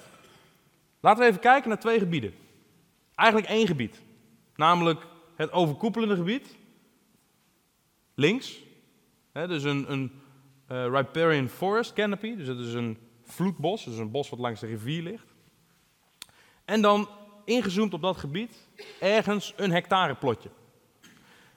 Laten 1.00 1.24
we 1.24 1.30
even 1.30 1.42
kijken 1.42 1.70
naar 1.70 1.80
twee 1.80 2.00
gebieden. 2.00 2.34
Eigenlijk 3.16 3.50
één 3.50 3.68
gebied. 3.68 4.02
Namelijk 4.56 5.06
het 5.36 5.52
overkoepelende 5.52 6.16
gebied. 6.16 6.56
Links. 8.16 8.60
dus 9.32 9.64
een, 9.64 9.92
een 9.92 10.22
uh, 10.72 10.86
riparian 10.86 11.48
forest 11.48 11.94
canopy. 11.94 12.36
Dus 12.36 12.48
dat 12.48 12.60
is 12.60 12.74
een 12.74 12.98
vloedbos. 13.24 13.84
Dus 13.84 13.98
een 13.98 14.12
bos 14.12 14.30
wat 14.30 14.40
langs 14.40 14.60
de 14.60 14.68
rivier 14.68 15.04
ligt. 15.04 15.35
En 16.66 16.82
dan 16.82 17.10
ingezoomd 17.46 17.94
op 17.94 18.02
dat 18.02 18.18
gebied 18.18 18.68
ergens 19.00 19.54
een 19.56 19.72
hectareplotje. 19.72 20.50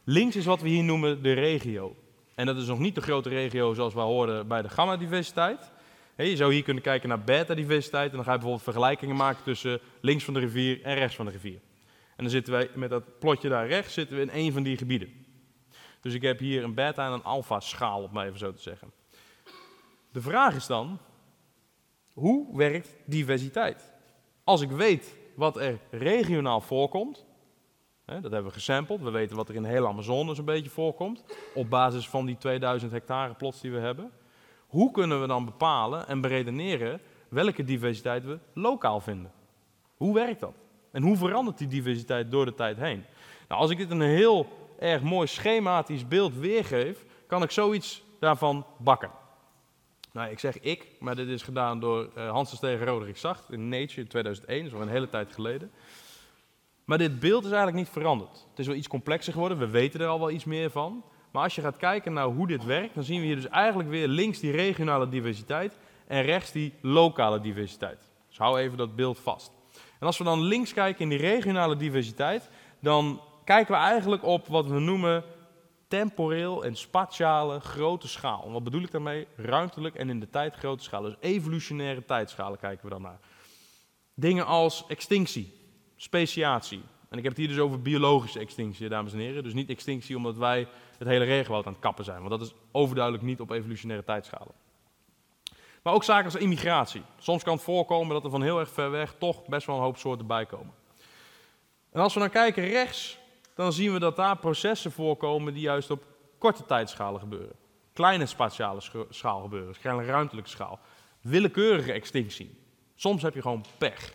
Links 0.05 0.37
is 0.37 0.44
wat 0.44 0.61
we 0.61 0.68
hier 0.68 0.85
noemen 0.85 1.23
de 1.23 1.33
regio. 1.33 1.97
En 2.35 2.47
dat 2.47 2.57
is 2.57 2.66
nog 2.66 2.79
niet 2.79 2.94
de 2.94 3.01
grote 3.01 3.29
regio 3.29 3.75
zoals 3.75 3.94
we 3.94 4.01
hoorden 4.01 4.49
bij 4.49 4.62
de 4.62 4.68
gamma-diversiteit. 4.68 5.71
Je 6.16 6.37
zou 6.37 6.53
hier 6.53 6.62
kunnen 6.62 6.83
kijken 6.83 7.09
naar 7.09 7.25
beta-diversiteit 7.25 8.11
en 8.11 8.16
dan 8.16 8.25
ga 8.25 8.33
je 8.33 8.38
bijvoorbeeld 8.38 8.64
vergelijkingen 8.64 9.16
maken 9.16 9.44
tussen 9.44 9.81
links 10.01 10.25
van 10.25 10.35
de 10.35 10.40
rivier 10.40 10.83
en 10.83 10.94
rechts 10.94 11.16
van 11.16 11.27
de 11.27 11.33
rivier. 11.33 11.61
En 12.16 12.25
dan 12.25 12.31
zitten 12.31 12.53
wij 12.53 12.71
met 12.75 12.90
dat 12.90 13.18
plotje 13.18 13.49
daar 13.49 13.66
rechts 13.66 13.94
zitten 13.94 14.16
we 14.16 14.23
in 14.23 14.31
een 14.33 14.53
van 14.53 14.62
die 14.62 14.77
gebieden. 14.77 15.27
Dus 16.01 16.14
ik 16.14 16.23
heb 16.23 16.38
hier 16.38 16.64
een 16.64 16.75
beta- 16.75 17.07
en 17.07 17.12
een 17.12 17.23
alpha-schaal, 17.25 18.03
op 18.03 18.12
mij 18.12 18.27
even 18.27 18.38
zo 18.38 18.53
te 18.53 18.62
zeggen. 18.62 18.92
De 20.12 20.21
vraag 20.21 20.55
is 20.55 20.66
dan, 20.66 20.99
hoe 22.12 22.57
werkt 22.57 22.97
diversiteit? 23.05 23.92
Als 24.48 24.61
ik 24.61 24.70
weet 24.70 25.16
wat 25.34 25.56
er 25.56 25.78
regionaal 25.90 26.61
voorkomt, 26.61 27.26
hè, 28.04 28.20
dat 28.20 28.32
hebben 28.32 28.50
we 28.50 28.56
gesampled, 28.56 29.00
we 29.00 29.11
weten 29.11 29.37
wat 29.37 29.48
er 29.48 29.54
in 29.54 29.62
de 29.62 29.68
hele 29.68 29.87
Amazone 29.87 30.34
zo'n 30.34 30.44
beetje 30.44 30.70
voorkomt, 30.70 31.24
op 31.54 31.70
basis 31.70 32.08
van 32.08 32.26
die 32.26 32.37
2000 32.37 32.92
hectare 32.92 33.34
plots 33.34 33.61
die 33.61 33.70
we 33.70 33.78
hebben. 33.78 34.11
Hoe 34.66 34.90
kunnen 34.90 35.20
we 35.20 35.26
dan 35.26 35.44
bepalen 35.44 36.06
en 36.06 36.20
beredeneren 36.20 37.00
welke 37.28 37.64
diversiteit 37.64 38.24
we 38.24 38.38
lokaal 38.54 39.00
vinden? 39.00 39.32
Hoe 39.96 40.14
werkt 40.14 40.40
dat? 40.40 40.54
En 40.90 41.02
hoe 41.02 41.16
verandert 41.16 41.58
die 41.58 41.68
diversiteit 41.68 42.30
door 42.30 42.44
de 42.44 42.54
tijd 42.54 42.76
heen? 42.76 43.04
Nou, 43.48 43.61
als 43.61 43.70
ik 43.70 43.76
dit 43.76 43.90
een 43.90 44.00
heel 44.00 44.46
erg 44.78 45.02
mooi 45.02 45.26
schematisch 45.26 46.08
beeld 46.08 46.34
weergeef, 46.34 47.04
kan 47.26 47.42
ik 47.42 47.50
zoiets 47.50 48.02
daarvan 48.20 48.66
bakken. 48.78 49.11
Nou, 50.12 50.31
ik 50.31 50.38
zeg 50.38 50.61
ik, 50.61 50.87
maar 50.99 51.16
dit 51.16 51.29
is 51.29 51.42
gedaan 51.42 51.81
door 51.81 52.11
uh, 52.16 52.31
Hans 52.31 52.59
tegen 52.59 52.87
Roderick 52.87 53.16
Zacht 53.16 53.53
in 53.53 53.68
Nature 53.68 54.01
in 54.01 54.09
2001, 54.09 54.64
dat 54.64 54.73
al 54.73 54.81
een 54.81 54.88
hele 54.88 55.09
tijd 55.09 55.33
geleden. 55.33 55.71
Maar 56.85 56.99
dit 56.99 57.21
beeld 57.21 57.44
is 57.44 57.51
eigenlijk 57.51 57.77
niet 57.77 57.88
veranderd. 57.88 58.47
Het 58.51 58.59
is 58.59 58.66
wel 58.66 58.77
iets 58.77 58.88
complexer 58.88 59.33
geworden, 59.33 59.59
we 59.59 59.68
weten 59.68 60.01
er 60.01 60.07
al 60.07 60.18
wel 60.18 60.31
iets 60.31 60.44
meer 60.44 60.71
van. 60.71 61.05
Maar 61.31 61.42
als 61.42 61.55
je 61.55 61.61
gaat 61.61 61.77
kijken 61.77 62.12
naar 62.12 62.27
hoe 62.27 62.47
dit 62.47 62.64
werkt, 62.64 62.94
dan 62.94 63.05
zien 63.05 63.21
we 63.21 63.27
hier 63.27 63.35
dus 63.35 63.49
eigenlijk 63.49 63.88
weer 63.88 64.09
links 64.09 64.40
die 64.40 64.51
regionale 64.51 65.09
diversiteit 65.09 65.79
en 66.07 66.23
rechts 66.23 66.53
die 66.53 66.75
lokale 66.81 67.40
diversiteit. 67.40 67.99
Dus 68.29 68.38
hou 68.38 68.59
even 68.59 68.79
dat 68.79 68.97
beeld 68.97 69.18
vast. 69.18 69.53
En 70.01 70.07
als 70.07 70.18
we 70.18 70.25
dan 70.25 70.42
links 70.42 70.73
kijken 70.73 71.03
in 71.03 71.09
die 71.09 71.18
regionale 71.18 71.77
diversiteit, 71.77 72.51
dan 72.81 73.21
kijken 73.44 73.75
we 73.75 73.81
eigenlijk 73.81 74.25
op 74.25 74.47
wat 74.47 74.66
we 74.66 74.79
noemen 74.79 75.25
temporeel 75.88 76.64
en 76.64 76.77
spatiale 76.77 77.61
grote 77.61 78.09
schaal. 78.09 78.53
Wat 78.53 78.64
bedoel 78.64 78.83
ik 78.83 78.90
daarmee? 78.90 79.27
Ruimtelijk 79.37 79.94
en 79.94 80.09
in 80.09 80.20
de 80.20 80.31
tijd 80.31 80.55
grote 80.55 80.83
schaal. 80.83 81.03
Dus 81.03 81.14
evolutionaire 81.20 82.05
tijdschalen 82.05 82.59
kijken 82.59 82.85
we 82.85 82.90
dan 82.90 83.03
naar. 83.03 83.18
Dingen 84.14 84.46
als 84.46 84.85
extinctie, 84.88 85.53
speciatie. 85.96 86.83
En 87.09 87.18
ik 87.18 87.22
heb 87.22 87.33
het 87.33 87.40
hier 87.40 87.48
dus 87.48 87.59
over 87.59 87.83
biologische 87.83 88.38
extinctie, 88.38 88.88
dames 88.88 89.12
en 89.12 89.18
heren. 89.18 89.42
Dus 89.42 89.55
niet 89.55 89.70
extinctie 89.70 90.16
omdat 90.16 90.37
wij 90.37 90.68
het 90.98 91.09
hele 91.09 91.24
regenwoud 91.24 91.66
aan 91.66 91.72
het 91.72 91.81
kappen 91.81 92.05
zijn. 92.05 92.18
Want 92.18 92.31
dat 92.31 92.40
is 92.40 92.55
overduidelijk 92.72 93.24
niet 93.24 93.40
op 93.40 93.51
evolutionaire 93.51 94.07
tijdschalen. 94.07 94.55
Maar 95.83 95.94
ook 95.94 96.05
zaken 96.05 96.24
als 96.24 96.35
immigratie. 96.35 97.03
Soms 97.18 97.42
kan 97.42 97.55
het 97.55 97.62
voorkomen 97.62 98.14
dat 98.14 98.24
er 98.24 98.31
van 98.31 98.42
heel 98.42 98.59
erg 98.59 98.70
ver 98.70 98.90
weg 98.90 99.14
toch 99.18 99.46
best 99.46 99.66
wel 99.66 99.77
een 99.77 99.83
hoop 99.83 99.96
soorten 99.96 100.27
bij 100.27 100.46
komen. 100.46 100.74
En 101.92 102.01
als 102.01 102.14
we 102.14 102.20
dan 102.20 102.31
kijken 102.31 102.68
rechts, 102.68 103.17
dan 103.59 103.73
zien 103.73 103.92
we 103.92 103.99
dat 103.99 104.16
daar 104.16 104.37
processen 104.37 104.92
voorkomen 104.92 105.53
die 105.53 105.62
juist 105.62 105.90
op 105.90 106.03
korte 106.38 106.64
tijdschalen 106.64 107.21
gebeuren. 107.21 107.57
Kleine 107.92 108.27
spatiale 108.27 108.81
schaal 109.09 109.40
gebeuren, 109.40 109.75
kleine 109.81 110.05
ruimtelijke 110.05 110.51
schaal. 110.51 110.79
Willekeurige 111.21 111.92
extinctie. 111.92 112.59
Soms 112.94 113.23
heb 113.23 113.35
je 113.35 113.42
gewoon 113.42 113.64
pech. 113.79 114.14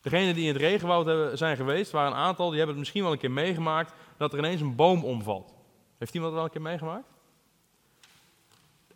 Degenen 0.00 0.34
die 0.34 0.46
in 0.46 0.52
het 0.52 0.62
regenwoud 0.62 1.38
zijn 1.38 1.56
geweest, 1.56 1.90
waren 1.90 2.12
een 2.12 2.18
aantal, 2.18 2.48
die 2.48 2.56
hebben 2.56 2.74
het 2.74 2.78
misschien 2.78 3.02
wel 3.02 3.12
een 3.12 3.18
keer 3.18 3.30
meegemaakt, 3.30 3.92
dat 4.16 4.32
er 4.32 4.38
ineens 4.38 4.60
een 4.60 4.76
boom 4.76 5.04
omvalt. 5.04 5.54
Heeft 5.98 6.14
iemand 6.14 6.32
dat 6.32 6.42
wel 6.42 6.44
een 6.44 6.62
keer 6.62 6.70
meegemaakt? 6.70 7.08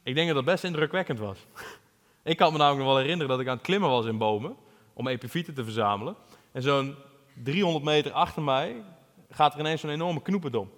Ik 0.03 0.15
denk 0.15 0.27
dat 0.27 0.37
dat 0.37 0.45
best 0.45 0.65
indrukwekkend 0.65 1.19
was. 1.19 1.39
Ik 2.23 2.37
kan 2.37 2.53
me 2.53 2.59
namelijk 2.59 2.85
nog 2.85 2.93
wel 2.95 3.03
herinneren 3.03 3.29
dat 3.29 3.41
ik 3.41 3.49
aan 3.49 3.57
het 3.57 3.67
klimmen 3.67 3.91
was 3.91 4.07
in 4.07 4.19
bomen 4.19 4.57
om 4.93 5.09
epifieten 5.09 5.55
te 5.55 5.65
verzamelen. 5.65 6.17
En 6.53 6.63
zo'n 6.63 6.95
300 7.35 7.85
meter 7.85 8.13
achter 8.13 8.43
mij 8.43 8.83
gaat 9.31 9.55
er 9.55 9.61
ineens 9.61 9.81
zo'n 9.81 9.91
enorme 9.91 10.23
knoependom. 10.23 10.71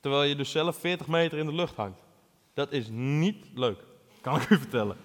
Terwijl 0.00 0.22
je 0.22 0.36
dus 0.36 0.50
zelf 0.50 0.76
40 0.76 1.06
meter 1.06 1.38
in 1.38 1.46
de 1.46 1.54
lucht 1.54 1.76
hangt. 1.76 2.00
Dat 2.54 2.72
is 2.72 2.88
niet 2.90 3.46
leuk, 3.54 3.78
kan 4.20 4.36
ik 4.40 4.50
u 4.50 4.56
vertellen. 4.56 4.96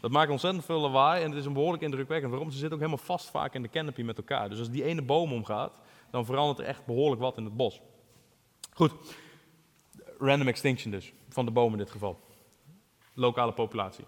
Dat 0.00 0.10
maakt 0.10 0.30
ontzettend 0.30 0.64
veel 0.64 0.80
lawaai 0.80 1.22
en 1.22 1.30
het 1.30 1.38
is 1.38 1.44
een 1.44 1.52
behoorlijk 1.52 1.82
indrukwekkend. 1.82 2.30
Waarom? 2.30 2.50
Ze 2.50 2.58
zitten 2.58 2.74
ook 2.74 2.84
helemaal 2.84 3.04
vast 3.04 3.30
vaak 3.30 3.54
in 3.54 3.62
de 3.62 3.68
canopy 3.68 4.02
met 4.02 4.16
elkaar. 4.16 4.48
Dus 4.48 4.58
als 4.58 4.70
die 4.70 4.84
ene 4.84 5.02
boom 5.02 5.32
omgaat, 5.32 5.72
dan 6.10 6.24
verandert 6.24 6.58
er 6.58 6.64
echt 6.64 6.86
behoorlijk 6.86 7.20
wat 7.20 7.36
in 7.36 7.44
het 7.44 7.56
bos. 7.56 7.80
Goed, 8.72 8.92
random 10.18 10.48
extinction 10.48 10.92
dus, 10.92 11.12
van 11.28 11.44
de 11.44 11.50
bomen 11.50 11.72
in 11.72 11.84
dit 11.84 11.90
geval. 11.90 12.20
Lokale 13.14 13.52
populatie. 13.52 14.04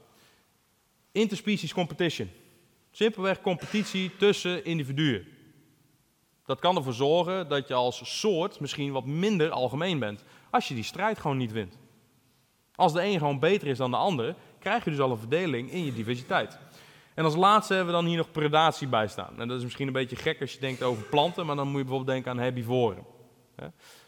Interspecies 1.12 1.74
competition. 1.74 2.30
Simpelweg 2.90 3.40
competitie 3.40 4.16
tussen 4.16 4.64
individuen. 4.64 5.26
Dat 6.44 6.60
kan 6.60 6.76
ervoor 6.76 6.92
zorgen 6.92 7.48
dat 7.48 7.68
je 7.68 7.74
als 7.74 8.20
soort 8.20 8.60
misschien 8.60 8.92
wat 8.92 9.04
minder 9.04 9.50
algemeen 9.50 9.98
bent. 9.98 10.24
als 10.50 10.68
je 10.68 10.74
die 10.74 10.84
strijd 10.84 11.18
gewoon 11.18 11.36
niet 11.36 11.52
wint. 11.52 11.78
Als 12.74 12.92
de 12.92 13.02
een 13.02 13.18
gewoon 13.18 13.38
beter 13.38 13.68
is 13.68 13.78
dan 13.78 13.90
de 13.90 13.96
ander, 13.96 14.34
krijg 14.58 14.84
je 14.84 14.90
dus 14.90 15.00
al 15.00 15.10
een 15.10 15.18
verdeling 15.18 15.70
in 15.70 15.84
je 15.84 15.92
diversiteit. 15.92 16.58
En 17.14 17.24
als 17.24 17.36
laatste 17.36 17.74
hebben 17.74 17.94
we 17.94 18.00
dan 18.00 18.08
hier 18.08 18.16
nog 18.16 18.30
predatie 18.30 18.88
bij 18.88 19.08
staan. 19.08 19.40
En 19.40 19.48
dat 19.48 19.56
is 19.56 19.62
misschien 19.62 19.86
een 19.86 19.92
beetje 19.92 20.16
gek 20.16 20.40
als 20.40 20.52
je 20.52 20.60
denkt 20.60 20.82
over 20.82 21.02
planten, 21.02 21.46
maar 21.46 21.56
dan 21.56 21.66
moet 21.66 21.76
je 21.76 21.84
bijvoorbeeld 21.84 22.14
denken 22.14 22.30
aan 22.30 22.38
herbivoren. 22.38 23.04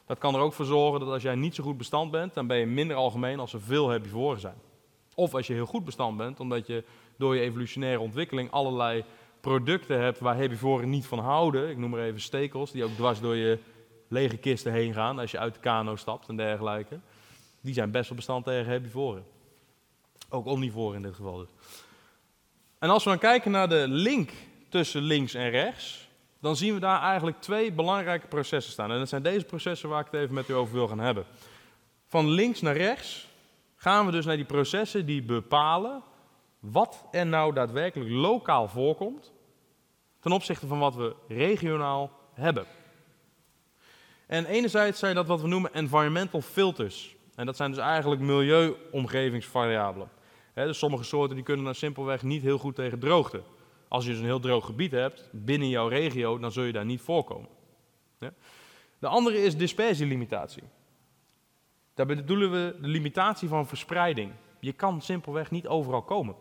Dat 0.06 0.18
kan 0.18 0.34
er 0.34 0.40
ook 0.40 0.52
voor 0.52 0.64
zorgen 0.64 1.00
dat 1.00 1.08
als 1.08 1.22
jij 1.22 1.34
niet 1.34 1.54
zo 1.54 1.62
goed 1.62 1.76
bestand 1.76 2.10
bent, 2.10 2.34
dan 2.34 2.46
ben 2.46 2.56
je 2.56 2.66
minder 2.66 2.96
algemeen 2.96 3.40
als 3.40 3.52
er 3.52 3.60
veel 3.60 3.88
herbivoren 3.88 4.40
zijn. 4.40 4.58
Of 5.14 5.34
als 5.34 5.46
je 5.46 5.52
heel 5.52 5.66
goed 5.66 5.84
bestand 5.84 6.16
bent, 6.16 6.40
omdat 6.40 6.66
je 6.66 6.84
door 7.18 7.34
je 7.34 7.40
evolutionaire 7.40 8.00
ontwikkeling 8.00 8.50
allerlei 8.50 9.04
producten 9.44 10.00
hebt 10.00 10.18
waar 10.18 10.36
herbivoren 10.36 10.90
niet 10.90 11.06
van 11.06 11.18
houden. 11.18 11.70
Ik 11.70 11.78
noem 11.78 11.90
maar 11.90 12.00
even 12.00 12.20
stekels, 12.20 12.70
die 12.70 12.84
ook 12.84 12.94
dwars 12.94 13.20
door 13.20 13.36
je 13.36 13.58
lege 14.08 14.36
kisten 14.36 14.72
heen 14.72 14.92
gaan 14.92 15.18
als 15.18 15.30
je 15.30 15.38
uit 15.38 15.54
de 15.54 15.60
kano 15.60 15.96
stapt 15.96 16.28
en 16.28 16.36
dergelijke. 16.36 17.00
Die 17.60 17.74
zijn 17.74 17.90
best 17.90 18.08
wel 18.08 18.16
bestand 18.16 18.44
tegen 18.44 18.66
herbivoren. 18.66 19.24
Ook 20.28 20.46
omnivoren 20.46 20.96
in 20.96 21.02
dit 21.02 21.14
geval 21.14 21.38
dus. 21.38 21.48
En 22.78 22.90
als 22.90 23.04
we 23.04 23.10
dan 23.10 23.18
kijken 23.18 23.50
naar 23.50 23.68
de 23.68 23.84
link 23.88 24.30
tussen 24.68 25.02
links 25.02 25.34
en 25.34 25.50
rechts, 25.50 26.08
dan 26.40 26.56
zien 26.56 26.74
we 26.74 26.80
daar 26.80 27.02
eigenlijk 27.02 27.40
twee 27.40 27.72
belangrijke 27.72 28.26
processen 28.26 28.72
staan. 28.72 28.90
En 28.90 28.98
dat 28.98 29.08
zijn 29.08 29.22
deze 29.22 29.44
processen 29.44 29.88
waar 29.88 30.00
ik 30.00 30.08
het 30.10 30.20
even 30.20 30.34
met 30.34 30.48
u 30.48 30.52
over 30.52 30.74
wil 30.74 30.88
gaan 30.88 30.98
hebben. 30.98 31.24
Van 32.06 32.28
links 32.28 32.60
naar 32.60 32.76
rechts 32.76 33.28
gaan 33.76 34.06
we 34.06 34.12
dus 34.12 34.24
naar 34.24 34.36
die 34.36 34.44
processen 34.44 35.06
die 35.06 35.22
bepalen 35.22 36.02
wat 36.60 37.04
er 37.10 37.26
nou 37.26 37.54
daadwerkelijk 37.54 38.10
lokaal 38.10 38.68
voorkomt 38.68 39.32
ten 40.24 40.32
opzichte 40.32 40.66
van 40.66 40.78
wat 40.78 40.94
we 40.94 41.14
regionaal 41.28 42.10
hebben. 42.32 42.66
En 44.26 44.46
enerzijds 44.46 44.98
zijn 44.98 45.14
dat 45.14 45.26
wat 45.26 45.40
we 45.40 45.48
noemen 45.48 45.72
environmental 45.72 46.40
filters. 46.40 47.16
En 47.34 47.46
dat 47.46 47.56
zijn 47.56 47.70
dus 47.70 47.80
eigenlijk 47.80 48.20
milieu-omgevingsvariabelen. 48.20 50.08
dus 50.54 50.78
sommige 50.78 51.04
soorten 51.04 51.36
die 51.36 51.44
kunnen 51.44 51.64
dan 51.64 51.74
simpelweg 51.74 52.22
niet 52.22 52.42
heel 52.42 52.58
goed 52.58 52.74
tegen 52.74 52.98
droogte. 52.98 53.42
Als 53.88 54.04
je 54.04 54.10
dus 54.10 54.18
een 54.18 54.24
heel 54.24 54.40
droog 54.40 54.66
gebied 54.66 54.90
hebt 54.90 55.28
binnen 55.32 55.68
jouw 55.68 55.88
regio, 55.88 56.38
dan 56.38 56.52
zul 56.52 56.64
je 56.64 56.72
daar 56.72 56.84
niet 56.84 57.00
voorkomen. 57.00 57.48
De 58.98 59.08
andere 59.08 59.42
is 59.42 59.56
dispersielimitatie. 59.56 60.62
Daarbij 61.94 62.16
bedoelen 62.16 62.50
we 62.50 62.76
de 62.80 62.88
limitatie 62.88 63.48
van 63.48 63.66
verspreiding. 63.66 64.32
Je 64.60 64.72
kan 64.72 65.02
simpelweg 65.02 65.50
niet 65.50 65.66
overal 65.66 66.02
komen. 66.02 66.34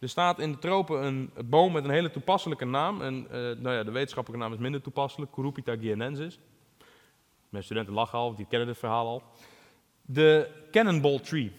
Er 0.00 0.08
staat 0.08 0.38
in 0.38 0.52
de 0.52 0.58
tropen 0.58 1.04
een 1.04 1.30
boom 1.44 1.72
met 1.72 1.84
een 1.84 1.90
hele 1.90 2.10
toepasselijke 2.10 2.64
naam. 2.64 3.02
En 3.02 3.24
uh, 3.24 3.30
nou 3.30 3.70
ja, 3.70 3.84
de 3.84 3.90
wetenschappelijke 3.90 4.44
naam 4.44 4.54
is 4.54 4.62
minder 4.62 4.82
toepasselijk, 4.82 5.32
Curupita 5.32 5.76
guianensis. 5.76 6.38
Mijn 7.48 7.64
studenten 7.64 7.94
lachen 7.94 8.18
al, 8.18 8.34
die 8.34 8.46
kennen 8.48 8.68
dit 8.68 8.78
verhaal 8.78 9.06
al. 9.06 9.22
De 10.02 10.50
cannonball 10.70 11.18
tree. 11.18 11.52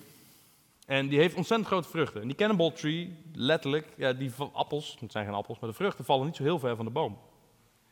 En 0.86 1.08
die 1.08 1.20
heeft 1.20 1.36
ontzettend 1.36 1.70
grote 1.70 1.90
vruchten. 1.90 2.22
En 2.22 2.28
die 2.28 2.36
cannonball 2.36 2.72
tree, 2.72 3.18
letterlijk, 3.34 3.88
ja, 3.98 4.14
die 4.14 4.32
appels, 4.54 4.98
het 5.00 5.12
zijn 5.12 5.26
geen 5.26 5.34
appels, 5.34 5.60
maar 5.60 5.70
de 5.70 5.76
vruchten 5.76 6.06
vallen 6.06 6.26
niet 6.26 6.36
zo 6.36 6.44
heel 6.44 6.60
ver 6.60 6.76
van 6.76 6.86
de 6.86 6.92
boom. 6.92 7.18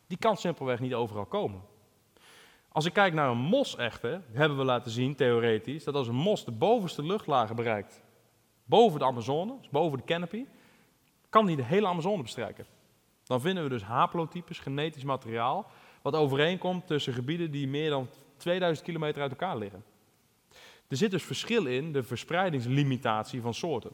Die 0.08 0.18
kan 0.18 0.38
simpelweg 0.38 0.80
niet 0.80 0.94
overal 0.94 1.26
komen. 1.26 1.62
Als 2.72 2.86
ik 2.86 2.94
kijk 2.94 3.14
naar 3.14 3.30
een 3.30 3.38
mos 3.38 3.76
echter, 3.76 4.22
hebben 4.32 4.58
we 4.58 4.64
laten 4.64 4.92
zien, 4.92 5.16
theoretisch, 5.16 5.84
dat 5.84 5.96
als 5.96 6.08
een 6.08 6.16
mos 6.16 6.46
de 6.46 6.52
bovenste 6.52 7.04
luchtlagen 7.04 7.56
bereikt, 7.56 8.02
boven 8.70 9.00
de 9.00 9.06
Amazone, 9.06 9.58
dus 9.58 9.70
boven 9.70 9.98
de 9.98 10.04
canopy, 10.04 10.46
kan 11.30 11.46
die 11.46 11.56
de 11.56 11.64
hele 11.64 11.88
Amazone 11.88 12.22
bestrijken. 12.22 12.66
Dan 13.24 13.42
vinden 13.42 13.64
we 13.64 13.70
dus 13.70 13.84
haplotypes, 13.84 14.60
genetisch 14.60 15.04
materiaal, 15.04 15.72
wat 16.02 16.16
overeenkomt 16.16 16.88
tussen 16.88 17.14
gebieden 17.14 17.52
die 17.52 17.68
meer 17.68 17.90
dan 17.90 18.10
2000 18.38 18.86
kilometer 18.86 19.22
uit 19.22 19.32
elkaar 19.32 19.58
liggen. 19.58 19.84
Er 20.88 20.98
zit 20.98 21.12
dus 21.12 21.24
verschil 21.24 21.66
in 21.66 21.92
de 21.94 22.04
verspreidingslimitatie 22.04 23.42
van 23.42 23.54
soorten. 23.54 23.92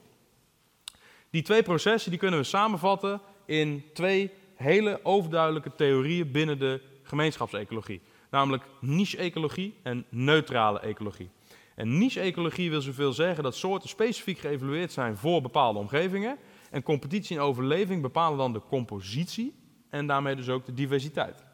Die 1.29 1.41
twee 1.41 1.63
processen 1.63 2.11
die 2.11 2.19
kunnen 2.19 2.39
we 2.39 2.45
samenvatten 2.45 3.21
in 3.45 3.83
twee 3.93 4.31
hele 4.55 4.99
overduidelijke 5.03 5.75
theorieën 5.75 6.31
binnen 6.31 6.59
de 6.59 6.81
gemeenschapsecologie. 7.03 8.01
Namelijk 8.29 8.63
niche-ecologie 8.79 9.73
en 9.83 10.05
neutrale 10.09 10.79
ecologie. 10.79 11.29
En 11.75 11.97
niche-ecologie 11.97 12.69
wil 12.69 12.81
zoveel 12.81 13.13
zeggen 13.13 13.43
dat 13.43 13.55
soorten 13.55 13.89
specifiek 13.89 14.37
geëvalueerd 14.37 14.91
zijn 14.91 15.17
voor 15.17 15.41
bepaalde 15.41 15.79
omgevingen. 15.79 16.37
En 16.71 16.83
competitie 16.83 17.37
en 17.37 17.43
overleving 17.43 18.01
bepalen 18.01 18.37
dan 18.37 18.53
de 18.53 18.61
compositie 18.67 19.55
en 19.89 20.07
daarmee 20.07 20.35
dus 20.35 20.49
ook 20.49 20.65
de 20.65 20.73
diversiteit. 20.73 21.45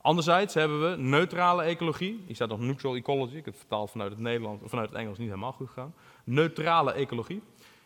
Anderzijds 0.00 0.54
hebben 0.54 0.90
we 0.90 0.96
neutrale 0.96 1.62
ecologie. 1.62 2.22
Hier 2.26 2.34
staat 2.34 2.48
nog 2.48 2.60
neutral 2.60 2.96
ecology. 2.96 3.36
Ik 3.36 3.44
heb 3.44 3.54
het 3.54 3.56
vertaald 3.56 3.90
vanuit 3.90 4.10
het, 4.10 4.20
Nederlands, 4.20 4.62
vanuit 4.66 4.88
het 4.88 4.98
Engels 4.98 5.18
niet 5.18 5.28
helemaal 5.28 5.52
goed 5.52 5.68
gegaan. 5.68 5.94
Neutrale 6.24 6.92
ecologie. 6.92 7.42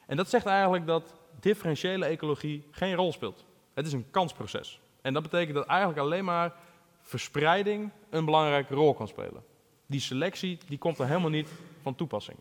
En 0.06 0.16
dat 0.16 0.28
zegt 0.28 0.46
eigenlijk 0.46 0.86
dat 0.86 1.14
differentiële 1.40 2.04
ecologie 2.04 2.66
geen 2.70 2.94
rol 2.94 3.12
speelt. 3.12 3.44
Het 3.74 3.86
is 3.86 3.92
een 3.92 4.10
kansproces. 4.10 4.80
En 5.02 5.12
dat 5.12 5.22
betekent 5.22 5.54
dat 5.54 5.66
eigenlijk 5.66 6.00
alleen 6.00 6.24
maar 6.24 6.54
verspreiding 7.00 7.90
een 8.10 8.24
belangrijke 8.24 8.74
rol 8.74 8.94
kan 8.94 9.08
spelen. 9.08 9.42
Die 9.94 10.02
selectie 10.02 10.58
die 10.66 10.78
komt 10.78 10.98
er 10.98 11.06
helemaal 11.06 11.30
niet 11.30 11.48
van 11.82 11.94
toepassing. 11.94 12.38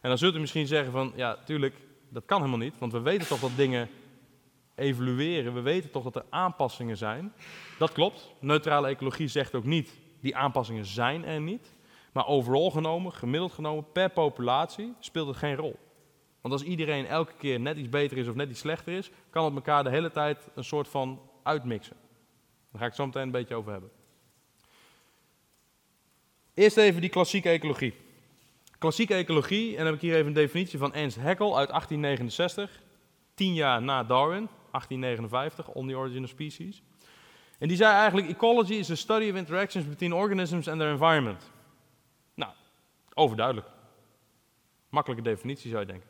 En 0.00 0.08
dan 0.08 0.18
zult 0.18 0.34
u 0.34 0.38
misschien 0.38 0.66
zeggen 0.66 0.92
van, 0.92 1.12
ja, 1.16 1.36
tuurlijk, 1.44 1.74
dat 2.08 2.24
kan 2.24 2.38
helemaal 2.38 2.58
niet, 2.58 2.78
want 2.78 2.92
we 2.92 3.00
weten 3.00 3.26
toch 3.26 3.40
dat 3.40 3.56
dingen 3.56 3.88
evolueren. 4.74 5.54
We 5.54 5.60
weten 5.60 5.90
toch 5.90 6.02
dat 6.02 6.16
er 6.16 6.24
aanpassingen 6.30 6.96
zijn. 6.96 7.32
Dat 7.78 7.92
klopt. 7.92 8.30
Neutrale 8.40 8.88
ecologie 8.88 9.28
zegt 9.28 9.54
ook 9.54 9.64
niet, 9.64 9.98
die 10.20 10.36
aanpassingen 10.36 10.84
zijn 10.84 11.24
er 11.24 11.40
niet. 11.40 11.72
Maar 12.12 12.26
overal 12.26 12.70
genomen, 12.70 13.12
gemiddeld 13.12 13.52
genomen, 13.52 13.92
per 13.92 14.10
populatie 14.10 14.94
speelt 14.98 15.28
het 15.28 15.36
geen 15.36 15.56
rol. 15.56 15.78
Want 16.40 16.54
als 16.54 16.62
iedereen 16.62 17.06
elke 17.06 17.34
keer 17.38 17.60
net 17.60 17.76
iets 17.76 17.88
beter 17.88 18.16
is 18.16 18.28
of 18.28 18.34
net 18.34 18.50
iets 18.50 18.60
slechter 18.60 18.92
is, 18.92 19.10
kan 19.30 19.44
het 19.44 19.54
elkaar 19.54 19.84
de 19.84 19.90
hele 19.90 20.10
tijd 20.10 20.48
een 20.54 20.64
soort 20.64 20.88
van 20.88 21.20
uitmixen. 21.42 21.96
Daar 22.70 22.80
ga 22.80 22.86
ik 22.86 22.94
zo 22.94 23.06
meteen 23.06 23.22
een 23.22 23.30
beetje 23.30 23.54
over 23.54 23.72
hebben. 23.72 23.90
Eerst 26.54 26.76
even 26.76 27.00
die 27.00 27.10
klassieke 27.10 27.48
ecologie. 27.48 27.94
Klassieke 28.78 29.14
ecologie, 29.14 29.70
en 29.70 29.76
dan 29.76 29.86
heb 29.86 29.94
ik 29.94 30.00
hier 30.00 30.14
even 30.14 30.26
een 30.26 30.32
definitie 30.32 30.78
van 30.78 30.94
Ernst 30.94 31.16
Haeckel 31.16 31.58
uit 31.58 31.68
1869, 31.68 32.80
tien 33.34 33.54
jaar 33.54 33.82
na 33.82 34.04
Darwin, 34.04 34.48
1859, 34.70 35.68
On 35.68 35.88
the 35.88 35.96
Origin 35.96 36.22
of 36.22 36.28
Species. 36.28 36.82
En 37.58 37.68
die 37.68 37.76
zei 37.76 37.94
eigenlijk, 37.94 38.28
ecology 38.28 38.74
is 38.74 38.90
a 38.90 38.94
study 38.94 39.30
of 39.30 39.36
interactions 39.36 39.88
between 39.88 40.12
organisms 40.12 40.68
and 40.68 40.78
their 40.78 40.90
environment. 40.90 41.50
Nou, 42.34 42.52
overduidelijk. 43.14 43.66
Makkelijke 44.88 45.24
definitie 45.24 45.70
zou 45.70 45.80
je 45.80 45.86
denken. 45.86 46.08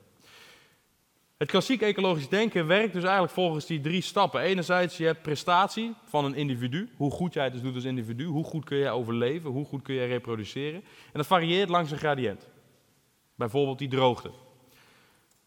Het 1.43 1.51
klassiek 1.51 1.83
ecologisch 1.83 2.29
denken 2.29 2.67
werkt 2.67 2.93
dus 2.93 3.03
eigenlijk 3.03 3.33
volgens 3.33 3.67
die 3.67 3.81
drie 3.81 4.03
stappen. 4.03 4.41
Enerzijds, 4.41 4.97
je 4.97 5.05
hebt 5.05 5.23
prestatie 5.23 5.95
van 6.05 6.25
een 6.25 6.35
individu. 6.35 6.89
Hoe 6.97 7.11
goed 7.11 7.35
jij 7.35 7.45
het 7.45 7.53
dus 7.53 7.63
doet 7.63 7.75
als 7.75 7.85
individu. 7.85 8.25
Hoe 8.25 8.45
goed 8.45 8.65
kun 8.65 8.79
jij 8.79 8.91
overleven. 8.91 9.51
Hoe 9.51 9.65
goed 9.65 9.83
kun 9.83 9.95
jij 9.95 10.07
reproduceren. 10.07 10.81
En 10.81 11.13
dat 11.13 11.27
varieert 11.27 11.69
langs 11.69 11.91
een 11.91 11.99
gradient. 11.99 12.49
Bijvoorbeeld 13.35 13.79
die 13.79 13.89
droogte. 13.89 14.31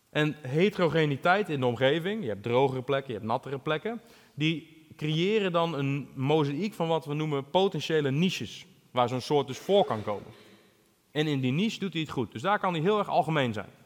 En 0.10 0.36
heterogeniteit 0.42 1.50
in 1.50 1.60
de 1.60 1.66
omgeving. 1.66 2.22
Je 2.22 2.30
hebt 2.30 2.44
drogere 2.44 2.82
plekken, 2.82 3.14
je 3.14 3.20
hebt 3.20 3.32
nattere 3.32 3.60
plekken. 3.60 4.02
Die 4.34 4.88
creëren 4.96 5.52
dan 5.52 5.78
een 5.78 6.10
mozaïek 6.16 6.74
van 6.74 6.88
wat 6.88 7.06
we 7.06 7.14
noemen 7.14 7.50
potentiële 7.50 8.12
niches. 8.12 8.66
Waar 8.92 9.10
zo'n 9.10 9.22
soort 9.22 9.48
dus 9.48 9.58
voor 9.58 9.86
kan 9.86 10.04
komen. 10.04 10.32
En 11.12 11.28
in 11.28 11.40
die 11.40 11.52
niche 11.52 11.80
doet 11.80 11.94
hij 11.94 12.02
het 12.02 12.12
goed. 12.12 12.32
Dus 12.32 12.42
daar 12.42 12.60
kan 12.60 12.74
hij 12.74 12.82
heel 12.82 12.98
erg 12.98 13.10
algemeen 13.10 13.54
zijn. 13.54 13.84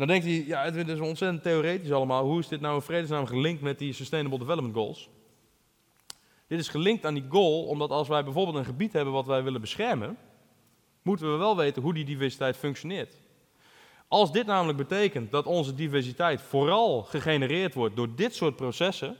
Dan 0.00 0.08
denkt 0.08 0.24
hij, 0.24 0.44
ja, 0.46 0.64
het 0.64 0.88
is 0.88 1.00
ontzettend 1.00 1.42
theoretisch 1.42 1.92
allemaal. 1.92 2.24
Hoe 2.24 2.38
is 2.38 2.48
dit 2.48 2.60
nou 2.60 2.74
in 2.74 2.82
vredesnaam 2.82 3.26
gelinkt 3.26 3.62
met 3.62 3.78
die 3.78 3.92
Sustainable 3.92 4.38
Development 4.38 4.74
Goals? 4.74 5.08
Dit 6.46 6.58
is 6.58 6.68
gelinkt 6.68 7.04
aan 7.04 7.14
die 7.14 7.26
goal, 7.28 7.66
omdat 7.66 7.90
als 7.90 8.08
wij 8.08 8.24
bijvoorbeeld 8.24 8.56
een 8.56 8.64
gebied 8.64 8.92
hebben 8.92 9.12
wat 9.12 9.26
wij 9.26 9.42
willen 9.42 9.60
beschermen, 9.60 10.16
moeten 11.02 11.32
we 11.32 11.38
wel 11.38 11.56
weten 11.56 11.82
hoe 11.82 11.94
die 11.94 12.04
diversiteit 12.04 12.56
functioneert. 12.56 13.20
Als 14.08 14.32
dit 14.32 14.46
namelijk 14.46 14.78
betekent 14.78 15.30
dat 15.30 15.46
onze 15.46 15.74
diversiteit 15.74 16.42
vooral 16.42 17.02
gegenereerd 17.02 17.74
wordt 17.74 17.96
door 17.96 18.14
dit 18.14 18.34
soort 18.34 18.56
processen, 18.56 19.16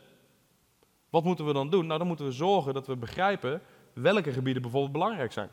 wat 1.10 1.24
moeten 1.24 1.46
we 1.46 1.52
dan 1.52 1.70
doen? 1.70 1.86
Nou, 1.86 1.98
dan 1.98 2.08
moeten 2.08 2.26
we 2.26 2.32
zorgen 2.32 2.74
dat 2.74 2.86
we 2.86 2.96
begrijpen 2.96 3.62
welke 3.92 4.32
gebieden 4.32 4.62
bijvoorbeeld 4.62 4.92
belangrijk 4.92 5.32
zijn. 5.32 5.50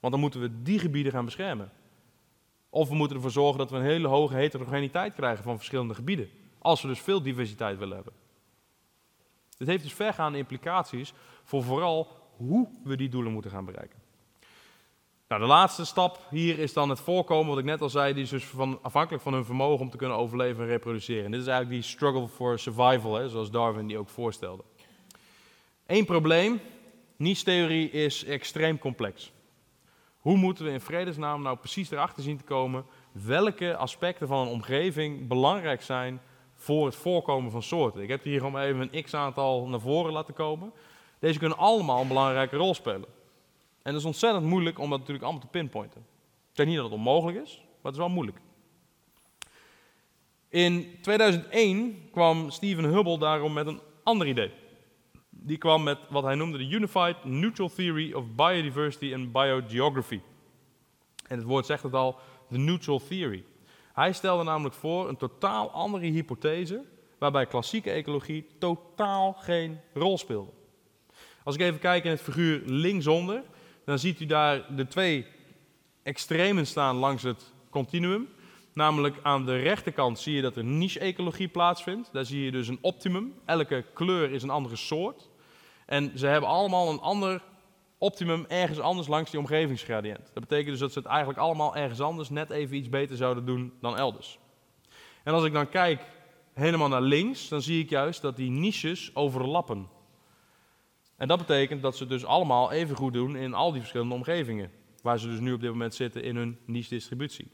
Want 0.00 0.12
dan 0.12 0.22
moeten 0.22 0.40
we 0.40 0.62
die 0.62 0.78
gebieden 0.78 1.12
gaan 1.12 1.24
beschermen. 1.24 1.70
Of 2.70 2.88
we 2.88 2.94
moeten 2.94 3.16
ervoor 3.16 3.30
zorgen 3.30 3.58
dat 3.58 3.70
we 3.70 3.76
een 3.76 3.82
hele 3.82 4.08
hoge 4.08 4.34
heterogeniteit 4.34 5.14
krijgen 5.14 5.44
van 5.44 5.56
verschillende 5.56 5.94
gebieden. 5.94 6.28
Als 6.58 6.82
we 6.82 6.88
dus 6.88 7.00
veel 7.00 7.22
diversiteit 7.22 7.78
willen 7.78 7.94
hebben. 7.94 8.12
Dit 9.56 9.68
heeft 9.68 9.82
dus 9.82 9.92
vergaande 9.92 10.38
implicaties 10.38 11.12
voor 11.44 11.62
vooral 11.62 12.08
hoe 12.36 12.68
we 12.84 12.96
die 12.96 13.08
doelen 13.08 13.32
moeten 13.32 13.50
gaan 13.50 13.64
bereiken. 13.64 13.98
Nou, 15.28 15.42
de 15.42 15.48
laatste 15.48 15.84
stap 15.84 16.26
hier 16.30 16.58
is 16.58 16.72
dan 16.72 16.88
het 16.88 17.00
voorkomen, 17.00 17.48
wat 17.48 17.58
ik 17.58 17.64
net 17.64 17.80
al 17.80 17.90
zei, 17.90 18.14
die 18.14 18.22
is 18.22 18.28
dus 18.28 18.44
van, 18.44 18.78
afhankelijk 18.82 19.22
van 19.22 19.32
hun 19.32 19.44
vermogen 19.44 19.80
om 19.80 19.90
te 19.90 19.96
kunnen 19.96 20.16
overleven 20.16 20.62
en 20.62 20.68
reproduceren. 20.68 21.24
En 21.24 21.30
dit 21.30 21.40
is 21.40 21.46
eigenlijk 21.46 21.82
die 21.82 21.90
struggle 21.90 22.28
for 22.28 22.58
survival, 22.58 23.14
hè, 23.14 23.28
zoals 23.28 23.50
Darwin 23.50 23.86
die 23.86 23.98
ook 23.98 24.08
voorstelde. 24.08 24.62
Eén 25.86 26.04
probleem, 26.04 26.60
niche-theorie 27.16 27.90
is 27.90 28.24
extreem 28.24 28.78
complex. 28.78 29.32
Hoe 30.20 30.36
moeten 30.36 30.64
we 30.64 30.70
in 30.70 30.80
vredesnaam 30.80 31.42
nou 31.42 31.56
precies 31.56 31.90
erachter 31.90 32.22
zien 32.22 32.36
te 32.36 32.44
komen 32.44 32.84
welke 33.12 33.76
aspecten 33.76 34.28
van 34.28 34.46
een 34.46 34.52
omgeving 34.52 35.28
belangrijk 35.28 35.82
zijn 35.82 36.20
voor 36.54 36.86
het 36.86 36.94
voorkomen 36.94 37.50
van 37.50 37.62
soorten? 37.62 38.02
Ik 38.02 38.08
heb 38.08 38.22
hier 38.22 38.40
gewoon 38.40 38.60
even 38.60 38.88
een 38.92 39.04
x-aantal 39.04 39.68
naar 39.68 39.80
voren 39.80 40.12
laten 40.12 40.34
komen. 40.34 40.72
Deze 41.18 41.38
kunnen 41.38 41.58
allemaal 41.58 42.00
een 42.00 42.08
belangrijke 42.08 42.56
rol 42.56 42.74
spelen. 42.74 43.08
En 43.82 43.92
het 43.92 43.94
is 43.94 44.04
ontzettend 44.04 44.44
moeilijk 44.44 44.78
om 44.78 44.90
dat 44.90 44.98
natuurlijk 44.98 45.24
allemaal 45.24 45.42
te 45.42 45.50
pinpointen. 45.50 46.00
Ik 46.50 46.56
zeg 46.56 46.66
niet 46.66 46.76
dat 46.76 46.84
het 46.84 46.94
onmogelijk 46.94 47.38
is, 47.42 47.56
maar 47.56 47.92
het 47.92 47.92
is 47.92 47.98
wel 47.98 48.08
moeilijk. 48.08 48.38
In 50.48 50.98
2001 51.02 52.08
kwam 52.10 52.50
Stephen 52.50 52.84
Hubble 52.84 53.18
daarom 53.18 53.52
met 53.52 53.66
een 53.66 53.80
ander 54.02 54.26
idee. 54.26 54.52
Die 55.42 55.58
kwam 55.58 55.82
met 55.82 55.98
wat 56.08 56.22
hij 56.22 56.34
noemde 56.34 56.58
de 56.58 56.68
Unified 56.68 57.24
Neutral 57.24 57.68
Theory 57.68 58.12
of 58.12 58.24
Biodiversity 58.34 59.14
and 59.14 59.32
Biogeography. 59.32 60.20
En 61.26 61.36
het 61.38 61.46
woord 61.46 61.66
zegt 61.66 61.82
het 61.82 61.94
al, 61.94 62.18
de 62.48 62.58
Neutral 62.58 63.00
Theory. 63.08 63.44
Hij 63.92 64.12
stelde 64.12 64.44
namelijk 64.44 64.74
voor 64.74 65.08
een 65.08 65.16
totaal 65.16 65.70
andere 65.70 66.06
hypothese, 66.06 66.84
waarbij 67.18 67.46
klassieke 67.46 67.90
ecologie 67.90 68.46
totaal 68.58 69.32
geen 69.32 69.80
rol 69.94 70.18
speelde. 70.18 70.50
Als 71.44 71.54
ik 71.54 71.60
even 71.60 71.80
kijk 71.80 72.04
in 72.04 72.10
het 72.10 72.20
figuur 72.20 72.62
linksonder, 72.64 73.42
dan 73.84 73.98
ziet 73.98 74.20
u 74.20 74.26
daar 74.26 74.76
de 74.76 74.86
twee 74.86 75.26
extremen 76.02 76.66
staan 76.66 76.96
langs 76.96 77.22
het 77.22 77.52
continuum. 77.70 78.28
Namelijk 78.72 79.16
aan 79.22 79.44
de 79.44 79.56
rechterkant 79.56 80.18
zie 80.18 80.34
je 80.34 80.42
dat 80.42 80.56
er 80.56 80.64
niche-ecologie 80.64 81.48
plaatsvindt. 81.48 82.12
Daar 82.12 82.24
zie 82.24 82.44
je 82.44 82.50
dus 82.50 82.68
een 82.68 82.78
optimum. 82.80 83.34
Elke 83.44 83.84
kleur 83.94 84.30
is 84.30 84.42
een 84.42 84.50
andere 84.50 84.76
soort. 84.76 85.29
En 85.90 86.18
ze 86.18 86.26
hebben 86.26 86.50
allemaal 86.50 86.90
een 86.90 87.00
ander 87.00 87.42
optimum 87.98 88.44
ergens 88.48 88.78
anders 88.78 89.08
langs 89.08 89.30
die 89.30 89.40
omgevingsgradient. 89.40 90.30
Dat 90.34 90.42
betekent 90.42 90.68
dus 90.68 90.78
dat 90.78 90.92
ze 90.92 90.98
het 90.98 91.08
eigenlijk 91.08 91.38
allemaal 91.38 91.76
ergens 91.76 92.00
anders 92.00 92.28
net 92.28 92.50
even 92.50 92.76
iets 92.76 92.88
beter 92.88 93.16
zouden 93.16 93.44
doen 93.44 93.72
dan 93.80 93.96
elders. 93.96 94.38
En 95.24 95.32
als 95.34 95.44
ik 95.44 95.52
dan 95.52 95.68
kijk 95.68 96.02
helemaal 96.52 96.88
naar 96.88 97.02
links, 97.02 97.48
dan 97.48 97.62
zie 97.62 97.82
ik 97.82 97.90
juist 97.90 98.22
dat 98.22 98.36
die 98.36 98.50
niches 98.50 99.14
overlappen. 99.14 99.88
En 101.16 101.28
dat 101.28 101.38
betekent 101.38 101.82
dat 101.82 101.96
ze 101.96 102.06
dus 102.06 102.24
allemaal 102.24 102.72
even 102.72 102.96
goed 102.96 103.12
doen 103.12 103.36
in 103.36 103.54
al 103.54 103.70
die 103.70 103.80
verschillende 103.80 104.14
omgevingen. 104.14 104.70
Waar 105.02 105.18
ze 105.18 105.28
dus 105.28 105.40
nu 105.40 105.52
op 105.52 105.60
dit 105.60 105.70
moment 105.70 105.94
zitten 105.94 106.22
in 106.22 106.36
hun 106.36 106.58
niche-distributie. 106.64 107.50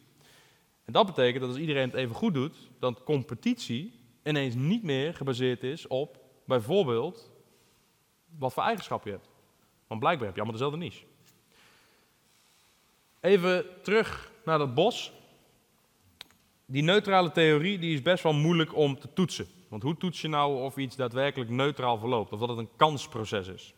En 0.85 0.93
dat 0.93 1.07
betekent 1.07 1.41
dat 1.41 1.51
als 1.51 1.59
iedereen 1.61 1.89
het 1.89 1.95
even 1.95 2.15
goed 2.15 2.35
doet, 2.35 2.71
dat 2.79 3.03
competitie 3.03 4.01
ineens 4.25 4.55
niet 4.55 4.83
meer 4.83 5.15
gebaseerd 5.15 5.63
is 5.63 5.87
op 5.87 6.21
bijvoorbeeld 6.47 7.35
wat 8.39 8.53
voor 8.53 8.63
eigenschappen 8.63 9.11
je 9.11 9.17
hebt. 9.17 9.31
Want 9.87 10.01
blijkbaar 10.01 10.27
heb 10.27 10.37
je 10.37 10.43
allemaal 10.43 10.61
dezelfde 10.61 10.85
niche. 10.85 11.05
Even 13.21 13.83
terug 13.83 14.33
naar 14.45 14.59
dat 14.59 14.75
bos. 14.75 15.13
Die 16.67 16.83
neutrale 16.83 17.33
theorie 17.33 17.79
die 17.79 17.95
is 17.95 18.03
best 18.03 18.23
wel 18.23 18.33
moeilijk 18.33 18.75
om 18.75 18.99
te 18.99 19.13
toetsen. 19.13 19.47
Want 19.69 19.83
hoe 19.83 19.97
toets 19.97 20.21
je 20.21 20.29
nou 20.29 20.63
of 20.63 20.77
iets 20.77 20.97
daadwerkelijk 20.97 21.51
neutraal 21.51 21.99
verloopt? 21.99 22.33
Of 22.33 22.39
dat 22.39 22.49
het 22.49 22.59
een 22.59 22.77
kansproces 22.77 23.49
is? 23.49 23.75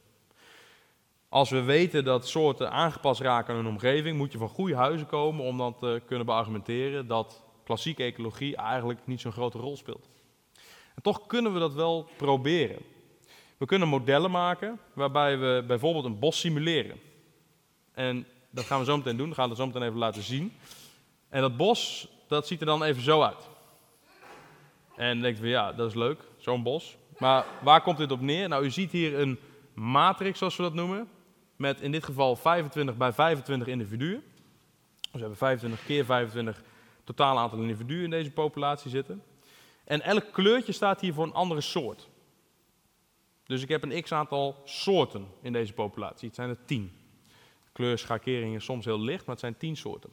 Als 1.28 1.50
we 1.50 1.62
weten 1.62 2.04
dat 2.04 2.28
soorten 2.28 2.70
aangepast 2.70 3.20
raken 3.20 3.54
aan 3.54 3.60
hun 3.60 3.72
omgeving, 3.72 4.16
moet 4.16 4.32
je 4.32 4.38
van 4.38 4.48
goede 4.48 4.74
huizen 4.74 5.06
komen 5.06 5.44
om 5.44 5.58
dan 5.58 5.74
te 5.74 6.02
kunnen 6.06 6.26
beargumenteren 6.26 7.06
dat 7.06 7.42
klassieke 7.64 8.02
ecologie 8.02 8.56
eigenlijk 8.56 9.00
niet 9.04 9.20
zo'n 9.20 9.32
grote 9.32 9.58
rol 9.58 9.76
speelt. 9.76 10.08
En 10.94 11.02
toch 11.02 11.26
kunnen 11.26 11.52
we 11.52 11.58
dat 11.58 11.74
wel 11.74 12.08
proberen. 12.16 12.82
We 13.58 13.66
kunnen 13.66 13.88
modellen 13.88 14.30
maken 14.30 14.78
waarbij 14.92 15.38
we 15.38 15.64
bijvoorbeeld 15.66 16.04
een 16.04 16.18
bos 16.18 16.40
simuleren. 16.40 17.00
En 17.92 18.26
dat 18.50 18.64
gaan 18.64 18.78
we 18.78 18.84
zo 18.84 18.96
meteen 18.96 19.16
doen, 19.16 19.26
dat 19.26 19.36
gaan 19.36 19.44
we 19.44 19.50
het 19.50 19.60
zo 19.60 19.66
meteen 19.66 19.82
even 19.82 19.98
laten 19.98 20.22
zien. 20.22 20.52
En 21.28 21.40
dat 21.40 21.56
bos, 21.56 22.08
dat 22.28 22.46
ziet 22.46 22.60
er 22.60 22.66
dan 22.66 22.82
even 22.82 23.02
zo 23.02 23.22
uit. 23.22 23.48
En 24.96 25.12
dan 25.12 25.20
denkt 25.20 25.40
we, 25.40 25.48
ja, 25.48 25.72
dat 25.72 25.88
is 25.88 25.94
leuk, 25.94 26.20
zo'n 26.36 26.62
bos. 26.62 26.96
Maar 27.18 27.44
waar 27.62 27.82
komt 27.82 27.98
dit 27.98 28.10
op 28.10 28.20
neer? 28.20 28.48
Nou, 28.48 28.64
u 28.64 28.70
ziet 28.70 28.90
hier 28.90 29.18
een 29.18 29.38
matrix, 29.74 30.38
zoals 30.38 30.56
we 30.56 30.62
dat 30.62 30.74
noemen. 30.74 31.08
Met 31.56 31.80
in 31.80 31.92
dit 31.92 32.04
geval 32.04 32.36
25 32.36 32.96
bij 32.96 33.12
25 33.12 33.68
individuen. 33.68 34.22
Dus 35.00 35.12
we 35.12 35.18
hebben 35.18 35.36
25 35.36 35.84
keer 35.84 36.04
25 36.04 36.62
totaal 37.04 37.38
aantal 37.38 37.58
individuen 37.58 38.04
in 38.04 38.10
deze 38.10 38.30
populatie 38.30 38.90
zitten. 38.90 39.22
En 39.84 40.00
elk 40.00 40.32
kleurtje 40.32 40.72
staat 40.72 41.00
hier 41.00 41.14
voor 41.14 41.24
een 41.24 41.32
andere 41.32 41.60
soort. 41.60 42.08
Dus 43.48 43.62
ik 43.62 43.68
heb 43.68 43.82
een 43.82 44.02
x 44.02 44.12
aantal 44.12 44.60
soorten 44.64 45.26
in 45.42 45.52
deze 45.52 45.72
populatie. 45.72 46.26
Het 46.26 46.36
zijn 46.36 46.48
er 46.48 46.64
10. 46.64 46.92
De 47.64 47.70
kleurschakering 47.72 48.54
is 48.54 48.64
soms 48.64 48.84
heel 48.84 49.00
licht, 49.00 49.26
maar 49.26 49.34
het 49.34 49.44
zijn 49.44 49.56
10 49.56 49.76
soorten. 49.76 50.10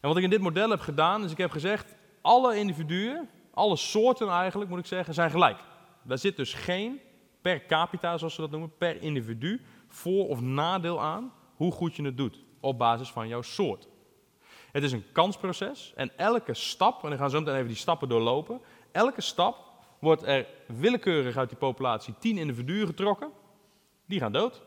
En 0.00 0.08
wat 0.08 0.16
ik 0.16 0.22
in 0.22 0.30
dit 0.30 0.40
model 0.40 0.70
heb 0.70 0.80
gedaan, 0.80 1.24
is 1.24 1.30
ik 1.30 1.38
heb 1.38 1.50
gezegd, 1.50 1.94
alle 2.20 2.56
individuen, 2.56 3.28
alle 3.54 3.76
soorten 3.76 4.28
eigenlijk 4.28 4.70
moet 4.70 4.78
ik 4.78 4.86
zeggen, 4.86 5.14
zijn 5.14 5.30
gelijk. 5.30 5.58
Daar 6.02 6.18
zit 6.18 6.36
dus 6.36 6.54
geen 6.54 7.00
per 7.40 7.66
capita, 7.66 8.18
zoals 8.18 8.34
ze 8.34 8.40
dat 8.40 8.50
noemen, 8.50 8.76
per 8.78 9.02
individu, 9.02 9.60
voor- 9.88 10.28
of 10.28 10.40
nadeel 10.40 11.00
aan 11.00 11.32
hoe 11.54 11.72
goed 11.72 11.96
je 11.96 12.02
het 12.02 12.16
doet 12.16 12.44
op 12.60 12.78
basis 12.78 13.10
van 13.10 13.28
jouw 13.28 13.42
soort. 13.42 13.88
Het 14.72 14.82
is 14.82 14.92
een 14.92 15.12
kansproces 15.12 15.92
en 15.96 16.18
elke 16.18 16.54
stap, 16.54 17.04
en 17.04 17.10
we 17.10 17.16
gaan 17.16 17.30
zo 17.30 17.38
meteen 17.38 17.54
even 17.54 17.66
die 17.66 17.76
stappen 17.76 18.08
doorlopen, 18.08 18.60
elke 18.92 19.20
stap 19.20 19.65
wordt 20.06 20.22
er 20.22 20.46
willekeurig 20.66 21.36
uit 21.36 21.48
die 21.48 21.58
populatie 21.58 22.14
10 22.18 22.38
individuen 22.38 22.86
getrokken, 22.86 23.30
die 24.04 24.18
gaan 24.18 24.32
dood. 24.32 24.62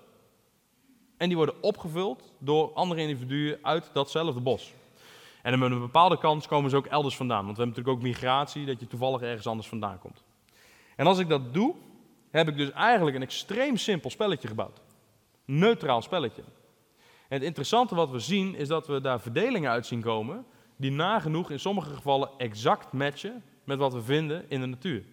En 1.17 1.27
die 1.27 1.37
worden 1.37 1.63
opgevuld 1.63 2.33
door 2.37 2.73
andere 2.73 3.01
individuen 3.01 3.59
uit 3.61 3.89
datzelfde 3.93 4.41
bos. 4.41 4.73
En 5.41 5.59
met 5.59 5.71
een 5.71 5.79
bepaalde 5.79 6.17
kans 6.17 6.47
komen 6.47 6.69
ze 6.69 6.75
ook 6.75 6.85
elders 6.85 7.15
vandaan. 7.15 7.45
Want 7.45 7.57
we 7.57 7.63
hebben 7.63 7.83
natuurlijk 7.83 8.05
ook 8.05 8.11
migratie, 8.11 8.65
dat 8.65 8.79
je 8.79 8.87
toevallig 8.87 9.21
ergens 9.21 9.47
anders 9.47 9.67
vandaan 9.67 9.99
komt. 9.99 10.23
En 10.95 11.05
als 11.05 11.19
ik 11.19 11.29
dat 11.29 11.53
doe, 11.53 11.75
heb 12.31 12.47
ik 12.47 12.57
dus 12.57 12.71
eigenlijk 12.71 13.15
een 13.15 13.21
extreem 13.21 13.77
simpel 13.77 14.09
spelletje 14.09 14.47
gebouwd. 14.47 14.81
Neutraal 15.45 16.01
spelletje. 16.01 16.43
En 17.27 17.37
het 17.37 17.43
interessante 17.43 17.95
wat 17.95 18.09
we 18.09 18.19
zien 18.19 18.55
is 18.55 18.67
dat 18.67 18.87
we 18.87 19.01
daar 19.01 19.21
verdelingen 19.21 19.71
uit 19.71 19.85
zien 19.85 20.01
komen 20.01 20.45
die 20.75 20.91
nagenoeg 20.91 21.51
in 21.51 21.59
sommige 21.59 21.93
gevallen 21.93 22.29
exact 22.37 22.91
matchen 22.91 23.43
met 23.63 23.77
wat 23.77 23.93
we 23.93 24.01
vinden 24.01 24.49
in 24.49 24.59
de 24.59 24.65
natuur. 24.65 25.03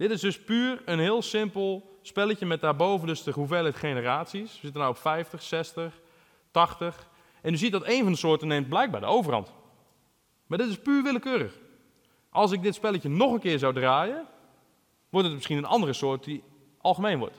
Dit 0.00 0.10
is 0.10 0.20
dus 0.20 0.40
puur 0.40 0.82
een 0.84 0.98
heel 0.98 1.22
simpel 1.22 1.98
spelletje 2.02 2.46
met 2.46 2.60
daarboven 2.60 3.06
dus 3.06 3.22
de 3.22 3.30
hoeveelheid 3.30 3.76
generaties. 3.76 4.52
We 4.52 4.58
zitten 4.60 4.80
nou 4.80 4.92
op 4.92 4.98
50, 4.98 5.42
60, 5.42 6.00
80. 6.50 7.08
En 7.42 7.52
u 7.52 7.56
ziet 7.56 7.72
dat 7.72 7.86
een 7.86 8.02
van 8.02 8.12
de 8.12 8.18
soorten 8.18 8.48
neemt 8.48 8.68
blijkbaar 8.68 9.00
de 9.00 9.06
overhand. 9.06 9.52
Maar 10.46 10.58
dit 10.58 10.68
is 10.68 10.78
puur 10.78 11.02
willekeurig. 11.02 11.58
Als 12.30 12.52
ik 12.52 12.62
dit 12.62 12.74
spelletje 12.74 13.08
nog 13.08 13.32
een 13.32 13.40
keer 13.40 13.58
zou 13.58 13.74
draaien, 13.74 14.26
wordt 15.10 15.26
het 15.26 15.36
misschien 15.36 15.58
een 15.58 15.64
andere 15.64 15.92
soort 15.92 16.24
die 16.24 16.42
algemeen 16.78 17.18
wordt. 17.18 17.38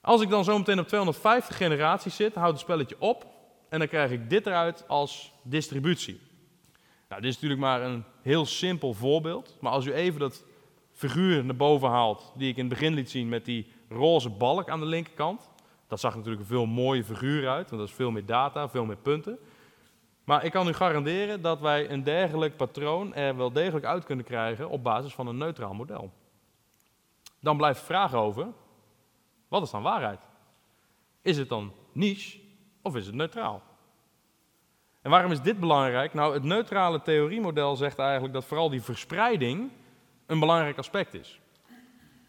Als 0.00 0.20
ik 0.20 0.28
dan 0.28 0.44
zo 0.44 0.58
meteen 0.58 0.78
op 0.78 0.88
250 0.88 1.56
generaties 1.56 2.16
zit, 2.16 2.34
houdt 2.34 2.52
het 2.52 2.60
spelletje 2.60 2.96
op 2.98 3.26
en 3.68 3.78
dan 3.78 3.88
krijg 3.88 4.10
ik 4.10 4.30
dit 4.30 4.46
eruit 4.46 4.88
als 4.88 5.32
distributie. 5.42 6.20
Nou, 7.08 7.20
dit 7.20 7.30
is 7.30 7.34
natuurlijk 7.34 7.60
maar 7.60 7.82
een 7.82 8.04
heel 8.22 8.46
simpel 8.46 8.94
voorbeeld, 8.94 9.56
maar 9.60 9.72
als 9.72 9.86
u 9.86 9.92
even 9.92 10.20
dat 10.20 10.48
figuur 11.00 11.44
naar 11.44 11.56
boven 11.56 11.88
haalt, 11.88 12.32
die 12.36 12.48
ik 12.48 12.56
in 12.56 12.64
het 12.64 12.78
begin 12.78 12.94
liet 12.94 13.10
zien 13.10 13.28
met 13.28 13.44
die 13.44 13.72
roze 13.88 14.30
balk 14.30 14.68
aan 14.68 14.80
de 14.80 14.86
linkerkant, 14.86 15.50
dat 15.88 16.00
zag 16.00 16.14
natuurlijk 16.14 16.40
een 16.40 16.48
veel 16.48 16.66
mooie 16.66 17.04
figuur 17.04 17.48
uit, 17.48 17.70
want 17.70 17.80
dat 17.80 17.90
is 17.90 17.96
veel 17.96 18.10
meer 18.10 18.26
data, 18.26 18.68
veel 18.68 18.84
meer 18.84 18.96
punten. 18.96 19.38
Maar 20.24 20.44
ik 20.44 20.52
kan 20.52 20.68
u 20.68 20.72
garanderen 20.72 21.42
dat 21.42 21.60
wij 21.60 21.90
een 21.90 22.02
dergelijk 22.02 22.56
patroon 22.56 23.14
er 23.14 23.36
wel 23.36 23.52
degelijk 23.52 23.84
uit 23.84 24.04
kunnen 24.04 24.24
krijgen 24.24 24.68
op 24.68 24.82
basis 24.82 25.14
van 25.14 25.26
een 25.26 25.36
neutraal 25.36 25.74
model. 25.74 26.12
Dan 27.40 27.56
blijft 27.56 27.78
de 27.80 27.86
vraag 27.86 28.14
over, 28.14 28.46
wat 29.48 29.62
is 29.62 29.70
dan 29.70 29.82
waarheid? 29.82 30.20
Is 31.22 31.36
het 31.36 31.48
dan 31.48 31.72
niche 31.92 32.38
of 32.82 32.96
is 32.96 33.06
het 33.06 33.14
neutraal? 33.14 33.62
En 35.02 35.10
waarom 35.10 35.32
is 35.32 35.40
dit 35.40 35.60
belangrijk? 35.60 36.14
Nou, 36.14 36.34
het 36.34 36.42
neutrale 36.42 37.02
theoriemodel 37.02 37.76
zegt 37.76 37.98
eigenlijk 37.98 38.32
dat 38.32 38.44
vooral 38.44 38.70
die 38.70 38.82
verspreiding 38.82 39.70
een 40.30 40.38
belangrijk 40.40 40.78
aspect 40.78 41.14
is. 41.14 41.40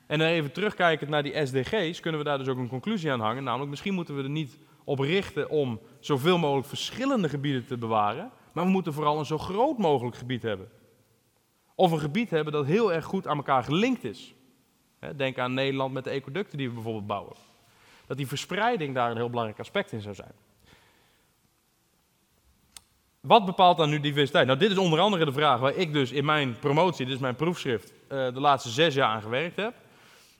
En 0.07 0.19
dan 0.19 0.27
even 0.27 0.51
terugkijkend 0.51 1.09
naar 1.09 1.23
die 1.23 1.45
SDG's, 1.45 1.99
kunnen 1.99 2.19
we 2.19 2.25
daar 2.25 2.37
dus 2.37 2.47
ook 2.47 2.57
een 2.57 2.67
conclusie 2.67 3.11
aan 3.11 3.19
hangen. 3.19 3.43
Namelijk, 3.43 3.69
misschien 3.69 3.93
moeten 3.93 4.15
we 4.15 4.23
er 4.23 4.29
niet 4.29 4.57
op 4.83 4.99
richten 4.99 5.49
om 5.49 5.79
zoveel 5.99 6.37
mogelijk 6.37 6.67
verschillende 6.67 7.29
gebieden 7.29 7.65
te 7.65 7.77
bewaren, 7.77 8.31
maar 8.53 8.65
we 8.65 8.69
moeten 8.69 8.93
vooral 8.93 9.19
een 9.19 9.25
zo 9.25 9.37
groot 9.37 9.77
mogelijk 9.77 10.15
gebied 10.15 10.41
hebben. 10.41 10.69
Of 11.75 11.91
een 11.91 11.99
gebied 11.99 12.29
hebben 12.29 12.53
dat 12.53 12.65
heel 12.65 12.93
erg 12.93 13.05
goed 13.05 13.27
aan 13.27 13.37
elkaar 13.37 13.63
gelinkt 13.63 14.03
is. 14.03 14.33
Denk 15.15 15.37
aan 15.37 15.53
Nederland 15.53 15.93
met 15.93 16.03
de 16.03 16.09
ecoducten 16.09 16.57
die 16.57 16.67
we 16.67 16.73
bijvoorbeeld 16.73 17.07
bouwen. 17.07 17.35
Dat 18.07 18.17
die 18.17 18.27
verspreiding 18.27 18.95
daar 18.95 19.11
een 19.11 19.17
heel 19.17 19.29
belangrijk 19.29 19.59
aspect 19.59 19.91
in 19.91 20.01
zou 20.01 20.15
zijn. 20.15 20.33
Wat 23.21 23.45
bepaalt 23.45 23.77
dan 23.77 23.89
nu 23.89 23.99
diversiteit? 23.99 24.45
Nou, 24.47 24.59
dit 24.59 24.71
is 24.71 24.77
onder 24.77 24.99
andere 24.99 25.25
de 25.25 25.31
vraag 25.31 25.59
waar 25.59 25.75
ik 25.75 25.93
dus 25.93 26.11
in 26.11 26.25
mijn 26.25 26.59
promotie, 26.59 27.05
dit 27.05 27.15
is 27.15 27.21
mijn 27.21 27.35
proefschrift, 27.35 27.93
eh, 28.07 28.33
de 28.33 28.39
laatste 28.39 28.69
zes 28.69 28.93
jaar 28.93 29.07
aan 29.07 29.21
gewerkt 29.21 29.55
heb. 29.55 29.73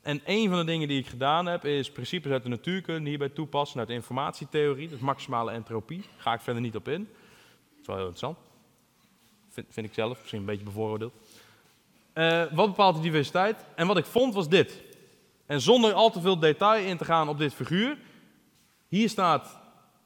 En 0.01 0.21
een 0.25 0.49
van 0.49 0.57
de 0.57 0.63
dingen 0.65 0.87
die 0.87 0.99
ik 0.99 1.07
gedaan 1.07 1.45
heb, 1.45 1.65
is 1.65 1.91
principes 1.91 2.31
uit 2.31 2.43
de 2.43 2.49
natuurkunde 2.49 3.09
hierbij 3.09 3.29
toepassen, 3.29 3.79
uit 3.79 3.87
de 3.87 3.93
informatietheorie, 3.93 4.89
dus 4.89 4.99
maximale 4.99 5.51
entropie. 5.51 6.03
Ga 6.17 6.33
ik 6.33 6.41
verder 6.41 6.61
niet 6.61 6.75
op 6.75 6.87
in. 6.87 6.99
Dat 6.99 7.81
is 7.81 7.87
wel 7.87 7.95
heel 7.95 8.05
interessant. 8.05 8.37
Vind, 9.49 9.67
vind 9.69 9.87
ik 9.87 9.93
zelf, 9.93 10.17
misschien 10.19 10.39
een 10.39 10.45
beetje 10.45 10.65
bevooroordeeld. 10.65 11.13
Uh, 12.13 12.43
wat 12.51 12.67
bepaalt 12.67 12.95
de 12.95 13.01
diversiteit? 13.01 13.65
En 13.75 13.87
wat 13.87 13.97
ik 13.97 14.05
vond 14.05 14.33
was 14.33 14.49
dit. 14.49 14.81
En 15.45 15.61
zonder 15.61 15.93
al 15.93 16.11
te 16.11 16.21
veel 16.21 16.39
detail 16.39 16.85
in 16.85 16.97
te 16.97 17.05
gaan 17.05 17.29
op 17.29 17.37
dit 17.37 17.53
figuur. 17.53 17.97
Hier 18.87 19.09
staat 19.09 19.60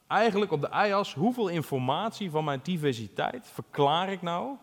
eigenlijk 0.07 0.51
op 0.51 0.61
de 0.61 0.69
y-as 0.87 1.13
hoeveel 1.13 1.47
informatie 1.47 2.29
van 2.29 2.43
mijn 2.43 2.59
diversiteit 2.63 3.49
verklaar 3.53 4.11
ik 4.11 4.21
nou 4.21 4.55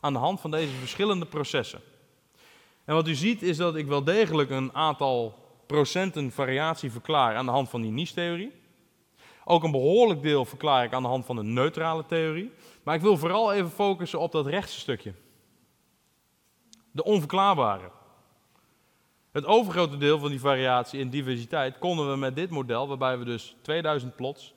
aan 0.00 0.12
de 0.12 0.18
hand 0.18 0.40
van 0.40 0.50
deze 0.50 0.72
verschillende 0.72 1.26
processen. 1.26 1.80
En 2.84 2.94
wat 2.94 3.08
u 3.08 3.14
ziet 3.14 3.42
is 3.42 3.56
dat 3.56 3.76
ik 3.76 3.86
wel 3.86 4.04
degelijk 4.04 4.50
een 4.50 4.74
aantal 4.74 5.38
procenten 5.66 6.32
variatie 6.32 6.90
verklaar 6.90 7.36
aan 7.36 7.44
de 7.46 7.52
hand 7.52 7.68
van 7.68 7.82
die 7.82 7.90
niche-theorie. 7.90 8.52
Ook 9.44 9.62
een 9.62 9.70
behoorlijk 9.70 10.22
deel 10.22 10.44
verklaar 10.44 10.84
ik 10.84 10.92
aan 10.92 11.02
de 11.02 11.08
hand 11.08 11.24
van 11.24 11.36
de 11.36 11.42
neutrale 11.42 12.06
theorie. 12.06 12.52
Maar 12.82 12.94
ik 12.94 13.00
wil 13.00 13.16
vooral 13.16 13.52
even 13.52 13.70
focussen 13.70 14.20
op 14.20 14.32
dat 14.32 14.46
rechtse 14.46 14.80
stukje. 14.80 15.14
De 16.90 17.04
onverklaarbare. 17.04 17.90
Het 19.32 19.44
overgrote 19.44 19.96
deel 19.96 20.18
van 20.18 20.30
die 20.30 20.40
variatie 20.40 21.00
in 21.00 21.10
diversiteit 21.10 21.78
konden 21.78 22.10
we 22.10 22.16
met 22.16 22.36
dit 22.36 22.50
model, 22.50 22.88
waarbij 22.88 23.18
we 23.18 23.24
dus 23.24 23.56
2000 23.62 24.16
plots, 24.16 24.54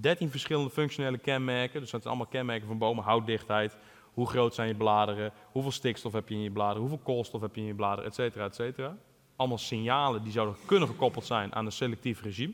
13 0.00 0.30
verschillende 0.30 0.70
functionele 0.70 1.18
kenmerken, 1.18 1.80
dus 1.80 1.90
dat 1.90 2.02
zijn 2.02 2.14
allemaal 2.14 2.32
kenmerken 2.32 2.66
van 2.66 2.78
bomen, 2.78 3.04
houtdichtheid, 3.04 3.76
hoe 4.12 4.26
groot 4.26 4.54
zijn 4.54 4.68
je 4.68 4.74
bladeren, 4.74 5.32
hoeveel 5.52 5.72
stikstof 5.72 6.12
heb 6.12 6.28
je 6.28 6.34
in 6.34 6.40
je 6.40 6.50
bladeren, 6.50 6.80
hoeveel 6.80 6.98
koolstof 6.98 7.40
heb 7.40 7.54
je 7.54 7.60
in 7.60 7.66
je 7.66 7.74
bladeren, 7.74 8.04
et 8.04 8.14
cetera, 8.14 8.44
et 8.44 8.54
cetera. 8.54 8.96
Allemaal 9.36 9.58
signalen 9.58 10.22
die 10.22 10.32
zouden 10.32 10.56
kunnen 10.66 10.88
gekoppeld 10.88 11.24
zijn 11.24 11.54
aan 11.54 11.66
een 11.66 11.72
selectief 11.72 12.22
regime. 12.22 12.52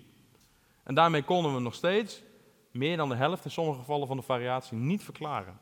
En 0.82 0.94
daarmee 0.94 1.22
konden 1.22 1.54
we 1.54 1.60
nog 1.60 1.74
steeds 1.74 2.22
meer 2.70 2.96
dan 2.96 3.08
de 3.08 3.14
helft 3.14 3.44
in 3.44 3.50
sommige 3.50 3.78
gevallen 3.78 4.06
van 4.06 4.16
de 4.16 4.22
variatie 4.22 4.76
niet 4.76 5.02
verklaren. 5.02 5.58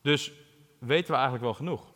Dus 0.00 0.32
weten 0.78 1.10
we 1.10 1.14
eigenlijk 1.14 1.44
wel 1.44 1.54
genoeg. 1.54 1.92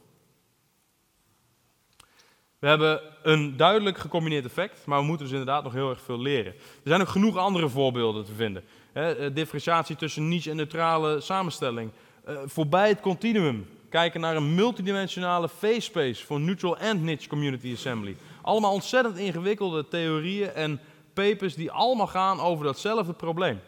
We 2.58 2.68
hebben 2.68 3.00
een 3.22 3.56
duidelijk 3.56 3.98
gecombineerd 3.98 4.44
effect, 4.44 4.86
maar 4.86 4.98
we 4.98 5.04
moeten 5.04 5.26
dus 5.26 5.38
inderdaad 5.38 5.64
nog 5.64 5.72
heel 5.72 5.90
erg 5.90 6.00
veel 6.00 6.20
leren. 6.20 6.52
Er 6.54 6.80
zijn 6.82 7.00
ook 7.00 7.08
genoeg 7.08 7.36
andere 7.36 7.68
voorbeelden 7.68 8.24
te 8.24 8.32
vinden. 8.32 8.64
He, 8.92 9.32
differentiatie 9.32 9.96
tussen 9.96 10.28
niche 10.28 10.50
en 10.50 10.56
neutrale 10.56 11.20
samenstelling. 11.20 11.90
Uh, 12.28 12.38
voorbij 12.46 12.88
het 12.88 13.00
continuum. 13.00 13.66
Kijken 13.88 14.20
naar 14.20 14.36
een 14.36 14.54
multidimensionale 14.54 15.48
phase 15.48 15.80
space 15.80 16.26
voor 16.26 16.40
neutral 16.40 16.78
and 16.78 17.02
niche 17.02 17.28
community 17.28 17.72
assembly. 17.72 18.16
Allemaal 18.42 18.72
ontzettend 18.72 19.16
ingewikkelde 19.16 19.88
theorieën 19.88 20.50
en 20.50 20.80
papers 21.12 21.54
die 21.54 21.70
allemaal 21.70 22.06
gaan 22.06 22.40
over 22.40 22.64
datzelfde 22.64 23.12
probleem. 23.12 23.60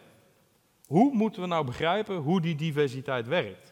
Hoe 0.86 1.14
moeten 1.14 1.42
we 1.42 1.48
nou 1.48 1.64
begrijpen 1.64 2.16
hoe 2.16 2.40
die 2.40 2.54
diversiteit 2.54 3.28
werkt? 3.28 3.69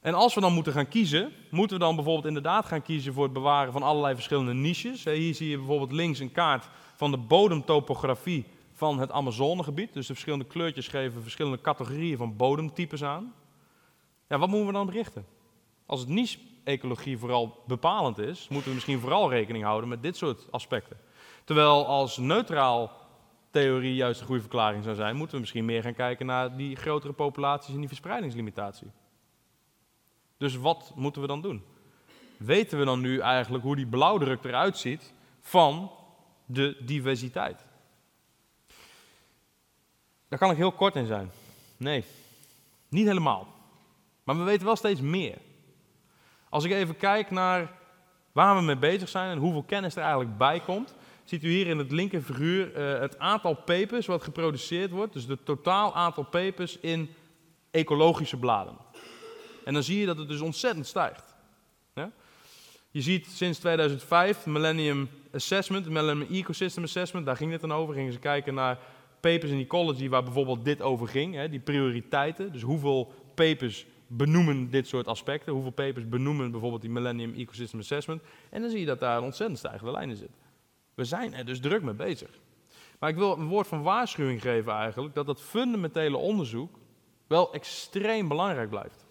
En 0.00 0.14
als 0.14 0.34
we 0.34 0.40
dan 0.40 0.52
moeten 0.52 0.72
gaan 0.72 0.88
kiezen, 0.88 1.32
moeten 1.50 1.78
we 1.78 1.84
dan 1.84 1.94
bijvoorbeeld 1.94 2.26
inderdaad 2.26 2.66
gaan 2.66 2.82
kiezen 2.82 3.12
voor 3.12 3.24
het 3.24 3.32
bewaren 3.32 3.72
van 3.72 3.82
allerlei 3.82 4.14
verschillende 4.14 4.54
niches. 4.54 5.04
Hier 5.04 5.34
zie 5.34 5.48
je 5.48 5.56
bijvoorbeeld 5.56 5.92
links 5.92 6.18
een 6.18 6.32
kaart 6.32 6.68
van 6.94 7.10
de 7.10 7.16
bodemtopografie 7.16 8.44
van 8.72 8.98
het 8.98 9.10
Amazonegebied. 9.10 9.92
Dus 9.92 10.06
de 10.06 10.12
verschillende 10.12 10.44
kleurtjes 10.44 10.88
geven 10.88 11.22
verschillende 11.22 11.60
categorieën 11.60 12.16
van 12.16 12.36
bodemtypes 12.36 13.04
aan. 13.04 13.34
Ja, 14.28 14.38
wat 14.38 14.48
moeten 14.48 14.66
we 14.66 14.72
dan 14.72 14.86
berichten? 14.86 15.26
Als 15.86 16.00
het 16.00 16.08
niche-ecologie 16.08 17.18
vooral 17.18 17.62
bepalend 17.66 18.18
is, 18.18 18.48
moeten 18.48 18.68
we 18.68 18.74
misschien 18.74 19.00
vooral 19.00 19.30
rekening 19.30 19.64
houden 19.64 19.88
met 19.88 20.02
dit 20.02 20.16
soort 20.16 20.46
aspecten. 20.50 20.96
Terwijl 21.44 21.86
als 21.86 22.16
neutraal 22.16 22.92
theorie 23.50 23.94
juist 23.94 24.20
de 24.20 24.26
goede 24.26 24.40
verklaring 24.40 24.84
zou 24.84 24.94
zijn, 24.96 25.16
moeten 25.16 25.34
we 25.34 25.40
misschien 25.40 25.64
meer 25.64 25.82
gaan 25.82 25.94
kijken 25.94 26.26
naar 26.26 26.56
die 26.56 26.76
grotere 26.76 27.12
populaties 27.12 27.74
en 27.74 27.80
die 27.80 27.88
verspreidingslimitatie. 27.88 28.90
Dus 30.38 30.56
wat 30.56 30.92
moeten 30.94 31.22
we 31.22 31.28
dan 31.28 31.42
doen? 31.42 31.64
Weten 32.36 32.78
we 32.78 32.84
dan 32.84 33.00
nu 33.00 33.18
eigenlijk 33.18 33.64
hoe 33.64 33.76
die 33.76 33.86
blauwdruk 33.86 34.44
eruit 34.44 34.78
ziet 34.78 35.12
van 35.40 35.90
de 36.46 36.76
diversiteit? 36.80 37.66
Daar 40.28 40.38
kan 40.38 40.50
ik 40.50 40.56
heel 40.56 40.72
kort 40.72 40.96
in 40.96 41.06
zijn. 41.06 41.30
Nee, 41.76 42.04
niet 42.88 43.06
helemaal. 43.06 43.46
Maar 44.24 44.36
we 44.36 44.42
weten 44.42 44.66
wel 44.66 44.76
steeds 44.76 45.00
meer. 45.00 45.38
Als 46.48 46.64
ik 46.64 46.72
even 46.72 46.96
kijk 46.96 47.30
naar 47.30 47.76
waar 48.32 48.56
we 48.56 48.62
mee 48.62 48.76
bezig 48.76 49.08
zijn 49.08 49.30
en 49.30 49.38
hoeveel 49.38 49.62
kennis 49.62 49.96
er 49.96 50.02
eigenlijk 50.02 50.38
bij 50.38 50.60
komt, 50.60 50.94
ziet 51.24 51.44
u 51.44 51.48
hier 51.48 51.66
in 51.66 51.78
het 51.78 51.90
linker 51.90 52.22
figuur 52.22 52.76
uh, 52.76 53.00
het 53.00 53.18
aantal 53.18 53.54
papers 53.54 54.06
wat 54.06 54.22
geproduceerd 54.22 54.90
wordt, 54.90 55.12
dus 55.12 55.24
het 55.24 55.44
totaal 55.44 55.94
aantal 55.94 56.24
papers 56.24 56.78
in 56.78 57.14
ecologische 57.70 58.36
bladen. 58.36 58.76
En 59.68 59.74
dan 59.74 59.82
zie 59.82 59.98
je 59.98 60.06
dat 60.06 60.18
het 60.18 60.28
dus 60.28 60.40
ontzettend 60.40 60.86
stijgt. 60.86 61.34
Ja? 61.94 62.10
Je 62.90 63.02
ziet 63.02 63.26
sinds 63.26 63.58
2005 63.58 64.46
Millennium 64.46 65.08
Assessment, 65.32 65.88
Millennium 65.88 66.28
Ecosystem 66.30 66.82
Assessment, 66.82 67.26
daar 67.26 67.36
ging 67.36 67.52
het 67.52 67.60
dan 67.60 67.72
over. 67.72 67.94
Gingen 67.94 68.12
ze 68.12 68.18
kijken 68.18 68.54
naar 68.54 68.78
papers 69.20 69.50
in 69.50 69.60
ecology 69.60 70.08
waar 70.08 70.22
bijvoorbeeld 70.22 70.64
dit 70.64 70.82
over 70.82 71.08
ging, 71.08 71.34
hè, 71.34 71.48
die 71.48 71.60
prioriteiten. 71.60 72.52
Dus 72.52 72.62
hoeveel 72.62 73.12
papers 73.34 73.86
benoemen 74.06 74.70
dit 74.70 74.88
soort 74.88 75.06
aspecten, 75.06 75.52
hoeveel 75.52 75.70
papers 75.70 76.08
benoemen 76.08 76.50
bijvoorbeeld 76.50 76.82
die 76.82 76.90
Millennium 76.90 77.34
Ecosystem 77.34 77.80
Assessment. 77.80 78.22
En 78.50 78.60
dan 78.60 78.70
zie 78.70 78.80
je 78.80 78.86
dat 78.86 79.00
daar 79.00 79.22
ontzettend 79.22 79.58
stijgende 79.58 79.92
lijn 79.92 80.10
in. 80.10 80.30
We 80.94 81.04
zijn 81.04 81.34
er 81.34 81.44
dus 81.44 81.60
druk 81.60 81.82
mee 81.82 81.94
bezig. 81.94 82.30
Maar 82.98 83.10
ik 83.10 83.16
wil 83.16 83.38
een 83.38 83.48
woord 83.48 83.66
van 83.66 83.82
waarschuwing 83.82 84.42
geven 84.42 84.72
eigenlijk, 84.72 85.14
dat 85.14 85.26
dat 85.26 85.42
fundamentele 85.42 86.16
onderzoek 86.16 86.78
wel 87.26 87.52
extreem 87.52 88.28
belangrijk 88.28 88.70
blijft. 88.70 89.06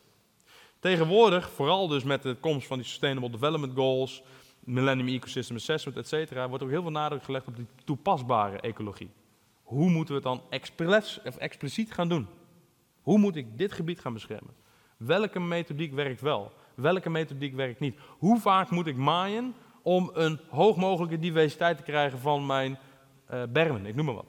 Tegenwoordig, 0.80 1.50
vooral 1.50 1.88
dus 1.88 2.04
met 2.04 2.22
de 2.22 2.36
komst 2.40 2.68
van 2.68 2.78
die 2.78 2.88
Sustainable 2.88 3.30
Development 3.30 3.74
Goals, 3.76 4.24
Millennium 4.60 5.08
Ecosystem 5.08 5.56
Assessment, 5.56 5.98
et 5.98 6.08
cetera, 6.08 6.50
wordt 6.50 6.64
ook 6.64 6.70
heel 6.70 6.82
veel 6.82 6.92
nadruk 6.92 7.24
gelegd 7.24 7.48
op 7.48 7.56
die 7.56 7.68
toepasbare 7.84 8.60
ecologie. 8.60 9.10
Hoe 9.64 9.90
moeten 9.90 10.16
we 10.16 10.30
het 10.30 10.40
dan 10.40 10.42
expliciet 11.40 11.94
gaan 11.94 12.10
doen? 12.10 12.28
Hoe 13.02 13.18
moet 13.18 13.36
ik 13.36 13.58
dit 13.58 13.74
gebied 13.74 14.00
gaan 14.00 14.14
beschermen? 14.14 14.54
Welke 14.98 15.40
methodiek 15.40 15.94
werkt 15.94 16.22
wel? 16.22 16.52
Welke 16.76 17.10
methodiek 17.10 17.56
werkt 17.56 17.80
niet? 17.80 18.00
Hoe 18.18 18.40
vaak 18.40 18.70
moet 18.70 18.88
ik 18.88 18.96
maaien 18.96 19.56
om 19.82 20.12
een 20.14 20.40
hoog 20.50 20.76
mogelijke 20.76 21.20
diversiteit 21.20 21.78
te 21.78 21.84
krijgen 21.84 22.20
van 22.20 22.46
mijn 22.46 22.80
uh, 23.32 23.44
bermen? 23.50 23.86
Ik 23.86 23.96
noem 23.96 24.06
maar 24.06 24.16
wat. 24.16 24.26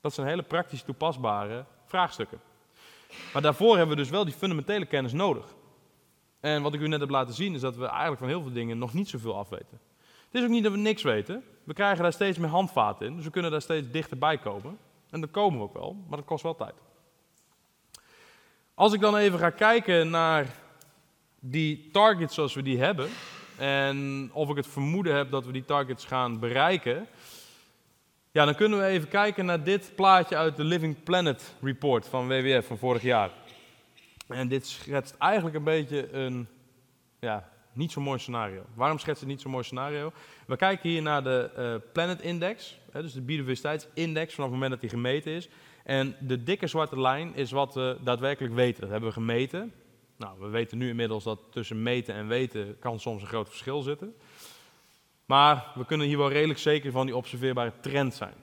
Dat 0.00 0.14
zijn 0.14 0.26
hele 0.26 0.42
praktisch 0.42 0.82
toepasbare 0.82 1.64
vraagstukken. 1.84 2.40
Maar 3.32 3.42
daarvoor 3.42 3.76
hebben 3.76 3.96
we 3.96 4.02
dus 4.02 4.10
wel 4.10 4.24
die 4.24 4.34
fundamentele 4.34 4.86
kennis 4.86 5.12
nodig. 5.12 5.44
En 6.40 6.62
wat 6.62 6.74
ik 6.74 6.80
u 6.80 6.88
net 6.88 7.00
heb 7.00 7.10
laten 7.10 7.34
zien 7.34 7.54
is 7.54 7.60
dat 7.60 7.76
we 7.76 7.86
eigenlijk 7.86 8.18
van 8.18 8.28
heel 8.28 8.42
veel 8.42 8.52
dingen 8.52 8.78
nog 8.78 8.94
niet 8.94 9.08
zoveel 9.08 9.36
afweten. 9.36 9.80
Het 10.24 10.40
is 10.40 10.42
ook 10.42 10.48
niet 10.48 10.62
dat 10.62 10.72
we 10.72 10.78
niks 10.78 11.02
weten. 11.02 11.44
We 11.64 11.72
krijgen 11.72 12.02
daar 12.02 12.12
steeds 12.12 12.38
meer 12.38 12.48
handvaten 12.48 13.06
in, 13.06 13.16
dus 13.16 13.24
we 13.24 13.30
kunnen 13.30 13.50
daar 13.50 13.62
steeds 13.62 13.90
dichterbij 13.90 14.38
komen. 14.38 14.78
En 15.10 15.20
dat 15.20 15.30
komen 15.30 15.58
we 15.58 15.64
ook 15.64 15.74
wel, 15.74 15.96
maar 16.08 16.18
dat 16.18 16.26
kost 16.26 16.42
wel 16.42 16.56
tijd. 16.56 16.74
Als 18.74 18.92
ik 18.92 19.00
dan 19.00 19.16
even 19.16 19.38
ga 19.38 19.50
kijken 19.50 20.10
naar 20.10 20.54
die 21.40 21.88
targets 21.92 22.34
zoals 22.34 22.54
we 22.54 22.62
die 22.62 22.78
hebben, 22.78 23.08
en 23.56 24.30
of 24.32 24.48
ik 24.48 24.56
het 24.56 24.66
vermoeden 24.66 25.14
heb 25.14 25.30
dat 25.30 25.46
we 25.46 25.52
die 25.52 25.64
targets 25.64 26.04
gaan 26.04 26.38
bereiken, 26.38 27.06
ja, 28.32 28.44
dan 28.44 28.54
kunnen 28.54 28.78
we 28.78 28.84
even 28.84 29.08
kijken 29.08 29.44
naar 29.46 29.64
dit 29.64 29.92
plaatje 29.94 30.36
uit 30.36 30.56
de 30.56 30.64
Living 30.64 31.02
Planet 31.02 31.54
Report 31.62 32.06
van 32.06 32.28
WWF 32.28 32.66
van 32.66 32.78
vorig 32.78 33.02
jaar. 33.02 33.30
En 34.28 34.48
dit 34.48 34.66
schetst 34.66 35.14
eigenlijk 35.18 35.56
een 35.56 35.64
beetje 35.64 36.12
een 36.12 36.48
ja, 37.20 37.48
niet 37.72 37.92
zo 37.92 38.00
mooi 38.00 38.18
scenario. 38.18 38.62
Waarom 38.74 38.98
schetst 38.98 39.20
het 39.20 39.30
niet 39.30 39.40
zo'n 39.40 39.50
mooi 39.50 39.64
scenario? 39.64 40.12
We 40.46 40.56
kijken 40.56 40.90
hier 40.90 41.02
naar 41.02 41.22
de 41.22 41.50
uh, 41.58 41.92
Planet 41.92 42.20
Index, 42.20 42.78
hè, 42.90 43.02
dus 43.02 43.12
de 43.12 43.20
biodiversiteitsindex 43.20 44.34
vanaf 44.34 44.50
het 44.50 44.58
moment 44.58 44.70
dat 44.70 44.80
die 44.80 45.00
gemeten 45.00 45.32
is. 45.32 45.48
En 45.84 46.16
de 46.20 46.42
dikke 46.42 46.66
zwarte 46.66 47.00
lijn 47.00 47.34
is 47.34 47.50
wat 47.50 47.74
we 47.74 47.96
daadwerkelijk 48.04 48.54
weten. 48.54 48.80
Dat 48.80 48.90
hebben 48.90 49.08
we 49.08 49.14
gemeten. 49.14 49.72
Nou, 50.16 50.40
we 50.40 50.48
weten 50.48 50.78
nu 50.78 50.88
inmiddels 50.88 51.24
dat 51.24 51.40
tussen 51.50 51.82
meten 51.82 52.14
en 52.14 52.28
weten 52.28 52.78
kan 52.78 53.00
soms 53.00 53.22
een 53.22 53.28
groot 53.28 53.48
verschil 53.48 53.82
zitten. 53.82 54.14
Maar 55.30 55.66
we 55.74 55.84
kunnen 55.84 56.06
hier 56.06 56.18
wel 56.18 56.30
redelijk 56.30 56.58
zeker 56.58 56.92
van 56.92 57.06
die 57.06 57.16
observeerbare 57.16 57.72
trend 57.80 58.14
zijn. 58.14 58.34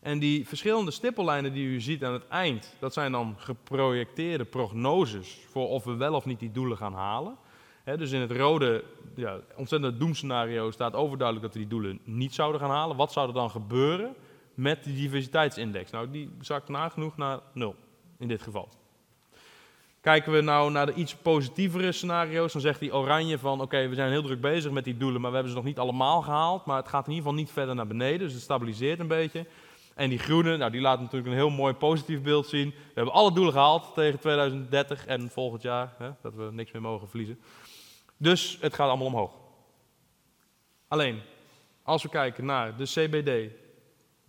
En 0.00 0.18
die 0.18 0.46
verschillende 0.46 0.90
stippellijnen 0.90 1.52
die 1.52 1.66
u 1.66 1.80
ziet 1.80 2.04
aan 2.04 2.12
het 2.12 2.28
eind, 2.28 2.76
dat 2.78 2.92
zijn 2.92 3.12
dan 3.12 3.34
geprojecteerde 3.38 4.44
prognoses 4.44 5.38
voor 5.50 5.68
of 5.68 5.84
we 5.84 5.94
wel 5.94 6.14
of 6.14 6.24
niet 6.24 6.38
die 6.38 6.50
doelen 6.50 6.76
gaan 6.76 6.94
halen. 6.94 7.36
dus 7.84 8.10
in 8.10 8.20
het 8.20 8.30
rode, 8.30 8.84
ja, 9.14 9.38
ontzettend 9.54 10.00
doemscenario 10.00 10.70
staat 10.70 10.94
overduidelijk 10.94 11.46
dat 11.46 11.54
we 11.54 11.60
die 11.60 11.78
doelen 11.78 12.00
niet 12.04 12.34
zouden 12.34 12.60
gaan 12.60 12.70
halen. 12.70 12.96
Wat 12.96 13.12
zou 13.12 13.28
er 13.28 13.34
dan 13.34 13.50
gebeuren 13.50 14.14
met 14.54 14.84
die 14.84 14.94
diversiteitsindex? 14.94 15.90
Nou, 15.90 16.10
die 16.10 16.30
zakt 16.40 16.68
nagenoeg 16.68 17.16
naar 17.16 17.40
nul 17.52 17.74
in 18.18 18.28
dit 18.28 18.42
geval. 18.42 18.68
Kijken 20.06 20.32
we 20.32 20.40
nou 20.40 20.70
naar 20.70 20.86
de 20.86 20.94
iets 20.94 21.14
positievere 21.14 21.92
scenario's, 21.92 22.52
dan 22.52 22.60
zegt 22.60 22.80
die 22.80 22.94
oranje 22.94 23.38
van 23.38 23.60
oké, 23.60 23.88
we 23.88 23.94
zijn 23.94 24.10
heel 24.10 24.22
druk 24.22 24.40
bezig 24.40 24.72
met 24.72 24.84
die 24.84 24.96
doelen, 24.96 25.20
maar 25.20 25.30
we 25.30 25.36
hebben 25.36 25.52
ze 25.52 25.58
nog 25.58 25.68
niet 25.68 25.78
allemaal 25.78 26.22
gehaald. 26.22 26.64
Maar 26.64 26.76
het 26.76 26.88
gaat 26.88 27.06
in 27.06 27.12
ieder 27.12 27.24
geval 27.24 27.38
niet 27.42 27.52
verder 27.52 27.74
naar 27.74 27.86
beneden, 27.86 28.18
dus 28.18 28.32
het 28.32 28.42
stabiliseert 28.42 29.00
een 29.00 29.06
beetje. 29.06 29.46
En 29.94 30.08
die 30.08 30.18
groene, 30.18 30.56
nou 30.56 30.70
die 30.70 30.80
laat 30.80 31.00
natuurlijk 31.00 31.26
een 31.26 31.36
heel 31.36 31.50
mooi 31.50 31.74
positief 31.74 32.22
beeld 32.22 32.46
zien. 32.46 32.70
We 32.70 32.92
hebben 32.94 33.14
alle 33.14 33.32
doelen 33.32 33.52
gehaald 33.52 33.94
tegen 33.94 34.18
2030 34.18 35.06
en 35.06 35.30
volgend 35.30 35.62
jaar, 35.62 35.94
hè, 35.98 36.10
dat 36.22 36.34
we 36.34 36.48
niks 36.52 36.72
meer 36.72 36.82
mogen 36.82 37.08
verliezen. 37.08 37.40
Dus 38.16 38.58
het 38.60 38.74
gaat 38.74 38.88
allemaal 38.88 39.06
omhoog. 39.06 39.32
Alleen, 40.88 41.20
als 41.82 42.02
we 42.02 42.08
kijken 42.08 42.44
naar 42.44 42.76
de 42.76 42.84
CBD, 42.84 43.50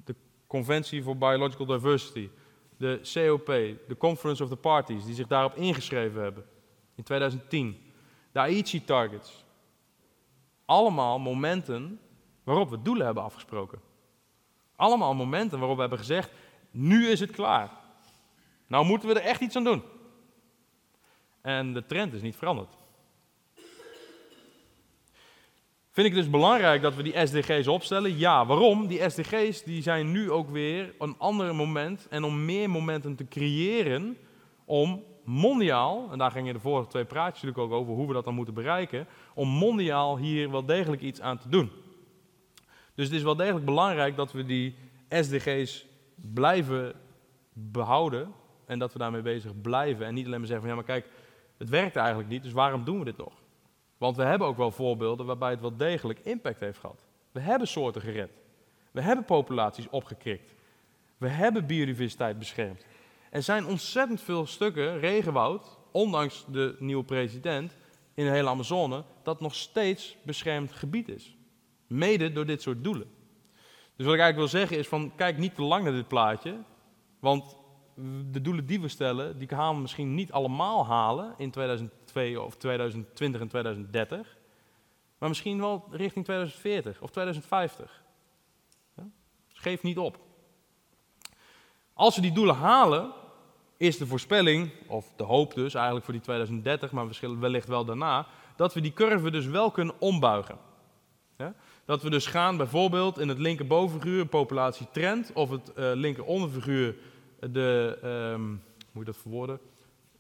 de 0.06 0.16
Conventie 0.48 1.04
voor 1.04 1.18
Biological 1.18 1.66
Diversity, 1.66 2.30
de 2.78 3.00
COP, 3.14 3.46
de 3.88 3.96
Conference 3.98 4.44
of 4.44 4.50
the 4.50 4.56
Parties, 4.56 5.06
die 5.06 5.16
zich 5.16 5.28
daarop 5.28 5.56
ingeschreven 5.56 6.22
hebben 6.22 6.46
in 6.96 7.04
2010, 7.04 7.82
de 8.32 8.40
Aichi 8.40 8.84
Targets. 8.84 9.46
Allemaal 10.66 11.20
momenten 11.20 12.00
waarop 12.44 12.70
we 12.70 12.82
doelen 12.82 13.06
hebben 13.06 13.24
afgesproken. 13.24 13.82
Allemaal 14.76 15.14
momenten 15.14 15.58
waarop 15.58 15.76
we 15.76 15.82
hebben 15.82 16.00
gezegd, 16.00 16.32
nu 16.72 17.08
is 17.08 17.20
het 17.20 17.32
klaar. 17.32 17.72
Nou 18.68 18.86
moeten 18.86 19.10
we 19.10 19.20
er 19.20 19.26
echt 19.26 19.42
iets 19.42 19.56
aan 19.56 19.64
doen. 19.64 19.84
En 21.42 21.74
de 21.74 21.86
trend 21.86 22.14
is 22.14 22.22
niet 22.22 22.36
veranderd. 22.36 22.77
Vind 25.98 26.10
ik 26.10 26.16
dus 26.16 26.30
belangrijk 26.30 26.82
dat 26.82 26.96
we 26.96 27.04
die 27.04 27.28
SDG's 27.28 27.68
opstellen? 27.68 28.18
Ja, 28.18 28.46
waarom? 28.46 28.88
Die 28.88 29.10
SDG's 29.10 29.64
die 29.64 29.82
zijn 29.82 30.12
nu 30.12 30.32
ook 30.32 30.50
weer 30.50 30.94
een 31.00 31.16
ander 31.18 31.56
moment 31.56 32.08
en 32.10 32.24
om 32.24 32.46
meer 32.46 32.70
momenten 32.70 33.16
te 33.16 33.28
creëren 33.28 34.18
om 34.66 35.04
mondiaal, 35.24 36.08
en 36.12 36.18
daar 36.18 36.32
gingen 36.32 36.54
de 36.54 36.60
vorige 36.60 36.90
twee 36.90 37.06
praatjes 37.06 37.44
natuurlijk 37.44 37.74
ook 37.74 37.80
over 37.80 37.94
hoe 37.94 38.08
we 38.08 38.14
dat 38.14 38.24
dan 38.24 38.34
moeten 38.34 38.54
bereiken, 38.54 39.08
om 39.34 39.50
mondiaal 39.50 40.18
hier 40.18 40.52
wel 40.52 40.66
degelijk 40.66 41.02
iets 41.02 41.22
aan 41.22 41.38
te 41.38 41.50
doen. 41.50 41.72
Dus 42.96 43.06
het 43.06 43.16
is 43.16 43.24
wel 43.24 43.36
degelijk 43.36 43.66
belangrijk 43.66 44.16
dat 44.16 44.32
we 44.32 44.46
die 44.46 44.76
SDG's 45.10 45.86
blijven 46.16 46.94
behouden 47.54 48.34
en 48.66 48.80
dat 48.80 48.94
we 48.94 49.00
daarmee 49.00 49.22
bezig 49.22 49.62
blijven 49.62 50.06
en 50.06 50.14
niet 50.14 50.26
alleen 50.26 50.40
maar 50.40 50.48
zeggen 50.48 50.68
van 50.68 50.76
ja 50.78 50.84
maar 50.84 51.02
kijk, 51.02 51.14
het 51.58 51.70
werkt 51.70 51.96
eigenlijk 51.96 52.30
niet, 52.30 52.44
dus 52.44 52.52
waarom 52.52 52.84
doen 52.84 53.00
we 53.00 53.06
dit 53.06 53.18
nog? 53.18 53.34
Want 53.98 54.16
we 54.16 54.24
hebben 54.24 54.48
ook 54.48 54.58
wel 54.58 54.72
voorbeelden 54.72 55.26
waarbij 55.26 55.50
het 55.50 55.62
wel 55.62 55.78
degelijk 55.78 56.20
impact 56.20 56.60
heeft 56.60 56.80
gehad. 56.80 57.06
We 57.32 57.40
hebben 57.40 57.68
soorten 57.68 58.02
gered. 58.02 58.32
We 58.92 59.02
hebben 59.02 59.26
populaties 59.26 59.90
opgekrikt. 59.90 60.54
We 61.18 61.28
hebben 61.28 61.66
biodiversiteit 61.66 62.40
beschermd. 62.40 62.86
Er 63.30 63.44
zijn 63.44 63.66
ontzettend 63.66 64.22
veel 64.22 64.46
stukken 64.46 65.00
regenwoud, 65.00 65.78
ondanks 65.92 66.46
de 66.48 66.76
nieuwe 66.80 67.04
president, 67.04 67.76
in 68.14 68.26
de 68.26 68.32
hele 68.32 68.50
Amazone, 68.50 69.04
dat 69.24 69.42
nog 69.42 69.56
steeds 69.56 70.18
beschermd 70.24 70.72
gebied 70.72 71.10
is. 71.10 71.36
Mede 71.88 72.32
door 72.32 72.46
dit 72.46 72.62
soort 72.62 72.84
doelen. 72.84 73.08
Dus 73.96 74.06
wat 74.06 74.16
ik 74.16 74.22
eigenlijk 74.22 74.52
wil 74.52 74.60
zeggen 74.62 74.78
is 74.78 74.88
van, 74.88 75.12
kijk 75.16 75.38
niet 75.38 75.56
te 75.56 75.62
lang 75.62 75.84
naar 75.84 75.94
dit 75.94 76.08
plaatje, 76.08 76.58
want 77.20 77.58
de 78.32 78.42
doelen 78.42 78.66
die 78.66 78.82
we 78.82 78.88
stellen, 78.88 79.38
die 79.38 79.48
gaan 79.48 79.76
we 79.76 79.82
misschien 79.82 80.16
niet 80.16 80.32
allemaal 80.32 80.86
halen 80.86 81.34
in 81.38 81.52
2002 82.08 82.42
of 82.42 82.56
2020 82.56 83.42
en 83.42 83.48
2030, 83.48 84.38
maar 85.18 85.30
misschien 85.30 85.60
wel 85.60 85.88
richting 85.92 86.26
2040 86.26 87.02
of 87.02 87.10
2050. 87.10 88.04
Ja? 88.96 89.04
Dus 89.50 89.60
geef 89.60 89.84
niet 89.84 89.98
op. 89.98 90.20
Als 91.94 92.16
we 92.16 92.22
die 92.22 92.32
doelen 92.32 92.56
halen, 92.56 93.12
is 93.78 93.98
de 93.98 94.08
voorspelling, 94.08 94.72
of 94.88 95.14
de 95.16 95.24
hoop 95.24 95.54
dus 95.54 95.74
eigenlijk 95.74 96.06
voor 96.06 96.14
die 96.14 96.24
2030, 96.24 96.92
maar 96.92 97.40
wellicht 97.40 97.68
wel 97.68 97.86
daarna, 97.86 98.28
dat 98.56 98.74
we 98.74 98.82
die 98.82 98.94
curve 98.94 99.32
dus 99.32 99.46
wel 99.46 99.72
kunnen 99.72 99.96
ombuigen. 100.00 100.58
Ja? 101.38 101.54
Dat 101.86 102.02
we 102.02 102.10
dus 102.10 102.26
gaan 102.26 102.58
bijvoorbeeld 102.58 103.20
in 103.20 103.28
het 103.28 103.38
linkerbovengruur 103.40 104.26
populatie 104.26 104.88
trend 104.92 105.32
of 105.34 105.50
het 105.50 105.72
uh, 105.76 105.92
linkeronderfiguur 105.94 106.96
de, 107.40 107.98
um, 108.04 108.46
hoe 108.78 108.90
moet 108.92 109.06
je 109.06 109.12
dat 109.12 109.22
verwoorden? 109.22 109.60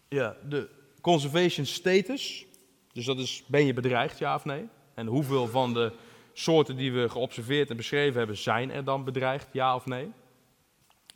Ja, 0.07 0.35
de 0.49 0.69
conservation 1.11 1.65
status. 1.65 2.45
Dus 2.93 3.05
dat 3.05 3.17
is, 3.17 3.43
ben 3.47 3.65
je 3.65 3.73
bedreigd, 3.73 4.17
ja 4.17 4.35
of 4.35 4.45
nee? 4.45 4.67
En 4.93 5.07
hoeveel 5.07 5.47
van 5.47 5.73
de 5.73 5.91
soorten 6.33 6.75
die 6.75 6.91
we 6.91 7.09
geobserveerd 7.09 7.69
en 7.69 7.77
beschreven 7.77 8.17
hebben, 8.17 8.37
zijn 8.37 8.71
er 8.71 8.83
dan 8.83 9.03
bedreigd, 9.03 9.47
ja 9.51 9.75
of 9.75 9.85
nee? 9.85 10.11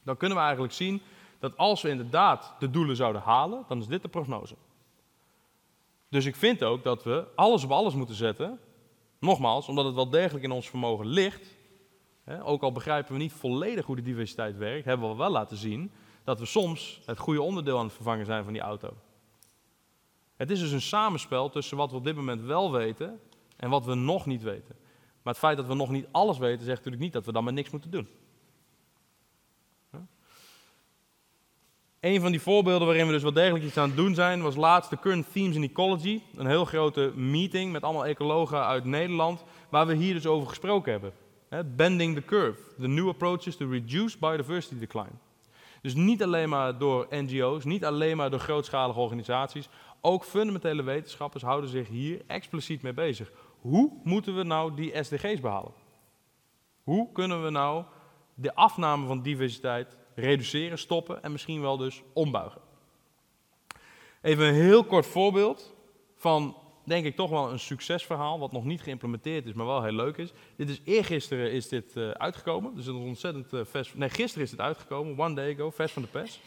Dan 0.03 0.17
kunnen 0.17 0.37
we 0.37 0.43
eigenlijk 0.43 0.73
zien 0.73 1.01
dat 1.39 1.57
als 1.57 1.81
we 1.81 1.89
inderdaad 1.89 2.53
de 2.59 2.69
doelen 2.69 2.95
zouden 2.95 3.21
halen, 3.21 3.65
dan 3.67 3.79
is 3.79 3.87
dit 3.87 4.01
de 4.01 4.07
prognose. 4.07 4.55
Dus 6.09 6.25
ik 6.25 6.35
vind 6.35 6.63
ook 6.63 6.83
dat 6.83 7.03
we 7.03 7.25
alles 7.35 7.63
op 7.63 7.71
alles 7.71 7.93
moeten 7.93 8.15
zetten. 8.15 8.59
Nogmaals, 9.19 9.67
omdat 9.67 9.85
het 9.85 9.95
wel 9.95 10.09
degelijk 10.09 10.43
in 10.43 10.51
ons 10.51 10.69
vermogen 10.69 11.05
ligt 11.05 11.59
ook 12.43 12.61
al 12.63 12.71
begrijpen 12.71 13.13
we 13.13 13.19
niet 13.19 13.33
volledig 13.33 13.85
hoe 13.85 13.95
de 13.95 14.01
diversiteit 14.01 14.57
werkt, 14.57 14.85
hebben 14.85 15.09
we 15.09 15.15
wel 15.15 15.29
laten 15.29 15.57
zien 15.57 15.91
dat 16.23 16.39
we 16.39 16.45
soms 16.45 17.01
het 17.05 17.17
goede 17.17 17.41
onderdeel 17.41 17.77
aan 17.77 17.85
het 17.85 17.93
vervangen 17.93 18.25
zijn 18.25 18.43
van 18.43 18.53
die 18.53 18.61
auto. 18.61 18.93
Het 20.41 20.51
is 20.51 20.59
dus 20.59 20.71
een 20.71 20.81
samenspel 20.81 21.49
tussen 21.49 21.77
wat 21.77 21.91
we 21.91 21.97
op 21.97 22.03
dit 22.03 22.15
moment 22.15 22.41
wel 22.41 22.71
weten 22.71 23.19
en 23.57 23.69
wat 23.69 23.85
we 23.85 23.95
nog 23.95 24.25
niet 24.25 24.43
weten. 24.43 24.75
Maar 25.21 25.33
het 25.33 25.37
feit 25.37 25.57
dat 25.57 25.67
we 25.67 25.73
nog 25.73 25.89
niet 25.89 26.07
alles 26.11 26.37
weten, 26.37 26.65
zegt 26.65 26.77
natuurlijk 26.77 27.03
niet 27.03 27.13
dat 27.13 27.25
we 27.25 27.31
dan 27.31 27.43
maar 27.43 27.53
niks 27.53 27.69
moeten 27.69 27.91
doen. 27.91 28.07
Een 31.99 32.21
van 32.21 32.31
die 32.31 32.41
voorbeelden 32.41 32.87
waarin 32.87 33.05
we 33.05 33.11
dus 33.11 33.21
wel 33.21 33.33
degelijk 33.33 33.63
iets 33.63 33.77
aan 33.77 33.87
het 33.87 33.97
doen 33.97 34.15
zijn, 34.15 34.41
was 34.41 34.55
laatst 34.55 34.89
de 34.89 34.99
Current 34.99 35.31
Themes 35.31 35.55
in 35.55 35.63
Ecology. 35.63 36.21
Een 36.35 36.47
heel 36.47 36.65
grote 36.65 37.11
meeting 37.15 37.71
met 37.71 37.83
allemaal 37.83 38.05
ecologen 38.05 38.65
uit 38.65 38.85
Nederland, 38.85 39.43
waar 39.69 39.87
we 39.87 39.95
hier 39.95 40.13
dus 40.13 40.25
over 40.25 40.47
gesproken 40.47 40.91
hebben. 40.91 41.13
Bending 41.75 42.15
the 42.15 42.25
curve, 42.25 42.59
the 42.79 42.87
new 42.87 43.09
approaches 43.09 43.55
to 43.55 43.69
reduce 43.69 44.17
biodiversity 44.17 44.79
decline. 44.79 45.15
Dus 45.81 45.93
niet 45.93 46.23
alleen 46.23 46.49
maar 46.49 46.77
door 46.77 47.07
NGO's, 47.09 47.63
niet 47.63 47.85
alleen 47.85 48.17
maar 48.17 48.29
door 48.29 48.39
grootschalige 48.39 48.99
organisaties, 48.99 49.69
ook 50.01 50.25
fundamentele 50.25 50.83
wetenschappers 50.83 51.43
houden 51.43 51.69
zich 51.69 51.87
hier 51.87 52.21
expliciet 52.27 52.81
mee 52.81 52.93
bezig. 52.93 53.31
Hoe 53.59 53.91
moeten 54.03 54.35
we 54.35 54.43
nou 54.43 54.75
die 54.75 55.03
SDG's 55.03 55.39
behalen? 55.39 55.73
Hoe 56.83 57.11
kunnen 57.11 57.43
we 57.43 57.49
nou 57.49 57.85
de 58.33 58.55
afname 58.55 59.07
van 59.07 59.21
diversiteit 59.21 59.97
reduceren, 60.15 60.77
stoppen 60.77 61.23
en 61.23 61.31
misschien 61.31 61.61
wel 61.61 61.77
dus 61.77 62.01
ombuigen? 62.13 62.61
Even 64.21 64.45
een 64.45 64.53
heel 64.53 64.83
kort 64.83 65.05
voorbeeld 65.05 65.73
van 66.15 66.55
denk 66.83 67.05
ik 67.05 67.15
toch 67.15 67.29
wel 67.29 67.51
een 67.51 67.59
succesverhaal, 67.59 68.39
wat 68.39 68.51
nog 68.51 68.65
niet 68.65 68.81
geïmplementeerd 68.81 69.45
is, 69.45 69.53
maar 69.53 69.65
wel 69.65 69.83
heel 69.83 69.91
leuk 69.91 70.17
is. 70.17 70.33
Dit 70.55 70.69
is 70.69 70.81
eergisteren 70.83 71.51
is 71.51 71.67
dit 71.67 71.95
uh, 71.95 72.09
uitgekomen, 72.09 72.75
dus 72.75 72.87
is 72.87 72.93
ontzettend 72.93 73.67
vers. 73.69 73.93
Nee, 73.93 74.09
gisteren 74.09 74.45
is 74.45 74.51
het 74.51 74.59
uitgekomen, 74.59 75.19
one 75.19 75.35
day 75.35 75.53
ago, 75.53 75.69
vers 75.69 75.91
van 75.91 76.01
de 76.01 76.07
pers. 76.07 76.39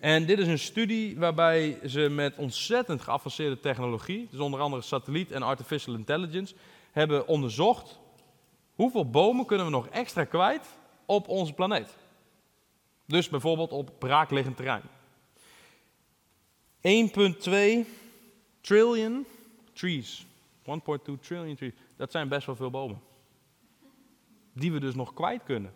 En 0.00 0.26
dit 0.26 0.38
is 0.38 0.46
een 0.46 0.58
studie 0.58 1.18
waarbij 1.18 1.78
ze 1.86 2.00
met 2.00 2.36
ontzettend 2.36 3.00
geavanceerde 3.00 3.60
technologie, 3.60 4.28
dus 4.30 4.40
onder 4.40 4.60
andere 4.60 4.82
satelliet 4.82 5.30
en 5.30 5.42
artificial 5.42 5.94
intelligence, 5.94 6.54
hebben 6.92 7.26
onderzocht 7.26 7.98
hoeveel 8.74 9.10
bomen 9.10 9.46
kunnen 9.46 9.66
we 9.66 9.72
nog 9.72 9.88
extra 9.88 10.24
kwijt 10.24 10.78
op 11.06 11.28
onze 11.28 11.52
planeet. 11.52 11.96
Dus 13.06 13.28
bijvoorbeeld 13.28 13.72
op 13.72 13.90
braakliggend 13.98 14.56
terrein. 14.56 14.82
1,2 17.84 17.88
trillion 18.60 19.26
trees. 19.72 20.26
1.2 20.64 20.72
trillion 21.20 21.56
trees. 21.56 21.72
Dat 21.96 22.10
zijn 22.10 22.28
best 22.28 22.46
wel 22.46 22.56
veel 22.56 22.70
bomen. 22.70 23.00
Die 24.52 24.72
we 24.72 24.80
dus 24.80 24.94
nog 24.94 25.14
kwijt 25.14 25.42
kunnen. 25.44 25.74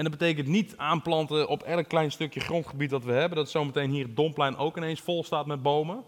En 0.00 0.06
dat 0.06 0.18
betekent 0.18 0.46
niet 0.46 0.76
aanplanten 0.76 1.48
op 1.48 1.62
elk 1.62 1.88
klein 1.88 2.12
stukje 2.12 2.40
grondgebied 2.40 2.90
dat 2.90 3.04
we 3.04 3.12
hebben. 3.12 3.38
Dat 3.38 3.50
zometeen 3.50 3.90
hier 3.90 4.04
het 4.04 4.16
Domplein 4.16 4.56
ook 4.56 4.76
ineens 4.76 5.00
vol 5.00 5.24
staat 5.24 5.46
met 5.46 5.62
bomen. 5.62 6.04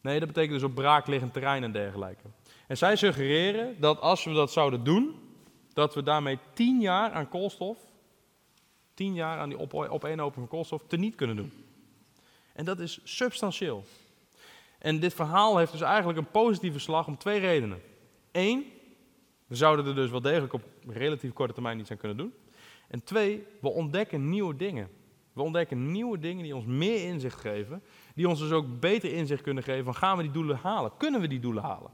Nee, 0.00 0.18
dat 0.18 0.28
betekent 0.28 0.52
dus 0.52 0.62
op 0.62 0.74
braakliggend 0.74 1.32
terrein 1.32 1.62
en 1.62 1.72
dergelijke. 1.72 2.22
En 2.66 2.76
zij 2.76 2.96
suggereren 2.96 3.80
dat 3.80 4.00
als 4.00 4.24
we 4.24 4.32
dat 4.32 4.52
zouden 4.52 4.84
doen, 4.84 5.14
dat 5.72 5.94
we 5.94 6.02
daarmee 6.02 6.38
10 6.52 6.80
jaar 6.80 7.10
aan 7.10 7.28
koolstof, 7.28 7.78
10 8.94 9.14
jaar 9.14 9.38
aan 9.38 9.48
die 9.48 9.58
opeenhoping 9.90 10.34
van 10.34 10.48
koolstof, 10.48 10.82
teniet 10.86 11.14
kunnen 11.14 11.36
doen. 11.36 11.52
En 12.52 12.64
dat 12.64 12.78
is 12.78 13.00
substantieel. 13.04 13.84
En 14.78 15.00
dit 15.00 15.14
verhaal 15.14 15.58
heeft 15.58 15.72
dus 15.72 15.80
eigenlijk 15.80 16.18
een 16.18 16.30
positieve 16.30 16.78
slag 16.78 17.06
om 17.06 17.18
twee 17.18 17.40
redenen. 17.40 17.82
Eén, 18.32 18.64
we 19.46 19.54
zouden 19.54 19.86
er 19.86 19.94
dus 19.94 20.10
wel 20.10 20.20
degelijk 20.20 20.52
op 20.52 20.62
relatief 20.86 21.32
korte 21.32 21.52
termijn 21.52 21.78
iets 21.78 21.90
aan 21.90 21.96
kunnen 21.96 22.16
doen. 22.16 22.32
En 22.90 23.04
twee, 23.04 23.46
we 23.60 23.68
ontdekken 23.68 24.28
nieuwe 24.28 24.56
dingen. 24.56 24.88
We 25.32 25.42
ontdekken 25.42 25.92
nieuwe 25.92 26.18
dingen 26.18 26.42
die 26.42 26.56
ons 26.56 26.64
meer 26.64 27.06
inzicht 27.06 27.40
geven, 27.40 27.82
die 28.14 28.28
ons 28.28 28.38
dus 28.38 28.50
ook 28.50 28.80
beter 28.80 29.12
inzicht 29.12 29.42
kunnen 29.42 29.62
geven 29.62 29.84
van 29.84 29.94
gaan 29.94 30.16
we 30.16 30.22
die 30.22 30.32
doelen 30.32 30.56
halen? 30.56 30.96
Kunnen 30.96 31.20
we 31.20 31.28
die 31.28 31.40
doelen 31.40 31.62
halen? 31.62 31.90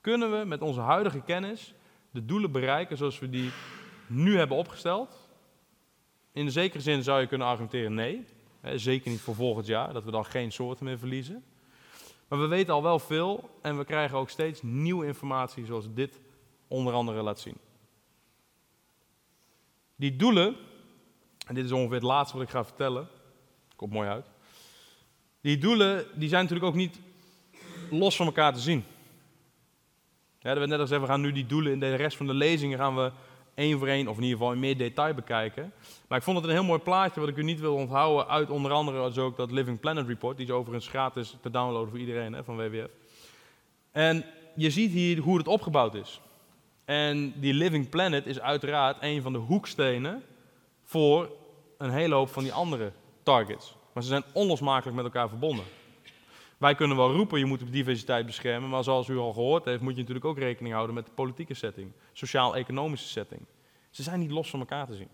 Kunnen 0.00 0.38
we 0.38 0.44
met 0.44 0.62
onze 0.62 0.80
huidige 0.80 1.20
kennis 1.20 1.74
de 2.10 2.24
doelen 2.24 2.52
bereiken 2.52 2.96
zoals 2.96 3.18
we 3.18 3.30
die 3.30 3.50
nu 4.06 4.36
hebben 4.36 4.56
opgesteld? 4.56 5.28
In 6.32 6.44
de 6.44 6.50
zekere 6.50 6.82
zin 6.82 7.02
zou 7.02 7.20
je 7.20 7.26
kunnen 7.26 7.46
argumenteren 7.46 7.94
nee. 7.94 8.24
zeker 8.74 9.10
niet 9.10 9.20
voor 9.20 9.34
volgend 9.34 9.66
jaar, 9.66 9.92
dat 9.92 10.04
we 10.04 10.10
dan 10.10 10.24
geen 10.24 10.52
soorten 10.52 10.84
meer 10.84 10.98
verliezen. 10.98 11.44
Maar 12.28 12.40
we 12.40 12.46
weten 12.46 12.74
al 12.74 12.82
wel 12.82 12.98
veel 12.98 13.50
en 13.62 13.78
we 13.78 13.84
krijgen 13.84 14.18
ook 14.18 14.30
steeds 14.30 14.62
nieuwe 14.62 15.06
informatie 15.06 15.66
zoals 15.66 15.92
dit 15.94 16.20
onder 16.68 16.92
andere 16.92 17.22
laat 17.22 17.40
zien. 17.40 17.56
Die 19.98 20.16
doelen, 20.16 20.56
en 21.46 21.54
dit 21.54 21.64
is 21.64 21.72
ongeveer 21.72 21.94
het 21.94 22.02
laatste 22.02 22.36
wat 22.36 22.46
ik 22.46 22.52
ga 22.52 22.64
vertellen, 22.64 23.08
komt 23.76 23.92
mooi 23.92 24.08
uit. 24.08 24.26
Die 25.40 25.58
doelen 25.58 26.06
die 26.14 26.28
zijn 26.28 26.42
natuurlijk 26.42 26.70
ook 26.70 26.78
niet 26.78 27.00
los 27.90 28.16
van 28.16 28.26
elkaar 28.26 28.52
te 28.52 28.60
zien. 28.60 28.84
Ja, 30.38 30.50
er 30.50 30.58
werd 30.58 30.68
net 30.68 30.78
al 30.78 30.84
gezegd, 30.84 31.00
we 31.00 31.06
gaan 31.06 31.20
nu 31.20 31.32
die 31.32 31.46
doelen 31.46 31.72
in 31.72 31.80
de 31.80 31.94
rest 31.94 32.16
van 32.16 32.26
de 32.26 32.34
lezingen 32.34 32.78
gaan 32.78 32.96
we 32.96 33.12
één 33.54 33.78
voor 33.78 33.88
één, 33.88 34.08
of 34.08 34.16
in 34.16 34.22
ieder 34.22 34.38
geval 34.38 34.52
in 34.52 34.60
meer 34.60 34.76
detail 34.76 35.14
bekijken. 35.14 35.72
Maar 36.08 36.18
ik 36.18 36.24
vond 36.24 36.36
het 36.36 36.46
een 36.46 36.52
heel 36.52 36.64
mooi 36.64 36.80
plaatje 36.80 37.20
wat 37.20 37.28
ik 37.28 37.36
u 37.36 37.42
niet 37.42 37.60
wil 37.60 37.74
onthouden 37.74 38.28
uit 38.28 38.50
onder 38.50 38.72
andere 38.72 39.08
dus 39.08 39.18
ook 39.18 39.36
dat 39.36 39.50
Living 39.50 39.80
Planet 39.80 40.06
Report. 40.06 40.36
Die 40.36 40.46
is 40.46 40.52
overigens 40.52 40.88
gratis 40.88 41.36
te 41.40 41.50
downloaden 41.50 41.88
voor 41.88 41.98
iedereen 41.98 42.32
hè, 42.32 42.44
van 42.44 42.56
WWF. 42.56 42.90
En 43.92 44.24
je 44.54 44.70
ziet 44.70 44.90
hier 44.90 45.18
hoe 45.18 45.38
het 45.38 45.48
opgebouwd 45.48 45.94
is. 45.94 46.20
En 46.88 47.40
die 47.40 47.54
Living 47.54 47.88
Planet 47.88 48.26
is 48.26 48.40
uiteraard 48.40 48.96
een 49.00 49.22
van 49.22 49.32
de 49.32 49.38
hoekstenen 49.38 50.22
voor 50.82 51.30
een 51.78 51.90
hele 51.90 52.14
hoop 52.14 52.28
van 52.28 52.42
die 52.42 52.52
andere 52.52 52.92
targets. 53.22 53.76
Maar 53.92 54.02
ze 54.02 54.08
zijn 54.08 54.24
onlosmakelijk 54.32 54.96
met 54.96 55.04
elkaar 55.04 55.28
verbonden. 55.28 55.64
Wij 56.58 56.74
kunnen 56.74 56.96
wel 56.96 57.12
roepen, 57.12 57.38
je 57.38 57.44
moet 57.44 57.58
de 57.58 57.70
diversiteit 57.70 58.26
beschermen, 58.26 58.70
maar 58.70 58.84
zoals 58.84 59.08
u 59.08 59.16
al 59.16 59.32
gehoord 59.32 59.64
heeft, 59.64 59.80
moet 59.80 59.92
je 59.92 59.98
natuurlijk 59.98 60.24
ook 60.24 60.38
rekening 60.38 60.74
houden 60.74 60.94
met 60.94 61.06
de 61.06 61.12
politieke 61.12 61.54
setting, 61.54 61.92
sociaal-economische 62.12 63.08
setting. 63.08 63.40
Ze 63.90 64.02
zijn 64.02 64.20
niet 64.20 64.30
los 64.30 64.50
van 64.50 64.60
elkaar 64.60 64.86
te 64.86 64.94
zien. 64.94 65.10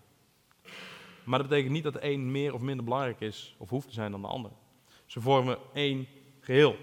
Maar 1.23 1.39
dat 1.39 1.47
betekent 1.47 1.73
niet 1.73 1.83
dat 1.83 1.93
de 1.93 2.03
een 2.03 2.31
meer 2.31 2.53
of 2.53 2.61
minder 2.61 2.85
belangrijk 2.85 3.19
is 3.19 3.55
of 3.57 3.69
hoeft 3.69 3.87
te 3.87 3.93
zijn 3.93 4.11
dan 4.11 4.21
de 4.21 4.27
ander. 4.27 4.51
Ze 5.05 5.21
vormen 5.21 5.57
één 5.73 6.07
geheel. 6.39 6.75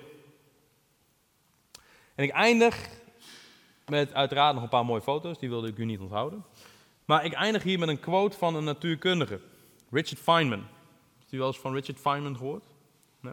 En 2.15 2.25
ik 2.25 2.31
eindig 2.31 3.01
met 3.93 4.15
uiteraard 4.15 4.55
nog 4.55 4.63
een 4.63 4.69
paar 4.69 4.85
mooie 4.85 5.03
foto's, 5.03 5.39
die 5.39 5.49
wilde 5.49 5.69
ik 5.69 5.79
u 5.79 5.85
niet 5.85 6.01
onthouden. 6.01 6.45
Maar 7.05 7.25
ik 7.25 7.33
eindig 7.33 7.63
hier 7.63 7.79
met 7.79 7.89
een 7.89 8.01
quote 8.01 8.37
van 8.37 8.55
een 8.55 8.65
natuurkundige, 8.65 9.41
Richard 9.91 10.21
Feynman. 10.21 10.65
Heeft 11.19 11.33
u 11.33 11.39
wel 11.39 11.47
eens 11.47 11.59
van 11.59 11.75
Richard 11.75 11.99
Feynman 11.99 12.37
gehoord? 12.37 12.65
Nee? 13.21 13.33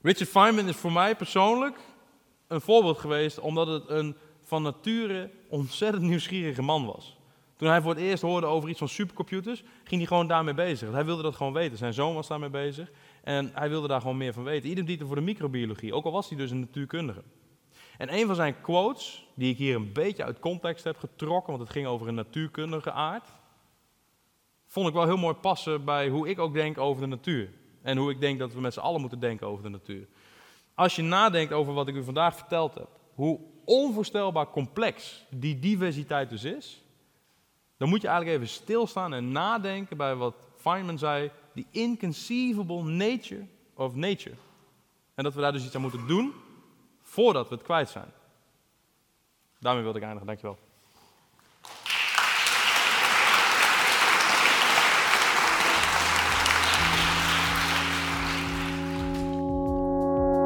Richard 0.00 0.30
Feynman 0.30 0.68
is 0.68 0.76
voor 0.76 0.92
mij 0.92 1.16
persoonlijk 1.16 1.76
een 2.46 2.60
voorbeeld 2.60 2.98
geweest, 2.98 3.38
omdat 3.38 3.66
het 3.66 3.88
een 3.88 4.16
van 4.42 4.62
nature 4.62 5.30
ontzettend 5.48 6.04
nieuwsgierige 6.04 6.62
man 6.62 6.86
was. 6.86 7.16
Toen 7.56 7.68
hij 7.68 7.80
voor 7.80 7.90
het 7.90 8.00
eerst 8.00 8.22
hoorde 8.22 8.46
over 8.46 8.68
iets 8.68 8.78
van 8.78 8.88
supercomputers, 8.88 9.62
ging 9.84 10.00
hij 10.00 10.06
gewoon 10.06 10.26
daarmee 10.26 10.54
bezig. 10.54 10.92
Hij 10.92 11.04
wilde 11.04 11.22
dat 11.22 11.36
gewoon 11.36 11.52
weten. 11.52 11.78
Zijn 11.78 11.94
zoon 11.94 12.14
was 12.14 12.28
daarmee 12.28 12.50
bezig 12.50 12.90
en 13.22 13.50
hij 13.54 13.68
wilde 13.68 13.88
daar 13.88 14.00
gewoon 14.00 14.16
meer 14.16 14.32
van 14.32 14.44
weten. 14.44 14.70
Idem 14.70 14.84
dito 14.84 15.06
voor 15.06 15.16
de 15.16 15.22
microbiologie, 15.22 15.94
ook 15.94 16.04
al 16.04 16.12
was 16.12 16.28
hij 16.28 16.38
dus 16.38 16.50
een 16.50 16.60
natuurkundige. 16.60 17.22
En 17.98 18.14
een 18.14 18.26
van 18.26 18.34
zijn 18.34 18.60
quotes, 18.60 19.26
die 19.34 19.50
ik 19.50 19.56
hier 19.56 19.74
een 19.74 19.92
beetje 19.92 20.24
uit 20.24 20.38
context 20.38 20.84
heb 20.84 20.98
getrokken, 20.98 21.52
want 21.52 21.64
het 21.64 21.72
ging 21.72 21.86
over 21.86 22.08
een 22.08 22.14
natuurkundige 22.14 22.92
aard, 22.92 23.28
vond 24.66 24.88
ik 24.88 24.94
wel 24.94 25.04
heel 25.04 25.16
mooi 25.16 25.34
passen 25.34 25.84
bij 25.84 26.08
hoe 26.08 26.28
ik 26.28 26.38
ook 26.38 26.52
denk 26.52 26.78
over 26.78 27.02
de 27.02 27.08
natuur. 27.08 27.50
En 27.82 27.96
hoe 27.96 28.10
ik 28.10 28.20
denk 28.20 28.38
dat 28.38 28.52
we 28.52 28.60
met 28.60 28.72
z'n 28.72 28.80
allen 28.80 29.00
moeten 29.00 29.20
denken 29.20 29.46
over 29.46 29.62
de 29.62 29.68
natuur. 29.68 30.06
Als 30.74 30.96
je 30.96 31.02
nadenkt 31.02 31.52
over 31.52 31.72
wat 31.72 31.88
ik 31.88 31.94
u 31.94 32.04
vandaag 32.04 32.36
verteld 32.36 32.74
heb, 32.74 32.88
hoe 33.14 33.40
onvoorstelbaar 33.64 34.50
complex 34.50 35.24
die 35.30 35.58
diversiteit 35.58 36.30
dus 36.30 36.44
is, 36.44 36.82
dan 37.76 37.88
moet 37.88 38.02
je 38.02 38.08
eigenlijk 38.08 38.36
even 38.36 38.54
stilstaan 38.54 39.14
en 39.14 39.32
nadenken 39.32 39.96
bij 39.96 40.14
wat 40.14 40.34
Feynman 40.56 40.98
zei, 40.98 41.30
the 41.54 41.64
inconceivable 41.70 42.82
nature 42.82 43.46
of 43.74 43.94
nature. 43.94 44.34
En 45.14 45.24
dat 45.24 45.34
we 45.34 45.40
daar 45.40 45.52
dus 45.52 45.64
iets 45.64 45.74
aan 45.74 45.80
moeten 45.80 46.06
doen 46.06 46.32
voordat 47.08 47.48
we 47.48 47.54
het 47.54 47.64
kwijt 47.64 47.88
zijn. 47.88 48.12
Daarmee 49.58 49.82
wilde 49.82 49.98
ik 49.98 50.04
eindigen, 50.04 50.26
dankjewel. 50.26 50.58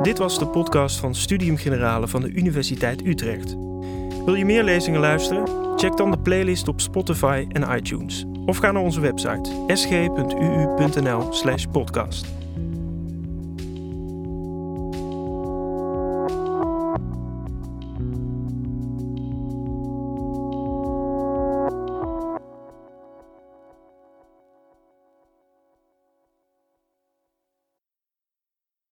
Dit 0.03 0.19
was 0.19 0.39
de 0.39 0.47
podcast 0.47 0.97
van 0.97 1.15
Studium 1.15 1.57
Generale 1.57 2.09
van 2.09 2.21
de 2.21 2.29
Universiteit 2.29 3.07
Utrecht. 3.07 3.57
Wil 4.25 4.35
je 4.35 4.45
meer 4.45 4.65
lezingen 4.65 5.01
luisteren? 5.01 5.79
Check 5.79 5.97
dan 5.97 6.11
de 6.11 6.19
playlist 6.19 6.69
op 6.69 6.81
Spotify 6.81 7.47
en 7.49 7.77
iTunes. 7.77 8.25
Of 8.47 8.57
ga 8.57 8.71
naar 8.71 8.83
onze 8.83 9.01
website 9.01 9.65
sg.uu.nl/podcast. 9.67 12.42